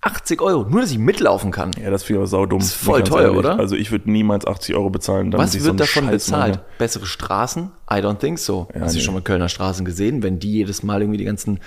80 0.01 0.41
Euro, 0.41 0.67
nur 0.69 0.81
dass 0.81 0.91
ich 0.91 0.97
mitlaufen 0.97 1.51
kann. 1.51 1.71
Ja, 1.81 1.89
das 1.89 2.03
finde 2.03 2.15
ich 2.15 2.19
aber 2.23 2.27
saudumm. 2.27 2.59
ist 2.59 2.73
voll 2.73 3.03
teuer, 3.03 3.35
oder? 3.37 3.57
Also 3.57 3.75
ich 3.77 3.89
würde 3.91 4.11
niemals 4.11 4.45
80 4.45 4.75
Euro 4.75 4.89
bezahlen. 4.89 5.31
damit 5.31 5.47
Was 5.47 5.55
ich 5.55 5.63
wird 5.63 5.77
so 5.79 5.83
davon 5.85 6.03
Scheiß 6.05 6.11
bezahlt? 6.11 6.55
mache. 6.55 6.65
Bessere 6.77 7.05
Straßen? 7.05 7.71
I 7.89 7.93
don't 7.95 8.17
think 8.17 8.37
so. 8.39 8.67
Hast 8.77 8.95
du 8.95 8.97
nee. 8.97 9.03
schon 9.03 9.13
mal 9.13 9.21
Kölner 9.21 9.47
Straßen 9.47 9.85
gesehen? 9.85 10.21
Wenn 10.23 10.39
die 10.39 10.51
jedes 10.51 10.83
Mal 10.83 11.01
irgendwie 11.01 11.19
die 11.19 11.23
ganzen, 11.23 11.59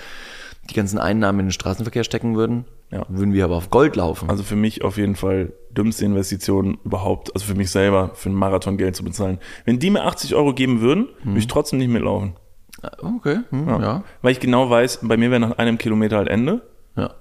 die 0.69 0.75
ganzen 0.75 0.99
Einnahmen 0.99 1.39
in 1.39 1.45
den 1.47 1.51
Straßenverkehr 1.51 2.03
stecken 2.03 2.35
würden, 2.35 2.65
Ja. 2.91 3.05
würden 3.09 3.33
wir 3.33 3.43
aber 3.43 3.55
auf 3.55 3.71
Gold 3.71 3.95
laufen. 3.95 4.29
Also 4.29 4.43
für 4.43 4.55
mich 4.55 4.83
auf 4.83 4.97
jeden 4.97 5.15
Fall 5.15 5.53
dümmste 5.71 6.05
Investition 6.05 6.77
überhaupt, 6.85 7.33
also 7.33 7.43
für 7.45 7.55
mich 7.55 7.71
selber, 7.71 8.11
für 8.13 8.29
einen 8.29 8.37
Marathon 8.37 8.77
Geld 8.77 8.95
zu 8.95 9.03
bezahlen. 9.03 9.39
Wenn 9.65 9.79
die 9.79 9.89
mir 9.89 10.03
80 10.05 10.35
Euro 10.35 10.53
geben 10.53 10.81
würden, 10.81 11.07
würde 11.23 11.39
ich 11.39 11.47
trotzdem 11.47 11.79
nicht 11.79 11.89
mitlaufen. 11.89 12.35
Okay, 13.01 13.39
hm, 13.49 13.67
ja. 13.67 13.79
ja. 13.79 14.03
Weil 14.21 14.31
ich 14.31 14.39
genau 14.39 14.69
weiß, 14.69 14.99
bei 15.03 15.17
mir 15.17 15.31
wäre 15.31 15.39
nach 15.39 15.57
einem 15.57 15.77
Kilometer 15.77 16.17
halt 16.17 16.27
Ende. 16.27 16.61
ja. 16.95 17.11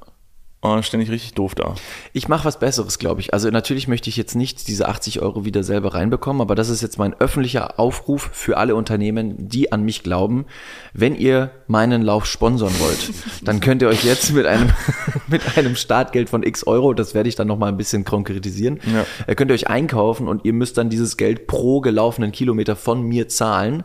Stände 0.82 1.04
ich 1.04 1.10
richtig 1.10 1.34
doof 1.34 1.54
da. 1.54 1.74
Ich 2.12 2.28
mache 2.28 2.44
was 2.44 2.58
Besseres, 2.58 2.98
glaube 2.98 3.20
ich. 3.20 3.32
Also 3.32 3.48
natürlich 3.50 3.88
möchte 3.88 4.08
ich 4.10 4.16
jetzt 4.16 4.34
nicht 4.34 4.68
diese 4.68 4.88
80 4.88 5.20
Euro 5.22 5.44
wieder 5.44 5.62
selber 5.62 5.94
reinbekommen, 5.94 6.40
aber 6.42 6.54
das 6.54 6.68
ist 6.68 6.82
jetzt 6.82 6.98
mein 6.98 7.14
öffentlicher 7.14 7.78
Aufruf 7.78 8.30
für 8.32 8.56
alle 8.56 8.74
Unternehmen, 8.74 9.34
die 9.48 9.72
an 9.72 9.82
mich 9.82 10.02
glauben. 10.02 10.46
Wenn 10.92 11.14
ihr 11.16 11.50
meinen 11.66 12.02
Lauf 12.02 12.26
sponsern 12.26 12.72
wollt, 12.78 13.10
dann 13.44 13.60
könnt 13.60 13.82
ihr 13.82 13.88
euch 13.88 14.04
jetzt 14.04 14.32
mit 14.32 14.46
einem, 14.46 14.70
mit 15.28 15.56
einem 15.58 15.76
Startgeld 15.76 16.28
von 16.30 16.42
x 16.42 16.66
Euro, 16.66 16.94
das 16.94 17.14
werde 17.14 17.28
ich 17.28 17.34
dann 17.34 17.46
nochmal 17.48 17.70
ein 17.70 17.76
bisschen 17.76 18.04
konkretisieren, 18.04 18.80
Ja. 18.92 19.04
äh, 19.26 19.34
könnt 19.34 19.50
ihr 19.50 19.54
euch 19.54 19.68
einkaufen 19.68 20.28
und 20.28 20.44
ihr 20.44 20.52
müsst 20.52 20.76
dann 20.78 20.90
dieses 20.90 21.16
Geld 21.16 21.46
pro 21.46 21.80
gelaufenen 21.80 22.32
Kilometer 22.32 22.76
von 22.76 23.02
mir 23.02 23.28
zahlen. 23.28 23.84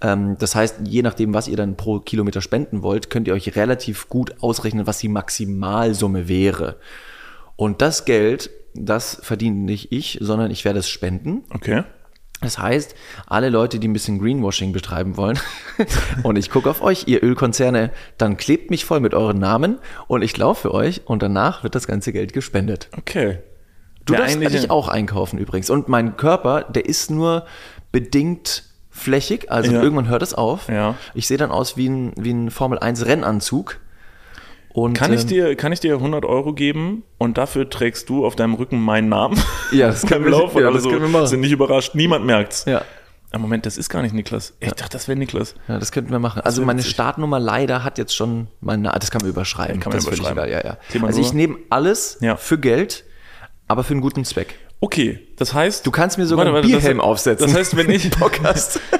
Ähm, 0.00 0.36
das 0.38 0.54
heißt, 0.54 0.76
je 0.86 1.02
nachdem, 1.02 1.34
was 1.34 1.48
ihr 1.48 1.56
dann 1.56 1.76
pro 1.76 1.98
Kilometer 2.00 2.40
spenden 2.40 2.82
wollt, 2.82 3.10
könnt 3.10 3.28
ihr 3.28 3.34
euch 3.34 3.56
relativ 3.56 4.08
gut 4.08 4.34
ausrechnen, 4.40 4.86
was 4.86 4.98
die 4.98 5.08
Maximalsumme 5.08 6.13
wäre. 6.28 6.76
Und 7.56 7.82
das 7.82 8.04
Geld, 8.04 8.50
das 8.74 9.18
verdiene 9.22 9.56
nicht 9.56 9.92
ich, 9.92 10.18
sondern 10.20 10.50
ich 10.50 10.64
werde 10.64 10.78
es 10.80 10.88
spenden. 10.88 11.44
Okay. 11.50 11.84
Das 12.40 12.58
heißt, 12.58 12.94
alle 13.26 13.48
Leute, 13.48 13.78
die 13.78 13.88
ein 13.88 13.92
bisschen 13.92 14.18
Greenwashing 14.18 14.72
betreiben 14.72 15.16
wollen, 15.16 15.38
und 16.24 16.36
ich 16.36 16.50
gucke 16.50 16.68
auf 16.68 16.82
euch, 16.82 17.04
ihr 17.06 17.22
Ölkonzerne, 17.22 17.90
dann 18.18 18.36
klebt 18.36 18.70
mich 18.70 18.84
voll 18.84 19.00
mit 19.00 19.14
euren 19.14 19.38
Namen 19.38 19.78
und 20.08 20.22
ich 20.22 20.36
laufe 20.36 20.62
für 20.62 20.74
euch 20.74 21.02
und 21.06 21.22
danach 21.22 21.62
wird 21.62 21.74
das 21.74 21.86
ganze 21.86 22.12
Geld 22.12 22.32
gespendet. 22.32 22.88
Okay. 22.98 23.38
Du 24.04 24.12
Der 24.12 24.22
darfst 24.26 24.40
dich 24.52 24.70
auch 24.70 24.88
einkaufen 24.88 25.38
übrigens. 25.38 25.70
Und 25.70 25.88
mein 25.88 26.16
Körper, 26.18 26.64
der 26.64 26.84
ist 26.84 27.10
nur 27.10 27.46
bedingt 27.92 28.64
flächig, 28.90 29.50
also 29.50 29.72
Ja. 29.72 29.82
irgendwann 29.82 30.08
hört 30.08 30.22
es 30.22 30.34
auf. 30.34 30.68
Ja. 30.68 30.96
Ich 31.14 31.26
sehe 31.26 31.38
dann 31.38 31.50
aus 31.50 31.76
wie 31.76 31.88
ein, 31.88 32.12
wie 32.16 32.32
ein 32.32 32.50
Formel 32.50 32.78
1 32.78 33.06
Rennanzug. 33.06 33.80
Und, 34.74 34.94
Kann 34.94 35.12
ich, 35.12 35.22
ähm, 35.22 35.28
dir, 35.28 35.54
kann 35.54 35.70
ich 35.72 35.78
dir 35.78 35.94
100 35.94 36.24
Euro 36.24 36.52
geben 36.52 37.04
und 37.16 37.38
dafür 37.38 37.70
trägst 37.70 38.08
du 38.08 38.26
auf 38.26 38.34
deinem 38.34 38.54
Rücken 38.54 38.80
meinen 38.80 39.08
Namen? 39.08 39.40
Ja, 39.72 39.86
das 39.86 40.04
können 40.04 40.24
wir- 40.24 40.32
Lauf 40.32 40.54
ja, 40.56 40.68
das 40.70 40.82
so 40.82 40.90
können 40.90 41.02
wir 41.02 41.08
machen. 41.08 41.28
sind 41.28 41.40
nicht 41.40 41.52
überrascht. 41.52 41.94
Niemand 41.94 42.26
merkt's. 42.26 42.64
Ja. 42.66 42.82
Ah, 43.30 43.38
Moment, 43.38 43.66
das 43.66 43.78
ist 43.78 43.88
gar 43.88 44.02
nicht 44.02 44.14
Niklas. 44.14 44.52
Ich 44.60 44.72
dachte, 44.72 44.90
das 44.92 45.06
wäre 45.08 45.16
Niklas. 45.18 45.54
Ja, 45.68 45.78
das 45.78 45.90
könnten 45.92 46.10
wir 46.10 46.18
machen. 46.18 46.42
Also 46.42 46.62
meine 46.62 46.80
witzig. 46.80 46.92
Startnummer 46.92 47.38
leider 47.40 47.82
hat 47.84 47.98
jetzt 47.98 48.14
schon 48.16 48.48
meine, 48.60 48.90
das 48.98 49.10
kann 49.12 49.20
man 49.22 49.30
überschreiben. 49.30 49.76
Ja, 49.76 49.80
kann 49.80 49.90
man 49.92 49.98
das 49.98 50.06
überschreiben. 50.06 50.44
egal, 50.44 50.50
ja, 50.64 50.76
ja. 51.00 51.04
Also 51.06 51.20
ich 51.20 51.32
nehme 51.32 51.56
alles 51.70 52.18
Ja. 52.20 52.36
für 52.36 52.58
Geld, 52.58 53.04
aber 53.68 53.84
für 53.84 53.92
einen 53.94 54.00
guten 54.02 54.24
Zweck. 54.24 54.56
Okay, 54.80 55.20
das 55.36 55.54
heißt. 55.54 55.86
Du 55.86 55.90
kannst 55.92 56.18
mir 56.18 56.26
sogar 56.26 56.46
Warte, 56.46 56.48
einen 56.56 56.62
warte, 56.64 56.68
das- 56.72 56.80
Bierhelm 56.82 57.00
aufsetzen. 57.00 57.46
Das 57.46 57.56
heißt, 57.56 57.76
wenn 57.76 57.90
ich. 57.90 58.10
Bock 58.10 58.40
hast. 58.42 58.80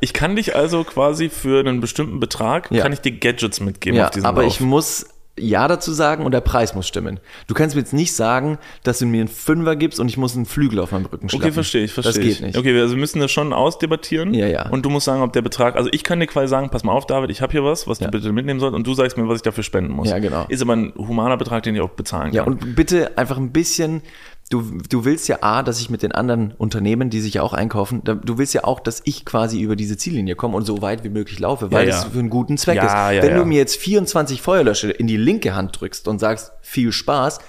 Ich 0.00 0.12
kann 0.12 0.36
dich 0.36 0.54
also 0.54 0.84
quasi 0.84 1.30
für 1.30 1.60
einen 1.60 1.80
bestimmten 1.80 2.20
Betrag, 2.20 2.70
Ja. 2.70 2.82
kann 2.82 2.92
ich 2.92 3.00
dir 3.00 3.12
Gadgets 3.12 3.60
mitgeben 3.60 3.96
Ja, 3.96 4.06
auf 4.06 4.10
diesem 4.10 4.26
aber 4.26 4.42
Lauf. 4.42 4.52
ich 4.52 4.60
muss 4.60 5.06
Ja 5.38 5.66
dazu 5.66 5.92
sagen 5.92 6.24
und 6.24 6.30
der 6.32 6.40
Preis 6.40 6.76
muss 6.76 6.86
stimmen. 6.86 7.18
Du 7.48 7.54
kannst 7.54 7.74
mir 7.74 7.80
jetzt 7.82 7.92
nicht 7.92 8.14
sagen, 8.14 8.58
dass 8.84 9.00
du 9.00 9.06
mir 9.06 9.18
einen 9.20 9.28
Fünfer 9.28 9.74
gibst 9.74 9.98
und 9.98 10.08
ich 10.08 10.16
muss 10.16 10.36
einen 10.36 10.46
Flügel 10.46 10.78
auf 10.78 10.92
meinem 10.92 11.06
Rücken 11.06 11.28
schlagen. 11.28 11.42
Okay, 11.44 11.52
verstehe 11.52 11.82
ich, 11.84 11.92
verstehe 11.92 12.12
Das 12.14 12.22
ich. 12.24 12.38
geht 12.38 12.46
nicht. 12.46 12.56
Okay, 12.58 12.78
also 12.80 12.94
wir 12.94 13.00
müssen 13.00 13.18
das 13.18 13.32
schon 13.32 13.52
ausdebattieren. 13.52 14.32
Ja, 14.32 14.46
ja. 14.46 14.68
Und 14.68 14.84
du 14.84 14.90
musst 14.90 15.06
sagen, 15.06 15.22
ob 15.22 15.32
der 15.32 15.42
Betrag, 15.42 15.74
also 15.74 15.88
ich 15.92 16.04
kann 16.04 16.20
dir 16.20 16.28
quasi 16.28 16.46
sagen, 16.48 16.70
pass 16.70 16.84
mal 16.84 16.92
auf, 16.92 17.06
David, 17.06 17.30
ich 17.30 17.42
habe 17.42 17.50
hier 17.50 17.64
was, 17.64 17.88
was 17.88 17.98
Ja. 17.98 18.06
du 18.06 18.12
bitte 18.12 18.30
mitnehmen 18.32 18.60
sollst 18.60 18.76
und 18.76 18.86
du 18.86 18.94
sagst 18.94 19.16
mir, 19.16 19.26
was 19.28 19.36
ich 19.36 19.42
dafür 19.42 19.64
spenden 19.64 19.92
muss. 19.92 20.08
Ja, 20.08 20.20
genau. 20.20 20.44
Ist 20.48 20.62
aber 20.62 20.76
ein 20.76 20.92
humaner 20.96 21.36
Betrag, 21.36 21.64
den 21.64 21.74
ich 21.74 21.80
auch 21.80 21.90
bezahlen 21.90 22.26
kann. 22.26 22.34
Ja, 22.34 22.44
und 22.44 22.76
bitte 22.76 23.18
einfach 23.18 23.36
ein 23.36 23.50
bisschen, 23.50 24.02
du, 24.50 24.62
du 24.88 25.04
willst 25.04 25.28
ja 25.28 25.38
A, 25.42 25.62
dass 25.62 25.80
ich 25.80 25.90
mit 25.90 26.02
den 26.02 26.12
anderen 26.12 26.52
Unternehmen, 26.52 27.10
die 27.10 27.20
sich 27.20 27.34
ja 27.34 27.42
auch 27.42 27.52
einkaufen, 27.52 28.02
du 28.04 28.38
willst 28.38 28.54
ja 28.54 28.64
auch, 28.64 28.80
dass 28.80 29.02
ich 29.04 29.24
quasi 29.24 29.60
über 29.60 29.76
diese 29.76 29.96
Ziellinie 29.96 30.36
komme 30.36 30.56
und 30.56 30.64
so 30.64 30.82
weit 30.82 31.02
wie 31.04 31.08
möglich 31.08 31.38
laufe, 31.38 31.72
weil 31.72 31.88
Ja, 31.88 31.96
es 31.96 32.04
ja. 32.04 32.10
für 32.10 32.18
einen 32.18 32.30
guten 32.30 32.56
Zweck 32.58 32.76
Ja, 32.76 33.10
ist. 33.10 33.22
Wenn 33.22 33.36
du 33.36 33.44
mir 33.44 33.58
jetzt 33.58 33.76
24 33.76 34.42
Feuerlöscher 34.42 34.98
in 34.98 35.06
die 35.06 35.16
linke 35.16 35.54
Hand 35.54 35.80
drückst 35.80 36.06
und 36.08 36.18
sagst, 36.18 36.52
viel 36.60 36.92
Spaß, 36.92 37.40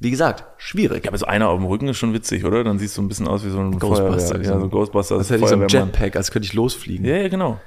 wie 0.00 0.10
gesagt, 0.10 0.44
schwierig. 0.58 1.04
Ja, 1.04 1.10
aber 1.10 1.18
so 1.18 1.26
einer 1.26 1.48
auf 1.48 1.58
dem 1.58 1.66
Rücken 1.66 1.88
ist 1.88 1.96
schon 1.96 2.12
witzig, 2.12 2.44
oder? 2.44 2.62
Dann 2.62 2.78
siehst 2.78 2.96
du 2.98 3.02
ein 3.02 3.08
bisschen 3.08 3.26
aus 3.26 3.44
wie 3.44 3.50
so 3.50 3.58
ein 3.58 3.78
Ghostbuster, 3.78 4.34
Feuerwehr, 4.34 4.50
ja, 4.52 4.60
so 4.60 4.68
Ghostbusters. 4.68 5.18
Als 5.18 5.30
hätte 5.30 5.44
ich 5.44 5.48
so 5.48 5.54
ein. 5.54 5.66
Jetpack, 5.68 6.16
als 6.16 6.30
könnte 6.30 6.46
ich 6.46 6.52
losfliegen. 6.52 7.06
Ja, 7.06 7.16
ja, 7.16 7.28
genau. 7.28 7.58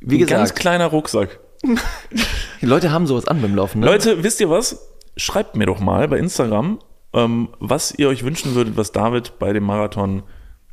Wie 0.00 0.16
Ein 0.16 0.26
ganz 0.26 0.42
gesagt, 0.50 0.60
kleiner 0.60 0.86
Rucksack. 0.86 1.40
die 2.60 2.66
Leute 2.66 2.90
haben 2.92 3.06
sowas 3.06 3.26
an 3.26 3.40
beim 3.40 3.54
Laufen. 3.54 3.80
Ne? 3.80 3.86
Leute, 3.86 4.22
wisst 4.22 4.40
ihr 4.40 4.50
was? 4.50 4.86
Schreibt 5.16 5.56
mir 5.56 5.66
doch 5.66 5.80
mal 5.80 6.06
bei 6.08 6.18
Instagram, 6.18 6.78
ähm, 7.12 7.48
was 7.58 7.92
ihr 7.96 8.08
euch 8.08 8.22
wünschen 8.24 8.54
würdet, 8.54 8.76
was 8.76 8.92
David 8.92 9.38
bei 9.38 9.52
dem 9.52 9.64
Marathon 9.64 10.22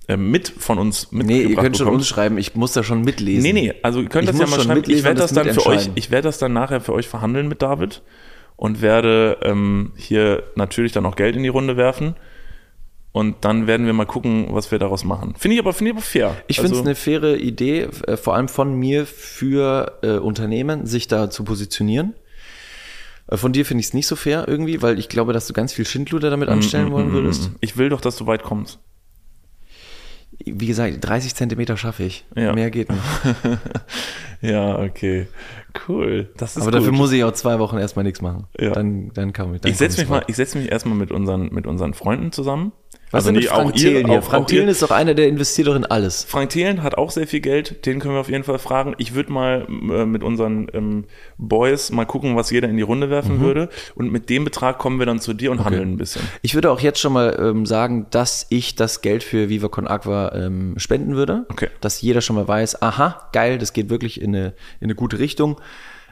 äh, 0.07 0.17
mit 0.17 0.49
von 0.49 0.77
uns 0.77 1.11
nee, 1.11 1.17
mitgebracht 1.23 1.49
ihr 1.49 1.55
könnt 1.55 1.77
schon 1.77 1.85
bekommt. 1.85 2.01
uns 2.01 2.07
schreiben, 2.07 2.37
ich 2.37 2.55
muss 2.55 2.73
da 2.73 2.83
schon 2.83 3.01
mitlesen. 3.03 3.41
Nee, 3.43 3.53
nee, 3.53 3.73
also 3.83 4.01
ihr 4.01 4.09
könnt 4.09 4.25
Ich 4.29 4.31
das 4.31 4.39
ja 4.39 4.47
mal 4.47 4.61
schreiben. 4.63 4.79
mitlesen 4.79 4.99
Ich 4.99 5.03
werde 5.05 5.19
das 5.21 5.33
das 5.33 5.45
dann 5.45 5.53
für 5.55 5.65
euch, 5.65 5.89
ich 5.95 6.11
werde 6.11 6.27
das 6.27 6.37
dann 6.37 6.53
nachher 6.53 6.81
für 6.81 6.93
euch 6.93 7.07
verhandeln 7.07 7.47
mit 7.47 7.61
David 7.61 8.01
und 8.57 8.81
werde 8.81 9.37
ähm, 9.43 9.93
hier 9.95 10.43
natürlich 10.55 10.91
dann 10.91 11.05
auch 11.05 11.15
Geld 11.15 11.35
in 11.35 11.43
die 11.43 11.49
Runde 11.49 11.75
werfen. 11.77 12.15
Und 13.11 13.45
dann 13.45 13.65
werden 13.65 13.85
wir 13.85 13.93
mal 13.93 14.05
gucken, 14.05 14.47
was 14.49 14.71
wir 14.71 14.77
daraus 14.79 15.05
machen. 15.05 15.35
Finde 15.37 15.55
ich 15.55 15.61
aber, 15.61 15.71
finde 15.71 15.91
ich 15.91 15.95
aber 15.95 16.05
fair. 16.05 16.35
Ich 16.47 16.57
finde 16.57 16.73
es 16.73 16.79
Also- 16.79 16.83
eine 16.89 16.95
faire 16.95 17.37
Idee, 17.37 17.87
äh, 18.07 18.17
vor 18.17 18.35
allem 18.35 18.49
von 18.49 18.75
mir 18.75 19.05
für 19.05 19.99
äh, 20.03 20.17
Unternehmen, 20.17 20.85
sich 20.85 21.07
da 21.07 21.29
zu 21.29 21.45
positionieren. 21.45 22.13
Äh, 23.27 23.37
Von 23.37 23.53
dir 23.53 23.65
finde 23.65 23.81
ich 23.81 23.87
es 23.87 23.93
nicht 23.93 24.07
so 24.07 24.15
fair 24.15 24.47
irgendwie, 24.47 24.81
weil 24.81 24.99
ich 24.99 25.09
glaube, 25.09 25.33
dass 25.33 25.47
du 25.47 25.53
ganz 25.53 25.73
viel 25.73 25.85
Schindluder 25.85 26.29
damit 26.29 26.49
anstellen 26.49 26.91
wollen 26.91 27.11
würdest. 27.11 27.51
Ich 27.61 27.77
will 27.77 27.89
doch, 27.89 28.01
dass 28.01 28.15
du 28.17 28.27
weit 28.27 28.43
kommst. 28.43 28.79
Wie 30.43 30.67
gesagt, 30.67 30.97
30 30.99 31.33
Zentimeter 31.33 31.77
schaffe 31.77 32.03
ich. 32.03 32.25
Ja. 32.35 32.53
Mehr 32.53 32.69
geht 32.69 32.89
nicht. 32.89 33.01
Ja, 34.41 34.79
okay. 34.79 35.27
Cool. 35.87 36.29
Aber 36.39 36.65
gut. 36.65 36.73
dafür 36.73 36.91
muss 36.91 37.11
ich 37.11 37.23
auch 37.23 37.31
zwei 37.33 37.57
Wochen 37.59 37.77
erstmal 37.77 38.03
nichts 38.03 38.21
machen. 38.21 38.47
Ja. 38.59 38.71
Dann, 38.71 39.11
dann 39.13 39.33
kann 39.33 39.53
ich. 39.55 39.61
Dann 39.61 39.71
ich 39.71 39.77
setze 39.77 39.99
mich 39.99 40.09
mal, 40.09 40.23
ich 40.27 40.35
setze 40.35 40.57
mich 40.57 40.71
erstmal 40.71 40.95
mit 40.95 41.11
unseren, 41.11 41.53
mit 41.53 41.65
unseren 41.65 41.93
Freunden 41.93 42.31
zusammen. 42.31 42.71
Was 43.15 43.25
also 43.25 43.31
nee, 43.31 43.39
mit 43.39 43.47
Frank 43.49 43.71
auch 43.73 43.75
Thelen 43.75 44.07
hier? 44.07 44.19
auch- 44.19 44.23
Frank 44.23 44.47
Thelen 44.47 44.67
ist 44.67 44.81
doch 44.81 44.91
einer, 44.91 45.13
der 45.13 45.27
investiert 45.27 45.67
doch 45.67 45.75
in 45.75 45.85
alles. 45.85 46.23
Frank 46.23 46.49
Thelen 46.51 46.83
hat 46.83 46.97
auch 46.97 47.11
sehr 47.11 47.27
viel 47.27 47.39
Geld, 47.39 47.85
den 47.85 47.99
können 47.99 48.13
wir 48.13 48.19
auf 48.21 48.29
jeden 48.29 48.43
Fall 48.43 48.59
fragen. 48.59 48.93
Ich 48.97 49.13
würde 49.15 49.31
mal 49.31 49.65
äh, 49.69 50.05
mit 50.05 50.23
unseren 50.23 50.67
ähm, 50.73 51.05
Boys 51.37 51.91
mal 51.91 52.05
gucken, 52.05 52.35
was 52.35 52.51
jeder 52.51 52.69
in 52.69 52.77
die 52.77 52.83
Runde 52.83 53.07
Mhm. 53.07 53.11
werfen 53.11 53.39
würde. 53.39 53.69
Und 53.95 54.11
mit 54.11 54.29
dem 54.29 54.43
Betrag 54.43 54.77
kommen 54.77 54.99
wir 54.99 55.05
dann 55.05 55.19
zu 55.19 55.33
dir 55.33 55.51
und 55.51 55.63
handeln 55.65 55.93
ein 55.93 55.97
bisschen. 55.97 56.21
Ich 56.41 56.53
würde 56.55 56.71
auch 56.71 56.79
jetzt 56.79 56.99
schon 56.99 57.13
mal 57.13 57.37
ähm, 57.39 57.65
sagen, 57.65 58.07
dass 58.11 58.45
ich 58.49 58.75
das 58.75 59.01
Geld 59.01 59.23
für 59.23 59.49
Viva 59.49 59.67
Con 59.67 59.87
Aqua 59.87 60.31
ähm, 60.35 60.75
spenden 60.77 61.15
würde. 61.15 61.45
Okay. 61.49 61.69
Dass 61.81 62.01
jeder 62.01 62.21
schon 62.21 62.35
mal 62.35 62.47
weiß, 62.47 62.81
aha, 62.81 63.29
geil, 63.33 63.57
das 63.57 63.73
geht 63.73 63.89
wirklich 63.89 64.21
in 64.21 64.35
eine, 64.35 64.47
in 64.79 64.85
eine 64.85 64.95
gute 64.95 65.19
Richtung. 65.19 65.59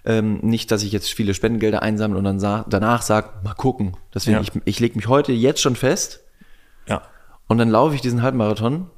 Ähm, 0.05 0.39
nicht, 0.41 0.69
dass 0.71 0.83
ich 0.83 0.91
jetzt 0.91 1.13
viele 1.13 1.33
Spendengelder 1.33 1.81
einsammle 1.81 2.17
und 2.17 2.25
dann 2.25 2.39
sa 2.39 2.65
danach 2.69 3.01
sage, 3.01 3.29
mal 3.43 3.53
gucken. 3.53 3.95
Deswegen, 4.13 4.35
Ja. 4.37 4.41
ich, 4.41 4.51
ich 4.65 4.79
lege 4.81 4.95
mich 4.97 5.07
heute 5.07 5.31
jetzt 5.31 5.61
schon 5.61 5.75
fest. 5.77 6.22
Und 7.47 7.57
dann 7.57 7.69
laufe 7.69 7.95
ich 7.95 8.01
diesen 8.01 8.21
Halbmarathon 8.21 8.89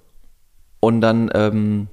und 0.80 1.02
dann 1.02 1.30
ähm, 1.34 1.88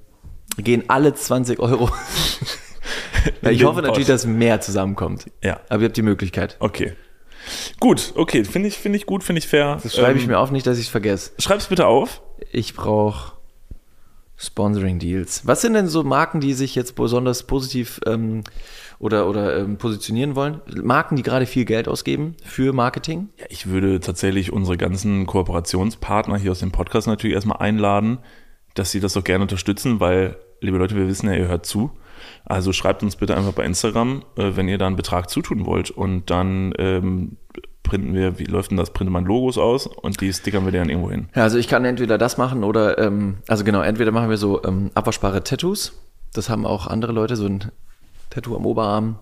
gehen 0.59 0.85
alle 0.89 1.15
20 1.15 1.59
Euro 1.59 1.91
ich 3.43 3.65
hoffe 3.65 3.83
natürlich, 3.83 4.07
Pod. 4.07 4.15
dass 4.15 4.27
mehr 4.27 4.61
zusammenkommt. 4.61 5.27
Ja. 5.43 5.61
Aber 5.69 5.83
ihr 5.83 5.87
habt 5.89 5.97
die 5.97 6.03
Möglichkeit. 6.03 6.57
Okay. 6.61 6.95
Gut, 7.81 8.13
okay, 8.15 8.45
finde 8.45 8.69
ich, 8.69 8.79
finde 8.79 8.97
ich 8.97 9.07
gut, 9.07 9.25
finde 9.25 9.41
ich 9.41 9.49
fair. 9.49 9.79
Das 9.83 9.97
schreibe 9.97 10.19
ich 10.19 10.25
Ähm, 10.25 10.31
mir 10.31 10.39
auf, 10.39 10.51
nicht, 10.53 10.67
dass 10.67 10.79
ich 10.79 10.85
es 10.85 10.91
vergesse. 10.91 11.33
Schreib's 11.39 11.67
bitte 11.67 11.87
auf. 11.87 12.23
Ich 12.53 12.75
brauche 12.75 13.33
Sponsoring-Deals. 14.37 15.47
Was 15.47 15.61
sind 15.61 15.75
denn 15.75 15.89
so 15.89 16.03
Marken, 16.05 16.41
die 16.41 16.53
sich 16.55 16.75
jetzt 16.75 16.95
besonders 16.95 17.45
positiv 17.45 18.01
ähm, 18.07 18.45
oder, 19.03 19.29
oder 19.29 19.59
ähm, 19.59 19.79
positionieren 19.79 20.37
wollen? 20.37 20.61
Marken, 20.81 21.17
die 21.17 21.25
gerade 21.25 21.45
viel 21.45 21.65
Geld 21.65 21.89
ausgeben 21.89 22.37
für 22.45 22.73
Marketing? 22.73 23.31
Ja, 23.37 23.47
ich 23.49 23.67
würde 23.67 23.99
tatsächlich 23.99 24.53
unsere 24.53 24.77
ganzen 24.77 25.27
Kooperationspartner 25.27 26.39
hier 26.39 26.53
aus 26.53 26.61
dem 26.61 26.71
Podcast 26.71 27.09
natürlich 27.09 27.35
erstmal 27.35 27.59
einladen, 27.59 28.19
dass 28.75 28.93
sie 28.93 29.01
das 29.01 29.15
doch 29.15 29.25
gerne 29.25 29.43
unterstützen, 29.43 29.99
weil, 29.99 30.37
liebe 30.61 30.79
Leute, 30.79 30.95
wir 30.95 31.09
wissen 31.09 31.27
ja, 31.27 31.35
ihr 31.35 31.49
hört 31.49 31.67
zu. 31.67 31.91
Also 32.45 32.73
schreibt 32.73 33.03
uns 33.03 33.17
bitte 33.17 33.37
einfach 33.37 33.53
bei 33.53 33.65
Instagram, 33.65 34.23
äh, 34.37 34.53
wenn 34.55 34.69
ihr 34.69 34.79
da 34.79 34.87
einen 34.87 34.95
Betrag 34.95 35.29
zutun 35.29 35.67
wollt. 35.67 35.91
Und 35.91 36.31
dann 36.31 36.73
ähm, 36.79 37.39
printen 37.83 38.15
wir, 38.15 38.39
wie 38.39 38.45
läuft 38.45 38.71
denn 38.71 38.79
das? 38.79 38.93
Printet 38.93 39.13
man 39.13 39.25
Logos 39.25 39.59
aus 39.59 39.89
und 39.89 40.21
die 40.21 40.33
stickern 40.33 40.65
wir 40.65 40.71
dann 40.71 40.89
irgendwo 40.89 41.11
hin. 41.11 41.29
Ja, 41.35 41.43
also 41.43 41.59
ich 41.59 41.67
kann 41.67 41.85
entweder 41.85 42.19
das 42.19 42.39
machen 42.39 42.63
oder, 42.63 42.99
ähm, 42.99 43.39
also 43.49 43.65
genau, 43.65 43.83
entweder 43.83 44.13
machen 44.13 44.31
wir 44.31 44.37
so 44.37 44.63
ähm, 44.63 44.93
abwaschbare 44.95 45.43
Tattoos. 45.43 46.01
Das 46.33 46.49
haben 46.49 46.65
auch 46.65 46.87
andere 46.87 47.11
Leute, 47.11 47.35
so 47.35 47.47
ein 47.47 47.73
Tattoo 48.33 48.57
am 48.57 48.67
Oberarm. 48.67 49.19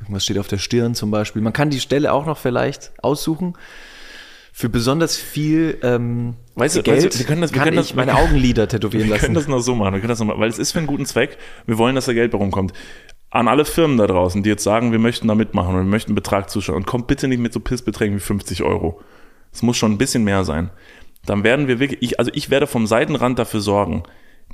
Irgendwas 0.00 0.24
steht 0.24 0.38
auf 0.38 0.48
der 0.48 0.58
Stirn 0.58 0.94
zum 0.94 1.10
Beispiel. 1.10 1.42
Man 1.42 1.52
kann 1.52 1.70
die 1.70 1.80
Stelle 1.80 2.12
auch 2.12 2.26
noch 2.26 2.38
vielleicht 2.38 2.92
aussuchen. 3.02 3.54
Für 4.52 4.68
besonders 4.68 5.16
viel 5.16 5.78
ähm, 5.82 6.34
Weißt 6.56 6.76
du, 6.76 6.82
Geld 6.82 7.04
weißt 7.04 7.14
du, 7.14 7.18
wir 7.20 7.26
können 7.26 7.40
das- 7.42 7.52
wir 7.52 7.58
kann 7.58 7.68
können 7.68 7.78
ich 7.80 7.88
das- 7.88 7.96
meine 7.96 8.16
Augenlider 8.16 8.68
tätowieren 8.68 9.08
Wir 9.08 9.16
können 9.18 9.34
lassen. 9.34 9.46
das 9.46 9.48
noch 9.48 9.60
so 9.60 9.74
machen, 9.74 9.92
wir 9.94 10.00
können 10.00 10.08
das 10.10 10.18
noch 10.18 10.26
mal, 10.26 10.38
weil 10.38 10.48
es 10.50 10.58
ist 10.58 10.72
für 10.72 10.78
einen 10.78 10.86
guten 10.86 11.06
Zweck. 11.06 11.38
Wir 11.66 11.78
wollen, 11.78 11.94
dass 11.94 12.06
da 12.06 12.12
Geld 12.12 12.32
bei 12.32 12.38
rumkommt. 12.38 12.72
An 13.30 13.46
alle 13.46 13.64
Firmen 13.64 13.96
da 13.96 14.06
draußen, 14.08 14.42
die 14.42 14.48
jetzt 14.48 14.64
sagen, 14.64 14.90
wir 14.90 14.98
möchten 14.98 15.28
da 15.28 15.34
mitmachen 15.36 15.70
und 15.74 15.82
wir 15.84 15.90
möchten 15.90 16.10
einen 16.10 16.16
Betrag 16.16 16.50
zuschauen 16.50 16.76
und 16.78 16.86
kommt 16.86 17.06
bitte 17.06 17.28
nicht 17.28 17.38
mit 17.38 17.52
so 17.52 17.60
Pissbeträgen 17.60 18.16
wie 18.16 18.20
50 18.20 18.62
Euro. 18.64 19.00
Es 19.52 19.62
muss 19.62 19.76
schon 19.76 19.92
ein 19.92 19.98
bisschen 19.98 20.24
mehr 20.24 20.44
sein. 20.44 20.70
Dann 21.26 21.44
werden 21.44 21.68
wir 21.68 21.78
wirklich, 21.78 22.02
ich, 22.02 22.18
also 22.18 22.30
ich 22.34 22.50
werde 22.50 22.66
vom 22.66 22.86
Seitenrand 22.88 23.38
dafür 23.38 23.60
sorgen, 23.60 24.02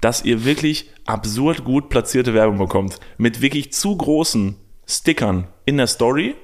dass 0.01 0.25
ihr 0.25 0.45
wirklich 0.45 0.91
absurd 1.07 1.65
gut 1.65 1.89
platzierte 1.89 2.35
Werbung 2.35 2.59
bekommt. 2.59 2.99
Mit 3.19 3.41
wirklich 3.41 3.73
zu 3.73 3.97
großen 3.97 4.57
Stickern 4.87 5.49
in 5.65 5.77
der 5.77 5.87
Story, 5.87 6.35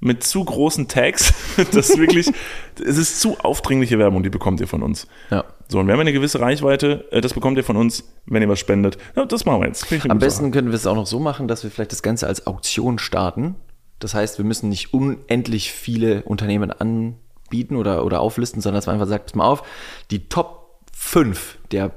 mit 0.00 0.22
zu 0.22 0.44
großen 0.44 0.88
Tags. 0.88 1.32
Das 1.72 1.90
ist 1.90 1.98
wirklich, 1.98 2.30
es 2.84 2.98
ist 2.98 3.20
zu 3.20 3.38
aufdringliche 3.38 3.98
Werbung, 3.98 4.22
die 4.22 4.30
bekommt 4.30 4.60
ihr 4.60 4.68
von 4.68 4.82
uns. 4.82 5.06
Ja. 5.30 5.44
So, 5.68 5.80
und 5.80 5.86
wir 5.86 5.94
haben 5.94 6.00
eine 6.00 6.12
gewisse 6.12 6.40
Reichweite, 6.40 7.06
äh, 7.10 7.20
das 7.20 7.34
bekommt 7.34 7.56
ihr 7.56 7.64
von 7.64 7.76
uns, 7.76 8.04
wenn 8.26 8.42
ihr 8.42 8.48
was 8.48 8.60
spendet. 8.60 8.98
Ja, 9.16 9.24
das 9.24 9.44
machen 9.44 9.62
wir 9.62 9.68
jetzt. 9.68 9.86
Am 10.08 10.18
besten 10.18 10.50
können 10.52 10.68
wir 10.68 10.74
es 10.74 10.86
auch 10.86 10.94
noch 10.94 11.06
so 11.06 11.18
machen, 11.18 11.48
dass 11.48 11.64
wir 11.64 11.70
vielleicht 11.70 11.92
das 11.92 12.02
Ganze 12.02 12.26
als 12.26 12.46
Auktion 12.46 12.98
starten. 12.98 13.56
Das 13.98 14.14
heißt, 14.14 14.38
wir 14.38 14.44
müssen 14.44 14.68
nicht 14.68 14.92
unendlich 14.92 15.72
viele 15.72 16.22
Unternehmen 16.24 16.70
anbieten 16.70 17.76
oder, 17.76 18.04
oder 18.04 18.20
auflisten, 18.20 18.60
sondern 18.60 18.78
dass 18.78 18.86
man 18.86 18.94
einfach 18.94 19.08
sagt, 19.08 19.26
pass 19.26 19.34
mal 19.34 19.46
auf, 19.46 19.62
die 20.10 20.28
Top 20.28 20.80
5 20.92 21.58
der 21.72 21.92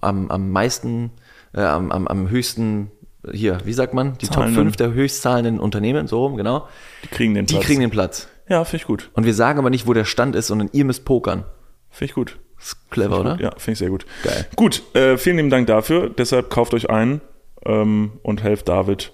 am, 0.00 0.30
am 0.30 0.50
meisten, 0.50 1.10
äh, 1.54 1.60
am, 1.60 1.90
am, 1.92 2.06
am 2.08 2.28
höchsten, 2.30 2.90
hier, 3.32 3.58
wie 3.64 3.72
sagt 3.72 3.94
man? 3.94 4.18
Die 4.18 4.26
Zahlenden. 4.28 4.54
Top 4.54 4.64
5 4.64 4.76
der 4.76 4.92
höchstzahlenden 4.92 5.60
Unternehmen, 5.60 6.06
so 6.06 6.24
rum, 6.26 6.36
genau. 6.36 6.68
Die 7.04 7.08
kriegen 7.08 7.34
den 7.34 7.46
Die 7.46 7.54
Platz. 7.54 7.66
kriegen 7.66 7.80
den 7.80 7.90
Platz. 7.90 8.28
ja, 8.48 8.64
finde 8.64 8.82
ich 8.82 8.86
gut. 8.86 9.10
Und 9.14 9.24
wir 9.24 9.34
sagen 9.34 9.58
aber 9.58 9.70
nicht, 9.70 9.86
wo 9.86 9.92
der 9.92 10.04
Stand 10.04 10.34
ist, 10.36 10.48
sondern 10.48 10.68
ihr 10.72 10.84
müsst 10.84 11.04
pokern. 11.04 11.44
Finde 11.90 12.10
ich 12.10 12.14
gut. 12.14 12.38
Das 12.56 12.68
ist 12.68 12.90
clever, 12.90 13.20
oder? 13.20 13.38
Ja, 13.40 13.50
finde 13.56 13.72
ich 13.72 13.78
sehr 13.78 13.90
gut. 13.90 14.06
Geil. 14.22 14.46
Gut, 14.56 14.82
äh, 14.94 15.16
vielen 15.18 15.36
lieben 15.36 15.50
Dank 15.50 15.66
dafür. 15.66 16.10
Deshalb 16.10 16.48
kauft 16.48 16.74
euch 16.74 16.88
ein 16.90 17.20
ähm, 17.66 18.12
und 18.22 18.42
helft 18.42 18.68
David 18.68 19.12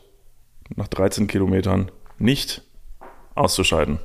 nach 0.76 0.88
13 0.88 1.26
Kilometern 1.28 1.90
nicht 2.18 2.62
auszuscheiden. 3.34 4.01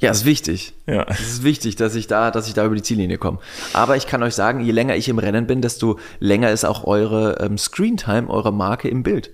Ja, 0.00 0.10
ist 0.10 0.24
wichtig. 0.24 0.74
Ja. 0.86 1.04
Es 1.08 1.20
ist 1.20 1.42
wichtig, 1.44 1.76
dass 1.76 1.94
ich 1.94 2.06
da, 2.06 2.30
dass 2.30 2.46
ich 2.48 2.54
da 2.54 2.64
über 2.64 2.74
die 2.76 2.82
Ziellinie 2.82 3.18
komme. 3.18 3.38
Aber 3.72 3.96
ich 3.96 4.06
kann 4.06 4.22
euch 4.22 4.34
sagen, 4.34 4.60
je 4.60 4.70
länger 4.72 4.94
ich 4.96 5.08
im 5.08 5.18
Rennen 5.18 5.46
bin, 5.46 5.60
desto 5.60 5.98
länger 6.20 6.50
ist 6.50 6.64
auch 6.64 6.84
eure 6.84 7.38
ähm, 7.40 7.58
Screentime, 7.58 8.28
eure 8.28 8.52
Marke 8.52 8.88
im 8.88 9.02
Bild. 9.02 9.30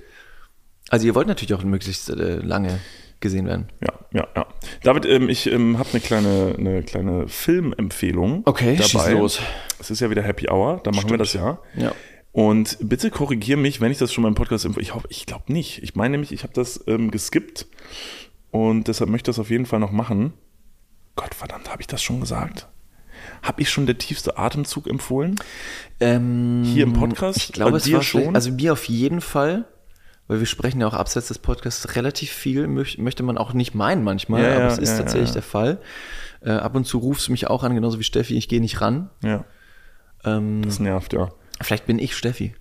Also 0.88 1.06
ihr 1.06 1.14
wollt 1.14 1.28
natürlich 1.28 1.54
auch 1.54 1.62
möglichst 1.64 2.08
äh, 2.10 2.36
lange 2.36 2.78
gesehen 3.20 3.46
werden. 3.46 3.68
Ja, 3.82 3.92
ja, 4.12 4.28
ja. 4.36 4.46
David, 4.82 5.06
ähm, 5.06 5.28
ich 5.28 5.46
ähm, 5.50 5.78
habe 5.78 5.88
eine 5.92 6.00
kleine, 6.00 6.54
eine 6.58 6.82
kleine 6.82 7.26
Filmempfehlung 7.28 8.42
Okay, 8.44 8.76
dabei. 8.76 8.86
schieß 8.88 9.10
los. 9.12 9.40
Es 9.80 9.90
ist 9.90 10.00
ja 10.00 10.10
wieder 10.10 10.22
Happy 10.22 10.48
Hour, 10.50 10.80
da 10.84 10.90
machen 10.92 11.10
wir 11.10 11.18
das 11.18 11.32
ja. 11.32 11.58
Ja. 11.76 11.92
Und 12.32 12.76
bitte 12.80 13.10
korrigier 13.10 13.56
mich, 13.56 13.80
wenn 13.80 13.92
ich 13.92 13.98
das 13.98 14.12
schon 14.12 14.22
mal 14.22 14.28
im 14.28 14.34
Podcast 14.34 14.66
empf- 14.66 14.78
Ich 14.80 14.92
ich 15.08 15.24
glaube 15.26 15.52
nicht. 15.52 15.82
Ich 15.82 15.94
meine 15.94 16.12
nämlich, 16.12 16.32
ich 16.32 16.42
habe 16.42 16.52
das 16.52 16.82
ähm, 16.86 17.10
geskippt 17.10 17.66
und 18.50 18.88
deshalb 18.88 19.08
möchte 19.10 19.30
ich 19.30 19.36
das 19.36 19.40
auf 19.40 19.50
jeden 19.50 19.66
Fall 19.66 19.78
noch 19.80 19.92
machen. 19.92 20.32
Gott 21.16 21.34
verdammt, 21.34 21.70
habe 21.70 21.80
ich 21.80 21.86
das 21.86 22.02
schon 22.02 22.20
gesagt? 22.20 22.68
Habe 23.42 23.62
ich 23.62 23.70
schon 23.70 23.86
der 23.86 23.98
tiefste 23.98 24.36
Atemzug 24.38 24.86
empfohlen? 24.86 25.36
Ähm, 26.00 26.62
Hier 26.64 26.84
im 26.84 26.92
Podcast? 26.92 27.38
Ich 27.38 27.52
glaube, 27.52 27.76
es 27.76 27.90
war 27.92 28.02
schon. 28.02 28.34
Also 28.34 28.50
mir 28.52 28.72
auf 28.72 28.84
jeden 28.86 29.20
Fall, 29.20 29.64
weil 30.26 30.40
wir 30.40 30.46
sprechen 30.46 30.80
ja 30.80 30.86
auch 30.88 30.94
abseits 30.94 31.28
des 31.28 31.38
Podcasts 31.38 31.94
relativ 31.96 32.30
viel, 32.30 32.66
möch, 32.66 32.98
möchte 32.98 33.22
man 33.22 33.38
auch 33.38 33.52
nicht 33.52 33.74
meinen 33.74 34.02
manchmal, 34.02 34.42
Ja, 34.42 34.56
aber 34.56 34.66
es 34.66 34.78
ist 34.78 34.90
ja, 34.90 34.98
tatsächlich 34.98 35.30
ja. 35.30 35.34
der 35.34 35.42
Fall. 35.42 35.78
Äh, 36.40 36.50
ab 36.50 36.74
und 36.74 36.86
zu 36.86 36.98
rufst 36.98 37.28
du 37.28 37.32
mich 37.32 37.46
auch 37.48 37.62
an, 37.62 37.74
genauso 37.74 37.98
wie 37.98 38.04
Steffi, 38.04 38.36
ich 38.36 38.48
gehe 38.48 38.60
nicht 38.60 38.80
ran. 38.80 39.10
Ja, 39.22 39.44
Ähm, 40.24 40.62
das 40.62 40.78
nervt, 40.80 41.12
ja. 41.12 41.30
vielleicht 41.62 41.86
bin 41.86 41.98
ich 41.98 42.16
Steffi. 42.16 42.54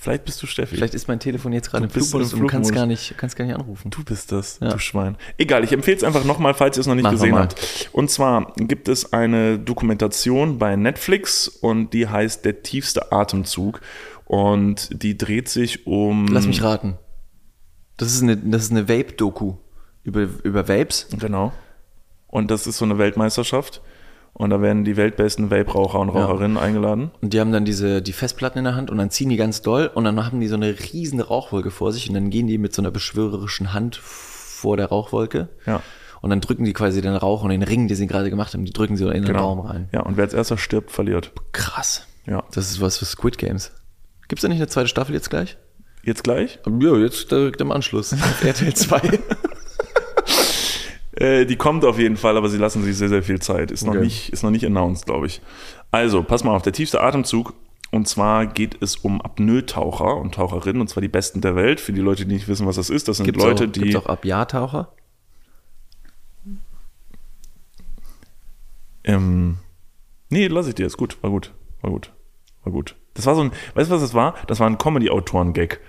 Vielleicht 0.00 0.24
bist 0.26 0.40
du 0.40 0.46
Steffi. 0.46 0.76
Vielleicht 0.76 0.94
ist 0.94 1.08
mein 1.08 1.18
Telefon 1.18 1.52
jetzt 1.52 1.72
gerade 1.72 1.84
im 1.86 1.90
Flugmodus 1.90 2.32
und 2.32 2.40
du 2.40 2.46
kannst 2.46 2.72
gar 2.72 2.86
nicht, 2.86 3.14
kannst 3.16 3.34
gar 3.34 3.44
nicht 3.44 3.56
anrufen. 3.56 3.90
Du 3.90 4.04
bist 4.04 4.30
das, 4.30 4.60
Ja. 4.62 4.68
du 4.70 4.78
Schwein. 4.78 5.16
Egal, 5.38 5.64
ich 5.64 5.72
empfehle 5.72 5.96
es 5.96 6.04
einfach 6.04 6.22
nochmal, 6.22 6.54
falls 6.54 6.76
ihr 6.76 6.82
es 6.82 6.86
noch 6.86 6.94
nicht 6.94 7.04
wir 7.04 7.10
gesehen 7.10 7.34
habt. 7.34 7.90
Und 7.92 8.08
zwar 8.08 8.52
gibt 8.56 8.86
es 8.86 9.12
eine 9.12 9.58
Dokumentation 9.58 10.58
bei 10.60 10.76
Netflix 10.76 11.48
und 11.48 11.94
die 11.94 12.06
heißt 12.06 12.44
Der 12.44 12.62
tiefste 12.62 13.10
Atemzug. 13.10 13.80
Und 14.24 15.02
die 15.02 15.18
dreht 15.18 15.48
sich 15.48 15.84
um. 15.88 16.28
Lass 16.28 16.46
mich 16.46 16.62
raten. 16.62 16.96
Das 17.96 18.12
ist 18.12 18.22
eine, 18.22 18.36
das 18.36 18.62
ist 18.64 18.70
eine 18.70 18.88
Vape-Doku 18.88 19.54
über, 20.04 20.28
über 20.44 20.68
Vapes. 20.68 21.08
Genau. 21.18 21.52
Und 22.28 22.52
das 22.52 22.68
ist 22.68 22.78
so 22.78 22.84
eine 22.84 22.98
Weltmeisterschaft. 22.98 23.82
Und 24.38 24.50
da 24.50 24.62
werden 24.62 24.84
die 24.84 24.96
weltbesten 24.96 25.50
Vape-Raucher 25.50 25.98
und 25.98 26.10
Raucherinnen 26.10 26.56
eingeladen. 26.56 27.10
Und 27.20 27.32
die 27.34 27.40
haben 27.40 27.50
dann 27.50 27.64
diese, 27.64 28.00
die 28.00 28.12
Festplatten 28.12 28.58
in 28.58 28.64
der 28.64 28.76
Hand 28.76 28.88
und 28.90 28.96
dann 28.98 29.10
ziehen 29.10 29.28
die 29.28 29.36
ganz 29.36 29.62
doll 29.62 29.90
und 29.92 30.04
dann 30.04 30.24
haben 30.24 30.38
die 30.38 30.46
so 30.46 30.54
eine 30.54 30.74
riesen 30.92 31.20
Rauchwolke 31.20 31.72
vor 31.72 31.92
sich 31.92 32.08
und 32.08 32.14
dann 32.14 32.30
gehen 32.30 32.46
die 32.46 32.56
mit 32.56 32.72
so 32.72 32.80
einer 32.80 32.92
beschwörerischen 32.92 33.72
Hand 33.72 33.96
vor 33.96 34.76
der 34.76 34.86
Rauchwolke. 34.86 35.48
Ja. 35.66 35.82
Und 36.20 36.30
dann 36.30 36.40
drücken 36.40 36.64
die 36.64 36.72
quasi 36.72 37.00
den 37.02 37.14
Rauch 37.16 37.42
und 37.42 37.50
den 37.50 37.62
Ring, 37.64 37.88
den 37.88 37.96
sie 37.96 38.06
gerade 38.06 38.30
gemacht 38.30 38.54
haben, 38.54 38.64
die 38.64 38.72
drücken 38.72 38.96
sie 38.96 39.04
in 39.06 39.10
den 39.10 39.24
Genau. 39.24 39.40
Raum 39.40 39.60
rein. 39.60 39.88
Ja, 39.92 40.02
und 40.02 40.16
wer 40.16 40.24
als 40.24 40.34
erster 40.34 40.56
stirbt, 40.56 40.90
verliert. 40.92 41.32
Krass. 41.52 42.06
Ja. 42.26 42.44
Das 42.52 42.70
ist 42.70 42.80
was 42.80 42.98
für 42.98 43.04
Squid 43.06 43.38
Games. 43.38 43.72
Gibt's 44.28 44.42
da 44.42 44.48
nicht 44.48 44.58
eine 44.58 44.68
zweite 44.68 44.88
Staffel 44.88 45.14
jetzt 45.14 45.30
gleich? 45.30 45.56
Jetzt 46.04 46.22
gleich? 46.22 46.58
Ja, 46.80 46.96
jetzt 46.96 47.30
direkt 47.32 47.60
im 47.60 47.72
Anschluss. 47.72 48.12
RTL 48.42 48.72
2. 48.74 49.18
Äh, 51.18 51.46
die 51.46 51.56
kommt 51.56 51.84
auf 51.84 51.98
jeden 51.98 52.16
Fall, 52.16 52.36
aber 52.36 52.48
sie 52.48 52.58
lassen 52.58 52.82
sich 52.84 52.96
sehr, 52.96 53.08
sehr 53.08 53.22
viel 53.24 53.40
Zeit. 53.40 53.70
Ist 53.72 53.84
noch 53.84 53.94
Okay. 53.94 54.04
nicht, 54.04 54.32
ist 54.32 54.42
noch 54.44 54.50
nicht 54.50 54.64
announced, 54.64 55.06
glaube 55.06 55.26
ich. 55.26 55.40
Also, 55.90 56.22
pass 56.22 56.44
mal 56.44 56.54
auf, 56.54 56.62
der 56.62 56.72
tiefste 56.72 57.00
Atemzug. 57.02 57.54
Und 57.90 58.06
zwar 58.06 58.46
geht 58.46 58.80
es 58.82 58.96
um 58.96 59.20
Apnoe-Taucher 59.22 60.16
und 60.16 60.34
Taucherinnen, 60.34 60.80
und 60.82 60.88
zwar 60.88 61.00
die 61.00 61.08
besten 61.08 61.40
der 61.40 61.56
Welt. 61.56 61.80
Für 61.80 61.92
die 61.92 62.02
Leute, 62.02 62.26
die 62.26 62.34
nicht 62.34 62.46
wissen, 62.46 62.66
was 62.66 62.76
das 62.76 62.90
ist, 62.90 63.08
das 63.08 63.16
sind 63.16 63.26
Gibt's 63.26 63.42
Leute, 63.42 63.64
auch, 63.64 63.72
die. 63.72 63.80
Gibt's 63.80 63.96
auch 63.96 64.06
Abjahrtaucher? 64.06 64.92
Ähm, 69.04 69.56
nee, 70.28 70.46
lass 70.48 70.66
ich 70.68 70.74
dir, 70.74 70.86
ist 70.86 70.96
gut, 70.96 71.16
war 71.22 71.30
gut, 71.30 71.52
war 71.80 71.90
gut, 71.90 72.12
war 72.64 72.72
gut. 72.72 72.94
Das 73.14 73.26
war 73.26 73.34
so 73.34 73.40
ein, 73.42 73.52
weißt 73.74 73.90
du, 73.90 73.94
was 73.94 74.02
das 74.02 74.14
war? 74.14 74.34
Das 74.46 74.60
war 74.60 74.68
ein 74.68 74.78
Comedy-Autoren-Gag. 74.78 75.80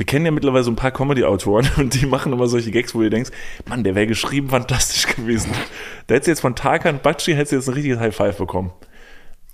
Wir 0.00 0.06
kennen 0.06 0.24
ja 0.24 0.30
mittlerweile 0.30 0.64
so 0.64 0.70
ein 0.70 0.76
paar 0.76 0.92
Comedy-Autoren 0.92 1.68
und 1.76 2.00
die 2.00 2.06
machen 2.06 2.32
immer 2.32 2.46
solche 2.46 2.70
Gags, 2.70 2.94
wo 2.94 3.02
du 3.02 3.10
denkst, 3.10 3.32
Mann, 3.68 3.84
der 3.84 3.94
wäre 3.94 4.06
geschrieben 4.06 4.48
fantastisch 4.48 5.06
gewesen. 5.14 5.52
Da 6.06 6.14
hättest 6.14 6.26
du 6.26 6.30
jetzt 6.30 6.40
von 6.40 6.56
Tarkan 6.56 7.00
Bakshi 7.02 7.34
hättest 7.34 7.52
du 7.52 7.56
jetzt 7.56 7.68
ein 7.68 7.74
richtiges 7.74 7.98
High 7.98 8.16
Five 8.16 8.38
bekommen. 8.38 8.72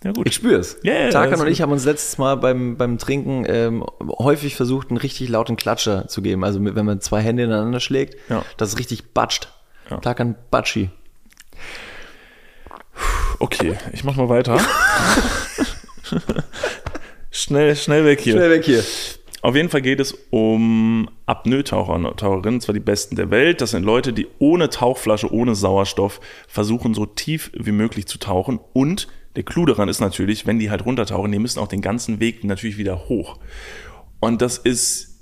Ja, 0.05 0.13
gut. 0.13 0.29
Ich 0.29 0.37
spür's. 0.37 0.77
Ja, 0.85 0.95
ja, 0.95 1.11
Tarkan 1.11 1.41
und 1.41 1.49
ich 1.49 1.63
haben 1.63 1.73
uns 1.73 1.85
letztes 1.85 2.17
Mal 2.19 2.37
beim, 2.37 2.77
beim 2.77 2.97
Trinken 2.99 3.45
ähm, 3.49 3.85
häufig 4.21 4.55
versucht, 4.55 4.91
einen 4.91 4.99
richtig 4.99 5.29
lauten 5.29 5.57
Klatscher 5.57 6.07
zu 6.07 6.23
geben. 6.23 6.45
Also 6.45 6.65
wenn 6.65 6.87
man 6.87 7.01
zwei 7.01 7.23
Hände 7.23 7.43
ineinander 7.43 7.81
schlägt, 7.81 8.15
Ja. 8.29 8.45
dass 8.57 8.69
es 8.69 8.79
richtig 8.79 9.15
batscht. 9.15 9.49
Ja. 9.91 9.97
Tarkan 9.97 10.37
Batschi. 10.53 10.91
Okay, 13.41 13.77
ich 13.93 14.05
mach 14.05 14.15
mal 14.15 14.29
weiter. 14.29 14.61
schnell, 17.33 17.75
schnell 17.75 18.05
weg 18.05 18.21
hier. 18.21 18.49
weg 18.49 18.65
hier. 18.65 18.85
Auf 19.43 19.55
jeden 19.55 19.69
Fall 19.69 19.83
geht 19.83 20.01
es 20.01 20.13
um 20.31 21.09
Apnoe-Taucher 21.27 21.95
und 21.95 22.17
Taucherinnen, 22.19 22.55
und 22.55 22.61
zwar 22.63 22.73
die 22.73 22.81
besten 22.81 23.17
der 23.17 23.31
Welt. 23.31 23.61
Das 23.61 23.71
sind 23.73 23.85
Leute, 23.85 24.13
die 24.13 24.27
ohne 24.39 24.71
Tauchflasche, 24.71 25.33
ohne 25.33 25.55
Sauerstoff 25.55 26.21
versuchen, 26.49 26.95
so 26.95 27.07
tief 27.07 27.51
wie 27.55 27.73
möglich 27.73 28.07
zu 28.07 28.19
tauchen. 28.19 28.59
Und 28.73 29.09
der 29.37 29.45
Clou 29.45 29.67
daran 29.67 29.89
ist 29.89 30.01
natürlich, 30.01 30.47
wenn 30.47 30.59
die 30.59 30.71
halt 30.71 30.85
runtertauchen, 30.85 31.31
die 31.31 31.39
müssen 31.39 31.61
auch 31.61 31.69
den 31.69 31.83
ganzen 31.83 32.19
Weg 32.19 32.43
natürlich 32.43 32.79
wieder 32.79 33.09
hoch. 33.09 33.39
Und 34.19 34.41
das 34.43 34.59
ist 34.59 35.21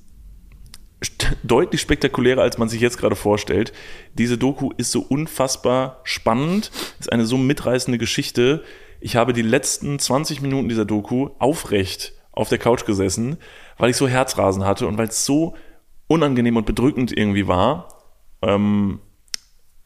st- 1.02 1.36
deutlich 1.42 1.80
spektakulärer, 1.80 2.40
als 2.40 2.56
man 2.56 2.68
sich 2.68 2.80
jetzt 2.80 2.96
gerade 2.96 3.16
vorstellt. 3.16 3.72
Diese 4.14 4.38
Doku 4.38 4.70
ist 4.76 4.92
so 4.92 5.00
unfassbar 5.00 6.00
spannend, 6.04 6.70
ist 7.00 7.12
eine 7.12 7.26
so 7.26 7.36
mitreißende 7.36 7.98
Geschichte. 7.98 8.62
Ich 9.00 9.16
habe 9.16 9.32
die 9.32 9.42
letzten 9.42 9.98
20 9.98 10.40
Minuten 10.40 10.68
dieser 10.68 10.84
Doku 10.84 11.30
aufrecht 11.40 12.14
auf 12.32 12.48
der 12.48 12.58
Couch 12.58 12.84
gesessen, 12.84 13.36
weil 13.78 13.90
ich 13.90 13.96
so 13.96 14.08
Herzrasen 14.08 14.64
hatte 14.64 14.86
und 14.86 14.98
weil 14.98 15.08
es 15.08 15.24
so 15.24 15.54
unangenehm 16.06 16.56
und 16.56 16.66
bedrückend 16.66 17.16
irgendwie 17.16 17.48
war. 17.48 17.88
Ähm, 18.42 19.00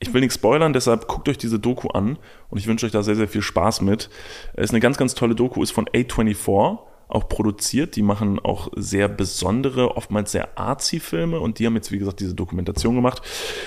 ich 0.00 0.12
will 0.14 0.20
nichts 0.20 0.36
spoilern, 0.36 0.72
deshalb 0.72 1.08
guckt 1.08 1.28
euch 1.28 1.38
diese 1.38 1.58
Doku 1.58 1.88
an 1.88 2.18
und 2.50 2.58
ich 2.58 2.66
wünsche 2.66 2.86
euch 2.86 2.92
da 2.92 3.02
sehr, 3.02 3.16
sehr 3.16 3.28
viel 3.28 3.42
Spaß 3.42 3.80
mit. 3.80 4.10
Es 4.54 4.64
ist 4.64 4.70
eine 4.70 4.80
ganz, 4.80 4.96
ganz 4.96 5.14
tolle 5.14 5.34
Doku, 5.34 5.62
ist 5.62 5.72
von 5.72 5.86
A24 5.86 6.78
auch 7.08 7.28
produziert. 7.28 7.96
Die 7.96 8.02
machen 8.02 8.38
auch 8.38 8.68
sehr 8.76 9.08
besondere, 9.08 9.96
oftmals 9.96 10.32
sehr 10.32 10.58
artsy 10.58 11.00
Filme 11.00 11.40
und 11.40 11.58
die 11.58 11.66
haben 11.66 11.74
jetzt, 11.74 11.90
wie 11.90 11.98
gesagt, 11.98 12.20
diese 12.20 12.34
Dokumentation 12.34 12.94
gemacht. 12.94 13.22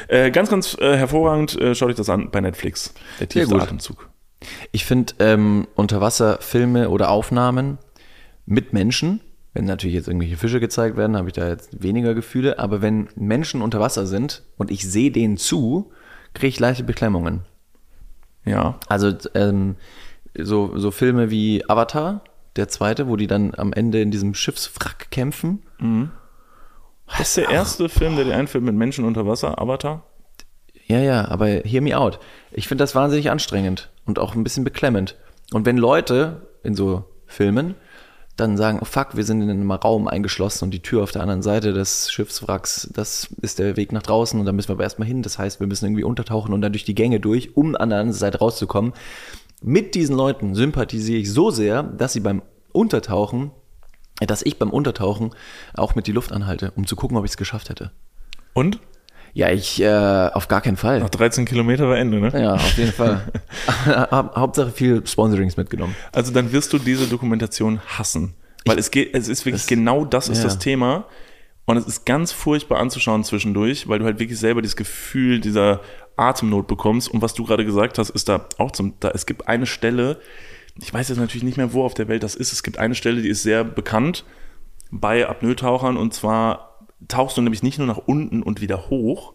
Äh, 0.07 0.32
ganz, 0.32 0.49
ganz 0.49 0.78
äh, 0.80 0.95
hervorragend. 0.95 1.59
Äh, 1.59 1.76
schaut 1.76 1.89
euch 1.89 1.95
das 1.95 2.09
an 2.09 2.30
bei 2.32 2.39
Netflix. 2.39 2.93
Der 3.19 3.28
tiefste. 3.28 3.55
Atemzug. 3.55 4.09
Ich 4.72 4.86
finde 4.86 5.13
ähm, 5.19 5.67
Unterwasserfilme 5.76 6.89
oder 6.89 7.09
Aufnahmen 7.09 7.78
mit 8.45 8.74
Menschen, 8.74 9.22
wenn 9.53 9.65
natürlich 9.65 9.95
jetzt 9.95 10.07
irgendwelche 10.07 10.37
Fische 10.37 10.59
gezeigt 10.59 10.95
werden, 10.97 11.17
habe 11.17 11.27
ich 11.27 11.33
da 11.33 11.47
jetzt 11.47 11.83
weniger 11.83 12.13
Gefühle, 12.13 12.59
aber 12.59 12.81
wenn 12.81 13.09
Menschen 13.15 13.61
unter 13.61 13.79
Wasser 13.79 14.05
sind 14.05 14.43
und 14.57 14.71
ich 14.71 14.89
sehe 14.89 15.11
denen 15.11 15.37
zu, 15.37 15.91
kriege 16.33 16.47
ich 16.47 16.59
leichte 16.59 16.83
Beklemmungen. 16.83 17.41
Ja. 18.45 18.79
Also 18.87 19.13
ähm, 19.35 19.75
so, 20.37 20.77
so 20.77 20.91
Filme 20.91 21.29
wie 21.31 21.67
Avatar, 21.69 22.23
der 22.55 22.69
zweite, 22.69 23.07
wo 23.07 23.15
die 23.15 23.27
dann 23.27 23.53
am 23.55 23.73
Ende 23.73 24.01
in 24.01 24.11
diesem 24.11 24.33
Schiffswrack 24.33 25.11
kämpfen. 25.11 25.63
Das 27.07 27.29
ist 27.29 27.37
der 27.37 27.49
erste 27.49 27.89
Film, 27.89 28.15
der 28.15 28.25
dir 28.25 28.35
einfällt 28.35 28.63
mit 28.63 28.75
Menschen 28.75 29.05
unter 29.05 29.27
Wasser, 29.27 29.61
Avatar. 29.61 30.03
Ja, 30.87 30.99
ja, 30.99 31.27
aber 31.27 31.47
hear 31.47 31.81
me 31.81 31.97
out. 31.97 32.19
Ich 32.51 32.67
finde 32.67 32.83
das 32.83 32.95
wahnsinnig 32.95 33.29
anstrengend 33.29 33.89
und 34.05 34.19
auch 34.19 34.35
ein 34.35 34.43
bisschen 34.43 34.63
beklemmend. 34.63 35.17
Und 35.53 35.65
wenn 35.65 35.77
Leute 35.77 36.47
in 36.63 36.75
so 36.75 37.05
Filmen 37.25 37.75
dann 38.41 38.57
sagen, 38.57 38.79
oh 38.81 38.85
fuck, 38.85 39.15
wir 39.15 39.23
sind 39.23 39.41
in 39.41 39.49
einem 39.49 39.71
Raum 39.71 40.07
eingeschlossen 40.07 40.65
und 40.65 40.71
die 40.71 40.81
Tür 40.81 41.03
auf 41.03 41.11
der 41.11 41.21
anderen 41.21 41.41
Seite 41.41 41.73
des 41.73 42.11
Schiffswracks, 42.11 42.89
das 42.93 43.29
ist 43.41 43.59
der 43.59 43.77
Weg 43.77 43.91
nach 43.91 44.01
draußen 44.01 44.39
und 44.39 44.45
da 44.45 44.51
müssen 44.51 44.69
wir 44.69 44.73
aber 44.73 44.83
erstmal 44.83 45.07
hin. 45.07 45.21
Das 45.21 45.37
heißt, 45.37 45.59
wir 45.59 45.67
müssen 45.67 45.85
irgendwie 45.85 46.03
untertauchen 46.03 46.53
und 46.53 46.61
dann 46.61 46.73
durch 46.73 46.83
die 46.83 46.95
Gänge 46.95 47.19
durch, 47.19 47.55
um 47.55 47.75
an 47.75 47.89
der 47.89 47.99
anderen 47.99 48.13
Seite 48.13 48.39
rauszukommen. 48.39 48.93
Mit 49.61 49.95
diesen 49.95 50.15
Leuten 50.15 50.55
sympathisiere 50.55 51.19
ich 51.19 51.31
so 51.31 51.51
sehr, 51.51 51.83
dass 51.83 52.13
sie 52.13 52.19
beim 52.19 52.41
Untertauchen, 52.71 53.51
äh, 54.19 54.25
dass 54.25 54.41
ich 54.41 54.57
beim 54.57 54.71
Untertauchen 54.71 55.31
auch 55.73 55.95
mit 55.95 56.07
die 56.07 56.11
Luft 56.11 56.31
anhalte, 56.31 56.71
um 56.75 56.87
zu 56.87 56.95
gucken, 56.95 57.17
ob 57.17 57.25
ich 57.25 57.31
es 57.31 57.37
geschafft 57.37 57.69
hätte. 57.69 57.91
Und? 58.53 58.79
Ja, 59.34 59.49
ich 59.49 59.82
äh, 59.82 59.88
auf 60.34 60.47
gar 60.47 60.61
keinen 60.61 60.77
Fall. 60.77 60.99
Nach 60.99 61.09
13 61.09 61.45
Kilometer 61.45 61.88
war 61.88 61.97
Ende, 61.97 62.19
ne? 62.19 62.32
Ja, 62.41 62.55
auf 62.55 62.77
jeden 62.77 62.91
Fall. 62.91 63.21
Hau- 63.86 64.36
Hauptsache 64.36 64.71
viel 64.71 65.05
Sponsorings 65.07 65.55
mitgenommen. 65.57 65.95
Also 66.11 66.34
dann 66.34 66.51
wirst 66.51 66.73
du 66.73 66.77
diese 66.79 67.07
Dokumentation 67.07 67.79
hassen. 67.88 68.34
Weil 68.65 68.77
es 68.77 68.91
geht, 68.91 69.15
es 69.15 69.27
ist 69.27 69.45
wirklich 69.45 69.61
das- 69.63 69.67
genau 69.67 70.03
das 70.05 70.27
ist 70.29 70.39
ja. 70.39 70.43
das 70.45 70.59
Thema. 70.59 71.05
Und 71.65 71.77
es 71.77 71.86
ist 71.88 72.05
ganz 72.05 72.32
furchtbar 72.34 72.79
anzuschauen 72.79 73.23
zwischendurch, 73.23 73.88
weil 73.88 73.99
du 73.99 74.05
halt 74.05 74.19
wirklich 74.19 74.38
selber 74.39 74.61
dieses 74.61 74.75
Gefühl 74.75 75.39
dieser 75.39 75.79
Atemnot 76.17 76.67
bekommst. 76.67 77.07
Und 77.07 77.21
was 77.21 77.34
du 77.34 77.45
gerade 77.45 77.63
gesagt 77.65 77.97
hast, 77.97 78.09
ist 78.09 78.27
da 78.27 78.47
auch 78.57 78.71
zum, 78.71 78.95
da, 78.99 79.11
es 79.11 79.25
gibt 79.25 79.47
eine 79.47 79.65
Stelle, 79.65 80.19
ich 80.82 80.93
weiß 80.93 81.07
jetzt 81.09 81.19
natürlich 81.19 81.43
nicht 81.43 81.57
mehr, 81.57 81.71
wo 81.73 81.84
auf 81.86 81.93
der 81.93 82.07
Welt 82.07 82.23
das 82.23 82.36
ist. 82.36 82.51
Es 82.51 82.63
gibt 82.63 82.77
eine 82.79 82.95
Stelle, 82.95 83.21
die 83.21 83.29
ist 83.29 83.43
sehr 83.43 83.63
bekannt 83.63 84.25
bei 84.89 85.27
Apnoe-Tauchern 85.27 85.95
und 85.97 86.13
zwar 86.13 86.70
tauchst 87.07 87.37
du 87.37 87.41
nämlich 87.41 87.63
nicht 87.63 87.77
nur 87.77 87.87
nach 87.87 87.97
unten 87.97 88.43
und 88.43 88.61
wieder 88.61 88.89
hoch, 88.89 89.33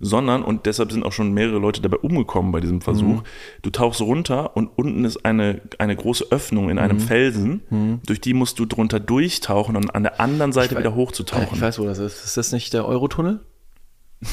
sondern, 0.00 0.44
und 0.44 0.66
deshalb 0.66 0.92
sind 0.92 1.04
auch 1.04 1.12
schon 1.12 1.32
mehrere 1.32 1.58
Leute 1.58 1.82
dabei 1.82 1.96
umgekommen 1.96 2.52
bei 2.52 2.60
diesem 2.60 2.80
Versuch, 2.80 3.24
du 3.62 3.70
tauchst 3.70 4.00
runter 4.00 4.56
und 4.56 4.68
unten 4.68 5.04
ist 5.04 5.24
eine, 5.24 5.60
eine 5.78 5.96
große 5.96 6.26
Öffnung 6.30 6.70
in 6.70 6.78
einem 6.78 7.00
Felsen, 7.00 8.00
durch 8.06 8.20
die 8.20 8.32
musst 8.32 8.60
du 8.60 8.64
drunter 8.66 9.00
durchtauchen 9.00 9.74
und 9.76 9.94
an 9.94 10.04
der 10.04 10.20
anderen 10.20 10.52
Seite 10.52 10.78
wieder 10.78 10.90
Ich 10.90 10.94
hochzutauchen. 10.96 11.60
weiß, 11.60 11.80
wo 11.80 11.84
das 11.84 11.98
ist. 11.98 12.24
Ist 12.24 12.36
das 12.36 12.52
nicht 12.52 12.72
der 12.74 12.86
Eurotunnel? 12.86 13.40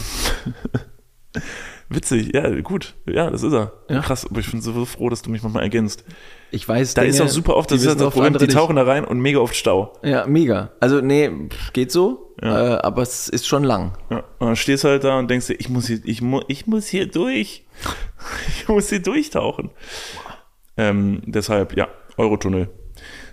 Witzig, 1.89 2.33
ja, 2.33 2.61
gut. 2.61 2.95
Ja, 3.07 3.29
das 3.29 3.43
ist 3.43 3.53
er. 3.53 3.73
Ja. 3.89 4.01
Krass, 4.01 4.25
aber 4.25 4.39
ich 4.39 4.49
bin 4.49 4.61
so 4.61 4.85
froh, 4.85 5.09
dass 5.09 5.21
du 5.21 5.29
mich 5.29 5.43
manchmal 5.43 5.63
ergänzt. 5.63 6.03
Ich 6.51 6.67
weiß, 6.67 6.93
Da 6.93 7.01
Dinge, 7.01 7.13
ist 7.13 7.21
auch 7.21 7.27
super 7.27 7.55
oft, 7.57 7.69
das 7.71 7.79
ist 7.81 7.87
wissen 7.87 7.99
das 7.99 8.13
Problem, 8.13 8.37
die 8.37 8.47
tauchen 8.47 8.75
da 8.77 8.83
rein 8.83 9.03
und 9.03 9.19
mega 9.19 9.39
oft 9.39 9.55
Stau. 9.55 9.93
nicht. 10.03 10.11
Ja, 10.11 10.25
mega. 10.27 10.71
Also, 10.79 11.01
nee, 11.01 11.29
geht 11.73 11.91
so, 11.91 12.33
äh, 12.41 12.47
aber 12.47 13.01
es 13.01 13.27
ist 13.27 13.47
schon 13.47 13.63
lang. 13.63 13.93
Ja, 14.09 14.23
und 14.39 14.47
dann 14.47 14.55
stehst 14.55 14.83
du 14.83 14.87
halt 14.89 15.03
da 15.03 15.19
und 15.19 15.29
denkst 15.29 15.47
dir, 15.47 15.55
ich 15.59 15.69
muss 15.69 15.87
hier, 15.87 15.99
ich, 16.05 16.21
mu 16.21 16.41
ich 16.47 16.67
muss 16.67 16.87
hier 16.87 17.07
durch. 17.07 17.65
Ich 18.47 18.67
muss 18.67 18.89
hier 18.89 19.01
durchtauchen. 19.01 19.69
Ähm, 20.77 21.21
deshalb, 21.27 21.77
ja, 21.77 21.87
Eurotunnel. 22.17 22.69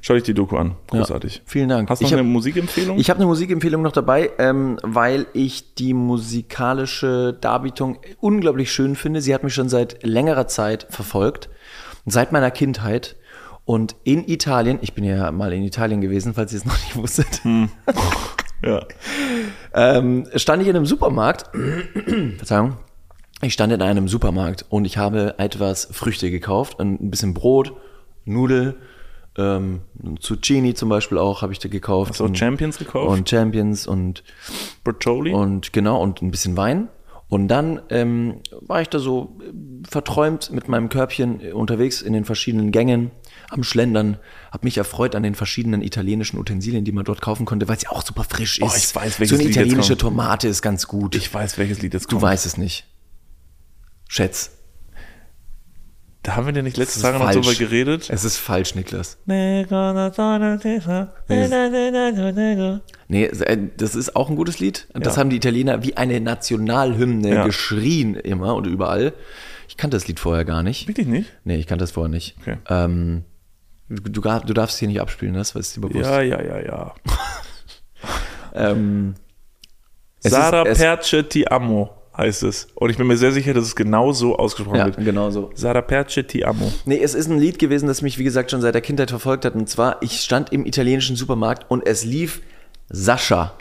Schau 0.03 0.15
dich 0.15 0.25
die 0.25 0.35
Doku 0.35 0.57
an. 0.57 0.75
Großartig. 0.89 1.37
Ja, 1.37 1.43
vielen 1.47 1.69
Dank. 1.69 1.89
Hast 1.89 2.01
du 2.01 2.05
noch 2.05 2.13
hab- 2.13 2.19
eine 2.19 2.29
Musikempfehlung? 2.29 2.99
Ich 2.99 3.09
habe 3.09 3.19
eine 3.19 3.27
Musikempfehlung 3.27 3.81
noch 3.83 3.93
dabei, 3.93 4.31
ähm, 4.39 4.79
weil 4.83 5.27
ich 5.33 5.75
die 5.77 5.95
musikalische 5.95 7.33
Darbietung 7.41 7.99
unglaublich 8.21 8.73
schön 8.73 8.97
finde. 8.97 9.21
Sie 9.21 9.33
hat 9.35 9.45
mich 9.45 9.55
schon 9.55 9.69
seit 9.69 10.03
längerer 10.03 10.49
Zeit 10.49 10.87
verfolgt, 10.91 11.49
seit 12.07 12.32
meiner 12.32 12.50
Kindheit. 12.50 13.16
Und 13.64 13.94
in 14.05 14.26
Italien, 14.28 14.78
ich 14.82 14.92
bin 14.92 15.05
ja 15.05 15.30
mal 15.30 15.53
in 15.53 15.62
Italien 15.62 16.00
gewesen, 16.00 16.34
falls 16.34 16.53
ihr 16.53 16.59
es 16.59 16.64
noch 16.64 16.78
nicht 16.78 16.96
wusstet, 16.96 17.40
ja. 18.64 18.84
ähm, 19.72 20.26
stand 20.34 20.62
ich 20.62 20.68
in 20.68 20.76
einem 20.76 20.86
Supermarkt. 20.86 21.50
Verzeihung. 22.36 22.76
Ich 23.40 23.53
stand 23.53 23.72
in 23.72 23.82
einem 23.82 24.09
Supermarkt 24.09 24.64
und 24.68 24.84
ich 24.84 24.98
habe 24.98 25.34
etwas 25.38 25.88
Früchte 25.90 26.30
gekauft, 26.30 26.78
ein 26.80 27.11
bisschen 27.11 27.34
Brot, 27.34 27.72
Nudel, 28.24 28.76
ähm, 29.36 29.80
Zucchini 30.20 30.74
zum 30.74 30.88
Beispiel 30.88 31.18
auch 31.18 31.42
habe 31.42 31.53
ich 31.53 31.59
da 31.59 31.68
gekauft. 31.68 32.11
Hast 32.11 32.20
du 32.20 32.24
auch 32.24 32.28
und, 32.28 32.38
Champions 32.38 32.78
gekauft? 32.78 33.09
und 33.09 33.28
Champions 33.28 33.86
und 33.86 34.22
Bertoli? 34.84 35.32
und 35.32 35.72
genau, 35.72 36.03
und 36.03 36.22
ein 36.22 36.30
bisschen 36.30 36.57
Wein. 36.57 36.88
Und 37.33 37.49
dann 37.49 37.80
ähm, 37.89 38.43
war 38.61 38.83
ich 38.83 38.91
da 38.91 38.99
so 38.99 39.39
äh, 39.41 39.89
verträumt 39.89 40.51
mit 40.51 40.68
meinem 40.68 40.91
Körbchen 40.91 41.41
äh, 41.41 41.53
unterwegs 41.53 42.03
in 42.03 42.12
den 42.12 42.26
verschiedenen 42.26 42.72
Gängen, 42.72 43.11
am 43.49 43.64
Schlendern, 43.64 44.18
habe 44.51 44.66
mich 44.66 44.76
erfreut 44.76 45.14
an 45.14 45.22
den 45.22 45.35
verschiedenen 45.35 45.80
italienischen 45.80 46.39
Utensilien, 46.39 46.85
die 46.85 46.93
man 46.93 47.07
dort 47.07 47.22
kaufen 47.22 47.47
konnte, 47.47 47.68
weil 47.68 47.78
es 47.78 47.85
ja 47.85 47.91
auch 47.93 48.05
super 48.05 48.24
frisch 48.24 48.59
ist. 48.59 48.62
Oh, 48.62 48.76
ich 48.76 48.95
weiß, 48.95 49.14
so 49.14 49.20
welches 49.20 49.39
eine 49.39 49.45
Lied 49.45 49.57
italienische. 49.57 49.97
Tomate 49.97 50.47
ist 50.47 50.61
ganz 50.61 50.87
gut. 50.87 51.14
ich 51.14 51.33
weiß, 51.33 51.57
welches 51.57 51.80
Lied 51.80 51.95
jetzt 51.95 52.12
du 52.12 52.16
kommt. 52.16 52.22
weißt 52.24 52.45
es 52.45 52.59
nicht. 52.59 52.87
Schätz. 54.09 54.51
Da 56.23 56.37
haben 56.37 56.47
wir 56.47 56.53
denn 56.53 56.64
nicht 56.64 56.77
letzte 56.77 57.01
Tage 57.01 57.18
noch 57.18 57.31
drüber 57.33 57.53
geredet? 57.55 58.09
Es 58.09 58.25
ist 58.25 58.37
falsch, 58.37 58.77
Niklas. 58.77 59.18
Nee, 63.09 63.31
das 63.77 63.95
ist 63.97 64.14
auch 64.14 64.31
ein 64.31 64.37
gutes 64.37 64.61
Lied. 64.61 64.87
Das 64.95 65.16
Ja. 65.16 65.20
haben 65.20 65.31
die 65.31 65.37
Italiener 65.37 65.83
wie 65.83 65.97
eine 65.97 66.20
Nationalhymne 66.20 67.35
Ja. 67.35 67.45
geschrien 67.45 68.14
immer 68.14 68.55
und 68.55 68.66
überall. 68.68 69.14
Ich 69.68 69.77
kannte 69.77 69.97
das 69.97 70.07
Lied 70.07 70.20
vorher 70.20 70.45
gar 70.45 70.62
nicht. 70.62 70.87
Wirklich 70.87 71.09
nicht? 71.09 71.33
Nee, 71.43 71.57
ich 71.57 71.66
kannte 71.66 71.83
das 71.83 71.91
vorher 71.91 72.11
nicht. 72.11 72.37
Okay. 72.41 72.59
Ähm, 72.68 73.25
du, 73.89 74.20
du, 74.20 74.53
darfst 74.53 74.79
hier 74.79 74.87
nicht 74.89 75.01
abspielen, 75.01 75.35
das 75.35 75.57
ist 75.57 75.77
dir 75.77 75.81
bewusst. 75.81 76.09
Ja, 76.09 76.20
ja, 76.20 76.41
ja, 76.41 76.61
ja. 76.61 76.95
Ähm, 78.55 79.14
Sara 80.18 80.64
Perce 80.64 81.27
ti 81.27 81.47
amo 81.49 82.01
heißt 82.17 82.43
es. 82.43 82.69
Und 82.75 82.91
ich 82.91 82.97
bin 82.99 83.07
mir 83.07 83.17
sehr 83.17 83.33
sicher, 83.33 83.55
dass 83.55 83.65
es 83.65 83.77
genau 83.77 84.13
so 84.13 84.37
ausgesprochen 84.37 84.77
Ja, 84.79 84.85
wird. 84.87 84.97
genau 84.99 85.31
so. 85.31 85.51
Sara 85.55 85.81
Perce 85.81 86.27
ti 86.27 86.45
amo. 86.45 86.73
Nee, 86.85 87.01
es 87.03 87.15
ist 87.15 87.29
ein 87.29 87.39
Lied 87.39 87.59
gewesen, 87.59 87.87
das 87.87 88.03
mich, 88.03 88.19
wie 88.19 88.25
gesagt, 88.25 88.51
schon 88.51 88.61
seit 88.61 88.75
der 88.75 88.83
Kindheit 88.83 89.11
verfolgt 89.11 89.45
hat. 89.45 89.55
Und 89.55 89.69
zwar, 89.69 90.03
ich 90.03 90.21
stand 90.21 90.53
im 90.53 90.67
italienischen 90.67 91.17
Supermarkt 91.17 91.71
und 91.71 91.87
es 91.87 92.05
lief 92.05 92.43
Sascha. 92.91 93.55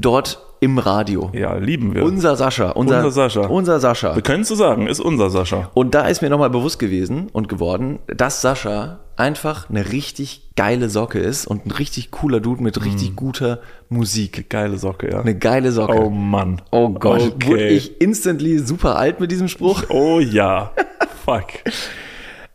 Dort 0.00 0.40
im 0.60 0.78
Radio. 0.78 1.30
Ja, 1.32 1.54
lieben 1.56 1.94
wir. 1.94 2.02
Unser 2.04 2.34
Sascha. 2.36 2.70
Unser, 2.70 2.96
Unser 2.98 3.10
Sascha. 3.12 3.46
Unser 3.46 3.80
Sascha. 3.80 4.14
wir 4.16 4.22
können 4.22 4.42
es 4.42 4.48
so 4.48 4.54
sagen, 4.56 4.86
ist 4.88 5.00
unser 5.00 5.30
Sascha. 5.30 5.70
Und 5.74 5.94
da 5.94 6.08
ist 6.08 6.20
mir 6.20 6.30
nochmal 6.30 6.50
bewusst 6.50 6.78
gewesen 6.78 7.28
und 7.32 7.48
geworden, 7.48 8.00
dass 8.08 8.40
Sascha 8.42 8.98
einfach 9.16 9.68
eine 9.70 9.92
richtig 9.92 10.50
geile 10.56 10.88
Socke 10.88 11.18
ist 11.20 11.46
und 11.46 11.66
ein 11.66 11.70
richtig 11.70 12.10
cooler 12.10 12.40
Dude 12.40 12.62
mit 12.62 12.84
richtig 12.84 13.14
guter 13.16 13.60
Musik. 13.88 14.48
Geile 14.50 14.78
Socke, 14.78 15.10
ja. 15.10 15.20
Eine 15.20 15.36
geile 15.36 15.70
Socke. 15.72 16.00
Oh 16.00 16.10
Mann. 16.10 16.60
Oh 16.72 16.88
Gott, 16.90 17.22
Okay. 17.34 17.46
wurde 17.48 17.68
ich 17.68 18.00
instantly 18.00 18.58
super 18.58 18.96
alt 18.96 19.20
mit 19.20 19.30
diesem 19.30 19.48
Spruch. 19.48 19.84
Oh 19.90 20.18
ja. 20.20 20.72
Fuck. 21.24 21.44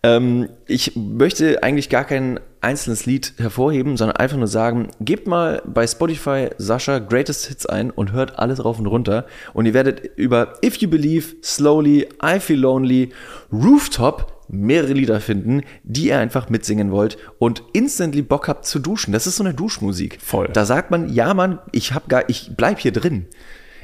Ähm, 0.06 0.50
ich 0.68 0.98
möchte 0.98 1.64
eigentlich 1.64 1.88
gar 1.90 2.04
kein 2.04 2.38
einzelnes 2.64 3.06
Lied 3.06 3.34
hervorheben, 3.38 3.98
sondern 3.98 4.18
einfach 4.18 4.38
nur 4.38 4.48
sagen, 4.48 4.88
gebt 5.02 5.28
mal 5.28 5.62
bei 5.66 5.86
Spotify 5.86 6.50
Sascha 6.58 7.00
Greatest 7.00 7.48
Hits 7.48 7.66
ein 7.66 7.92
und 7.92 8.12
hört 8.12 8.40
alles 8.40 8.64
rauf 8.64 8.80
und 8.80 8.88
runter. 8.88 9.26
Und 9.54 9.66
ihr 9.66 9.74
werdet 9.74 10.18
über 10.18 10.54
If 10.64 10.78
You 10.78 10.90
Believe, 10.90 11.36
Slowly, 11.44 12.08
I 12.24 12.40
Feel 12.40 12.60
Lonely, 12.60 13.10
Rooftop, 13.52 14.34
mehrere 14.48 14.94
Lieder 14.94 15.20
finden, 15.20 15.62
die 15.84 16.08
ihr 16.08 16.20
einfach 16.20 16.50
mitsingen 16.50 16.92
wollt 16.92 17.18
und 17.40 17.64
instantly 17.74 18.22
Bock 18.22 18.48
habt 18.48 18.66
zu 18.66 18.80
duschen. 18.80 19.12
Das 19.12 19.28
ist 19.28 19.38
so 19.38 19.44
eine 19.44 19.54
Duschmusik. 19.54 20.20
Voll. 20.22 20.50
Da 20.54 20.66
sagt 20.66 20.92
man, 20.92 21.14
ja 21.14 21.34
Mann, 21.34 21.60
ich 21.72 21.94
hab 21.94 22.10
gar, 22.10 22.30
ich 22.30 22.52
bleib 22.56 22.80
hier 22.80 22.92
drin. 22.92 23.28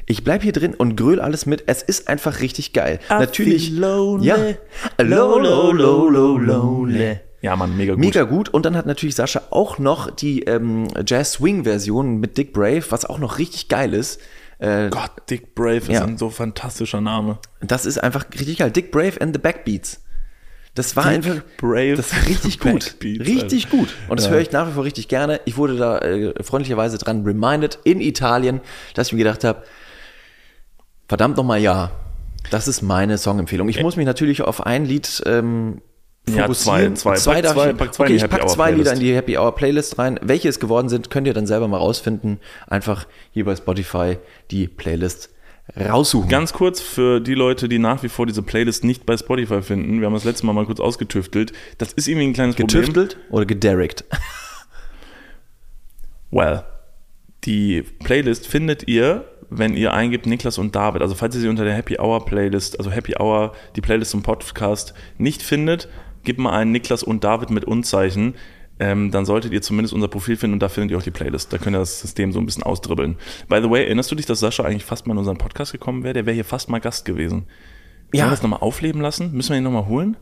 Ich 0.06 0.24
bleib 0.24 0.42
hier 0.42 0.52
drin 0.52 0.74
und 0.74 0.96
gröl 0.96 1.20
alles 1.20 1.46
mit. 1.46 1.64
Es 1.66 1.82
ist 1.82 2.08
einfach 2.08 2.40
richtig 2.40 2.72
geil. 2.72 2.98
Natürlich. 3.08 3.68
feel 3.68 3.78
lonely. 3.78 4.26
Ja. 4.26 4.36
Low, 4.98 5.38
low, 5.38 5.70
low, 5.70 6.08
low, 6.08 6.36
lonely. 6.36 7.20
Ja, 7.42 7.56
Mann, 7.56 7.76
mega 7.76 7.94
gut. 7.94 8.00
Mega 8.04 8.22
gut. 8.24 8.48
Und 8.50 8.66
dann 8.66 8.76
hat 8.76 8.84
natürlich 8.86 9.14
Sascha 9.14 9.42
auch 9.50 9.78
noch 9.78 10.10
die 10.10 10.42
ähm, 10.42 10.88
Jazz-Swing-Version 11.06 12.18
mit 12.18 12.36
Dick 12.36 12.52
Brave, 12.52 12.82
was 12.90 13.04
auch 13.06 13.18
noch 13.18 13.38
richtig 13.38 13.68
geil 13.68 13.94
ist. 13.94 14.20
Äh, 14.58 14.90
Gott, 14.90 15.10
Dick 15.30 15.54
Brave 15.54 15.76
ist 15.78 15.88
Ja. 15.88 16.04
ein 16.04 16.18
so 16.18 16.28
fantastischer 16.28 17.00
Name. 17.00 17.38
das 17.62 17.86
ist 17.86 17.96
einfach 18.02 18.26
richtig 18.38 18.58
geil. 18.58 18.70
Dick 18.70 18.90
Brave 18.92 19.18
and 19.20 19.34
the 19.34 19.40
Backbeats. 19.40 20.02
Das 20.74 20.94
war 20.96 21.04
Dick 21.04 21.12
einfach 21.14 21.42
Brave 21.56 21.96
das 21.96 22.12
war 22.14 22.26
richtig 22.28 22.60
gut. 22.60 22.84
Backbeats, 22.84 23.26
richtig 23.26 23.64
Alter. 23.64 23.76
gut. 23.78 23.94
Und 24.08 24.20
das 24.20 24.26
Ja. 24.26 24.32
höre 24.32 24.40
ich 24.40 24.52
nach 24.52 24.68
wie 24.68 24.72
vor 24.72 24.84
richtig 24.84 25.08
gerne. 25.08 25.40
Ich 25.46 25.56
wurde 25.56 25.76
da 25.78 25.98
äh, 26.00 26.34
freundlicherweise 26.44 26.98
dran 26.98 27.24
reminded 27.24 27.78
in 27.84 28.00
Italien, 28.02 28.60
dass 28.94 29.06
ich 29.08 29.12
mir 29.14 29.20
gedacht 29.24 29.44
habe, 29.44 29.62
verdammt 31.08 31.36
nochmal 31.38 31.60
ja. 31.60 31.90
Das 32.50 32.68
ist 32.68 32.82
meine 32.82 33.18
Songempfehlung. 33.18 33.68
Ich 33.68 33.80
muss 33.82 33.96
mich 33.96 34.06
natürlich 34.06 34.42
auf 34.42 34.64
ein 34.66 34.84
Lied 34.84 35.22
ähm, 35.26 35.82
Ja, 36.34 36.42
fokussieren. 36.42 36.96
zwei, 36.96 37.14
zwei. 37.16 37.34
Pack 37.34 37.42
darf 37.42 37.54
zwei, 37.54 37.70
ich, 37.70 37.76
pack 37.76 37.94
zwei 37.94 38.04
okay, 38.04 38.14
ich 38.14 38.22
Happy 38.22 38.30
pack 38.30 38.42
Hour 38.42 38.48
zwei 38.48 38.70
Lieder 38.72 38.92
in 38.92 39.00
die 39.00 39.14
Happy 39.14 39.38
Hour 39.38 39.54
Playlist 39.54 39.98
rein. 39.98 40.18
Welche 40.22 40.48
es 40.48 40.60
geworden 40.60 40.88
sind, 40.88 41.10
könnt 41.10 41.26
ihr 41.26 41.34
dann 41.34 41.46
selber 41.46 41.68
mal 41.68 41.78
rausfinden. 41.78 42.38
Einfach 42.66 43.06
hier 43.32 43.44
bei 43.44 43.56
Spotify 43.56 44.18
die 44.50 44.68
Playlist 44.68 45.30
raussuchen. 45.78 46.28
Ganz 46.28 46.52
kurz 46.52 46.80
für 46.80 47.20
die 47.20 47.34
Leute, 47.34 47.68
die 47.68 47.78
nach 47.78 48.02
wie 48.02 48.08
vor 48.08 48.26
diese 48.26 48.42
Playlist 48.42 48.84
nicht 48.84 49.06
bei 49.06 49.16
Spotify 49.16 49.62
finden. 49.62 50.00
Wir 50.00 50.06
haben 50.06 50.14
das 50.14 50.24
letzte 50.24 50.46
Mal 50.46 50.52
mal 50.52 50.66
kurz 50.66 50.80
ausgetüftelt. 50.80 51.52
Das 51.78 51.92
ist 51.92 52.08
irgendwie 52.08 52.28
ein 52.28 52.32
kleines 52.32 52.56
Problem. 52.56 52.86
Getüftelt 52.86 53.16
oder 53.30 53.46
gederickt? 53.46 54.04
Well, 56.32 56.62
die 57.42 57.82
Playlist 57.82 58.46
findet 58.46 58.86
ihr, 58.86 59.24
wenn 59.50 59.76
ihr 59.76 59.92
eingibt 59.92 60.26
Niklas 60.26 60.58
und 60.58 60.76
David. 60.76 61.02
Also 61.02 61.16
falls 61.16 61.34
ihr 61.34 61.40
sie 61.40 61.48
unter 61.48 61.64
der 61.64 61.74
Happy 61.74 61.98
Hour 61.98 62.24
Playlist, 62.24 62.78
also 62.78 62.92
Happy 62.92 63.16
Hour, 63.18 63.52
die 63.74 63.80
Playlist 63.80 64.12
zum 64.12 64.22
Podcast 64.22 64.94
nicht 65.18 65.42
findet, 65.42 65.88
gebt 66.24 66.38
mal 66.38 66.52
ein 66.52 66.72
Niklas 66.72 67.02
und 67.02 67.24
David 67.24 67.50
mit 67.50 67.64
Unzeichen. 67.64 68.34
Ähm, 68.78 69.10
dann 69.10 69.26
solltet 69.26 69.52
ihr 69.52 69.60
zumindest 69.60 69.92
unser 69.92 70.08
Profil 70.08 70.36
finden 70.36 70.54
und 70.54 70.62
da 70.62 70.70
findet 70.70 70.90
ihr 70.92 70.98
auch 70.98 71.02
die 71.02 71.10
Playlist. 71.10 71.52
Da 71.52 71.58
könnt 71.58 71.76
ihr 71.76 71.80
das 71.80 72.00
System 72.00 72.32
so 72.32 72.38
ein 72.38 72.46
bisschen 72.46 72.62
ausdribbeln. 72.62 73.16
By 73.48 73.60
the 73.62 73.68
way, 73.68 73.84
erinnerst 73.84 74.10
du 74.10 74.14
dich, 74.14 74.24
dass 74.24 74.40
Sascha 74.40 74.64
eigentlich 74.64 74.86
fast 74.86 75.06
mal 75.06 75.12
in 75.12 75.18
unseren 75.18 75.36
Podcast 75.36 75.72
gekommen 75.72 76.02
wäre? 76.02 76.14
Der 76.14 76.24
wäre 76.24 76.34
hier 76.34 76.46
fast 76.46 76.70
mal 76.70 76.80
Gast 76.80 77.04
gewesen. 77.04 77.44
Ja. 78.12 78.20
Sollen 78.20 78.28
wir 78.28 78.30
das 78.30 78.42
nochmal 78.42 78.60
aufleben 78.60 79.02
lassen? 79.02 79.32
Müssen 79.32 79.50
wir 79.50 79.58
ihn 79.58 79.64
nochmal 79.64 79.86
holen? 79.86 80.16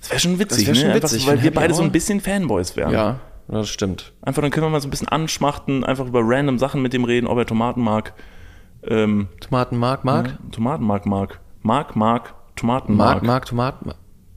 Das 0.00 0.10
wäre 0.10 0.20
schon 0.20 0.38
witzig, 0.38 0.66
wär 0.66 0.74
schon 0.74 0.88
ne? 0.88 0.94
Einfach 0.94 1.08
witzig, 1.08 1.22
so, 1.22 1.30
weil 1.30 1.42
wir 1.42 1.52
beide 1.52 1.72
so 1.72 1.82
ein 1.82 1.92
bisschen 1.92 2.20
Fanboys 2.20 2.76
wären. 2.76 2.92
Ja, 2.92 3.20
das 3.48 3.68
stimmt. 3.68 4.12
Einfach, 4.22 4.42
dann 4.42 4.50
können 4.50 4.66
wir 4.66 4.70
mal 4.70 4.80
so 4.80 4.88
ein 4.88 4.90
bisschen 4.90 5.08
anschmachten, 5.08 5.84
einfach 5.84 6.06
über 6.06 6.20
random 6.22 6.58
Sachen 6.58 6.82
mit 6.82 6.92
dem 6.92 7.04
reden, 7.04 7.26
ob 7.26 7.38
er 7.38 7.46
Tomaten 7.46 7.80
mag. 7.80 8.12
Ähm, 8.86 9.28
Tomatenmark, 9.40 10.04
Mark? 10.04 10.38
Tomatenmark 10.52 11.06
mag. 11.06 11.40
Mark, 11.62 11.96
mag, 11.96 12.34
Tomaten 12.56 12.96
Mark, 12.96 13.22
mag. 13.22 13.22
Mark, 13.22 13.46
Tomaten. 13.46 13.94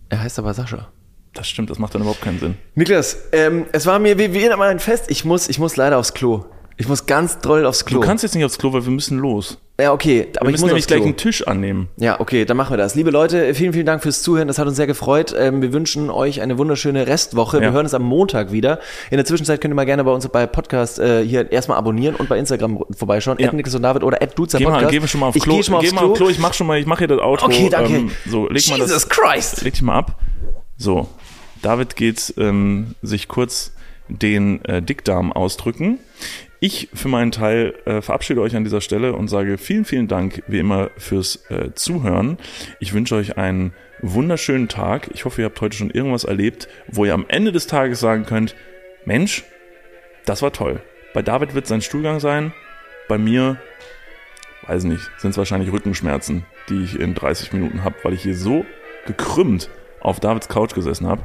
Er 0.09 0.21
heißt 0.21 0.39
aber 0.39 0.53
Sascha. 0.53 0.87
Das 1.33 1.47
stimmt, 1.47 1.69
das 1.69 1.77
macht 1.77 1.93
dann 1.93 2.01
überhaupt 2.01 2.21
keinen 2.21 2.39
Sinn. 2.39 2.57
Niklas, 2.75 3.17
ähm, 3.31 3.65
es 3.71 3.85
war 3.85 3.99
mir 3.99 4.17
wie, 4.17 4.33
wie 4.33 4.45
immer 4.45 4.65
ein 4.65 4.79
Fest. 4.79 5.05
Ich 5.09 5.23
muss, 5.23 5.49
ich 5.49 5.59
muss 5.59 5.75
leider 5.75 5.97
aufs 5.97 6.13
Klo. 6.13 6.45
Ich 6.80 6.88
muss 6.88 7.05
ganz 7.07 7.39
doll 7.39 7.65
aufs 7.65 7.86
Klo. 7.86 7.99
Du 7.99 8.05
kannst 8.05 8.23
jetzt 8.23 8.36
nicht 8.36 8.45
aufs 8.45 8.57
Klo, 8.59 8.71
weil 8.71 8.86
wir 8.86 8.91
müssen 8.91 9.17
los. 9.17 9.57
ja, 9.82 9.91
okay, 9.91 10.28
aber 10.36 10.45
Wir 10.45 10.49
ich 10.49 10.53
müssen 10.53 10.61
muss 10.61 10.67
nämlich 10.69 10.86
gleich 10.88 11.01
einen 11.01 11.17
Tisch 11.17 11.47
annehmen. 11.47 11.88
Ja, 11.97 12.19
okay, 12.19 12.45
dann 12.45 12.55
machen 12.55 12.71
wir 12.73 12.78
das. 12.78 12.93
Liebe 12.93 13.09
Leute, 13.09 13.55
vielen, 13.55 13.73
vielen 13.73 13.88
Dank 13.88 14.03
fürs 14.03 14.21
Zuhören. 14.21 14.47
Das 14.47 14.59
hat 14.59 14.67
uns 14.67 14.78
sehr 14.78 14.86
gefreut. 14.86 15.34
Ähm, 15.36 15.63
wir 15.63 15.73
wünschen 15.73 16.11
euch 16.11 16.39
eine 16.39 16.59
wunderschöne 16.59 17.07
Restwoche. 17.07 17.59
Wir 17.61 17.67
Ja. 17.69 17.73
hören 17.73 17.86
uns 17.88 17.95
am 17.95 18.03
Montag 18.03 18.51
wieder. 18.51 18.80
In 19.09 19.17
der 19.17 19.25
Zwischenzeit 19.25 19.59
könnt 19.59 19.71
ihr 19.71 19.75
mal 19.75 19.86
gerne 19.88 20.03
bei 20.03 20.11
uns 20.11 20.28
bei 20.28 20.45
Podcast 20.45 20.99
äh, 20.99 21.25
hier 21.25 21.51
erstmal 21.51 21.80
abonnieren 21.80 22.15
und 22.15 22.30
bei 22.30 22.38
Instagram 22.38 22.84
vorbeischauen. 22.95 23.39
Ja. 23.39 23.51
Niklas 23.51 23.73
und 23.73 23.82
David 23.82 24.03
oder 24.03 24.21
at 24.21 24.38
Duzer 24.38 24.59
Geh 24.59 24.65
mal, 24.65 24.71
Podcast. 24.73 24.91
geh 24.91 24.99
mal 24.99 25.07
schon 25.07 25.19
mal 25.21 25.28
aufs 25.30 25.36
ich 25.38 25.43
Klo. 25.43 25.55
Geh 25.57 25.63
schon 25.63 25.73
mal 25.73 25.82
geh 25.82 25.88
aufs 25.88 25.95
mal 25.95 26.01
Klo. 26.01 26.13
Klo. 26.13 26.30
Ich 26.30 26.38
mach 26.39 26.53
schon 26.53 26.67
mal, 26.67 26.80
ich 26.80 26.86
mache 26.86 26.99
hier 26.99 27.07
das 27.07 27.19
Outro. 27.19 27.47
Okay, 27.47 27.69
danke. 27.71 27.93
Ähm, 27.95 28.11
so, 28.30 28.47
leg 28.49 28.67
mal 28.69 28.78
das. 28.78 28.89
Jesus 28.89 29.09
Christ! 29.09 29.63
Leg 29.63 29.73
dich 29.73 29.82
mal 29.82 29.95
ab. 29.97 30.19
So, 30.78 31.07
David 31.63 31.95
geht 31.95 32.36
ähm, 32.38 32.93
sich 33.01 33.28
kurz 33.28 33.71
den 34.09 34.63
äh, 34.65 34.82
Dickdarm 34.82 35.34
ausdrücken. 35.34 35.97
Ich 36.59 36.89
für 36.93 37.07
meinen 37.07 37.31
Teil 37.31 37.75
äh, 37.85 38.01
verabschiede 38.01 38.41
euch 38.41 38.55
an 38.55 38.63
dieser 38.63 38.81
Stelle 38.81 39.13
und 39.13 39.27
sage 39.27 39.57
vielen, 39.57 39.85
vielen 39.85 40.07
Dank 40.07 40.41
wie 40.47 40.57
immer 40.57 40.89
fürs 40.97 41.45
äh, 41.49 41.73
Zuhören. 41.75 42.37
Ich 42.79 42.93
wünsche 42.93 43.15
euch 43.15 43.37
einen 43.37 43.73
wunderschönen 44.01 44.67
Tag. 44.67 45.09
Ich 45.13 45.25
hoffe, 45.25 45.41
ihr 45.41 45.45
habt 45.45 45.61
heute 45.61 45.77
schon 45.77 45.91
irgendwas 45.91 46.23
erlebt, 46.23 46.67
wo 46.87 47.05
ihr 47.05 47.13
am 47.13 47.25
Ende 47.27 47.51
des 47.51 47.67
Tages 47.67 47.99
sagen 47.99 48.25
könnt, 48.25 48.55
Mensch, 49.05 49.43
das 50.25 50.41
war 50.41 50.51
toll. 50.51 50.81
Bei 51.13 51.21
David 51.21 51.53
wird 51.53 51.67
sein 51.67 51.81
Stuhlgang 51.81 52.19
sein, 52.19 52.53
bei 53.07 53.17
mir, 53.17 53.57
weiß 54.65 54.83
nicht, 54.85 55.09
sind 55.17 55.31
es 55.31 55.37
wahrscheinlich 55.37 55.71
Rückenschmerzen, 55.71 56.45
die 56.69 56.83
ich 56.83 56.99
in 56.99 57.13
30 57.13 57.53
Minuten 57.53 57.83
habe, 57.83 57.95
weil 58.03 58.13
ich 58.13 58.23
hier 58.23 58.35
so 58.35 58.65
gekrümmt 59.05 59.69
auf 59.99 60.19
Davids 60.19 60.49
Couch 60.49 60.73
gesessen 60.73 61.07
habe. 61.07 61.23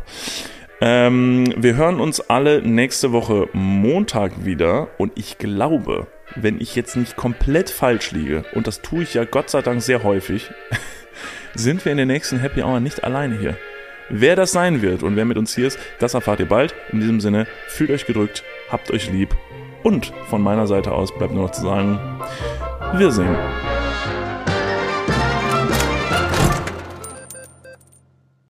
Ähm, 0.84 1.54
wir 1.56 1.76
hören 1.76 2.00
uns 2.00 2.18
alle 2.28 2.60
nächste 2.60 3.12
Woche 3.12 3.48
Montag 3.52 4.44
wieder 4.44 4.88
und 4.98 5.12
ich 5.14 5.38
glaube, 5.38 6.08
wenn 6.34 6.60
ich 6.60 6.74
jetzt 6.74 6.96
nicht 6.96 7.14
komplett 7.14 7.70
falsch 7.70 8.10
liege, 8.10 8.44
und 8.52 8.66
das 8.66 8.82
tue 8.82 9.04
ich 9.04 9.14
ja 9.14 9.22
Gott 9.22 9.48
sei 9.48 9.62
Dank 9.62 9.80
sehr 9.80 10.02
häufig, 10.02 10.50
sind 11.54 11.84
wir 11.84 11.92
in 11.92 11.98
der 11.98 12.06
nächsten 12.06 12.40
Happy 12.40 12.64
Hour 12.64 12.80
nicht 12.80 13.04
alleine 13.04 13.38
hier. 13.38 13.56
Wer 14.08 14.34
das 14.34 14.50
sein 14.50 14.82
wird 14.82 15.04
und 15.04 15.14
wer 15.14 15.24
mit 15.24 15.38
uns 15.38 15.54
hier 15.54 15.68
ist, 15.68 15.78
das 16.00 16.14
erfahrt 16.14 16.40
ihr 16.40 16.46
bald. 16.46 16.74
In 16.90 16.98
diesem 16.98 17.20
Sinne, 17.20 17.46
fühlt 17.68 17.92
euch 17.92 18.04
gedrückt, 18.04 18.42
habt 18.68 18.90
euch 18.90 19.08
lieb 19.08 19.36
und 19.84 20.12
von 20.30 20.42
meiner 20.42 20.66
Seite 20.66 20.90
aus 20.90 21.14
bleibt 21.16 21.32
nur 21.32 21.44
noch 21.44 21.52
zu 21.52 21.62
sagen, 21.62 22.00
wir 22.96 23.12
singen. 23.12 23.36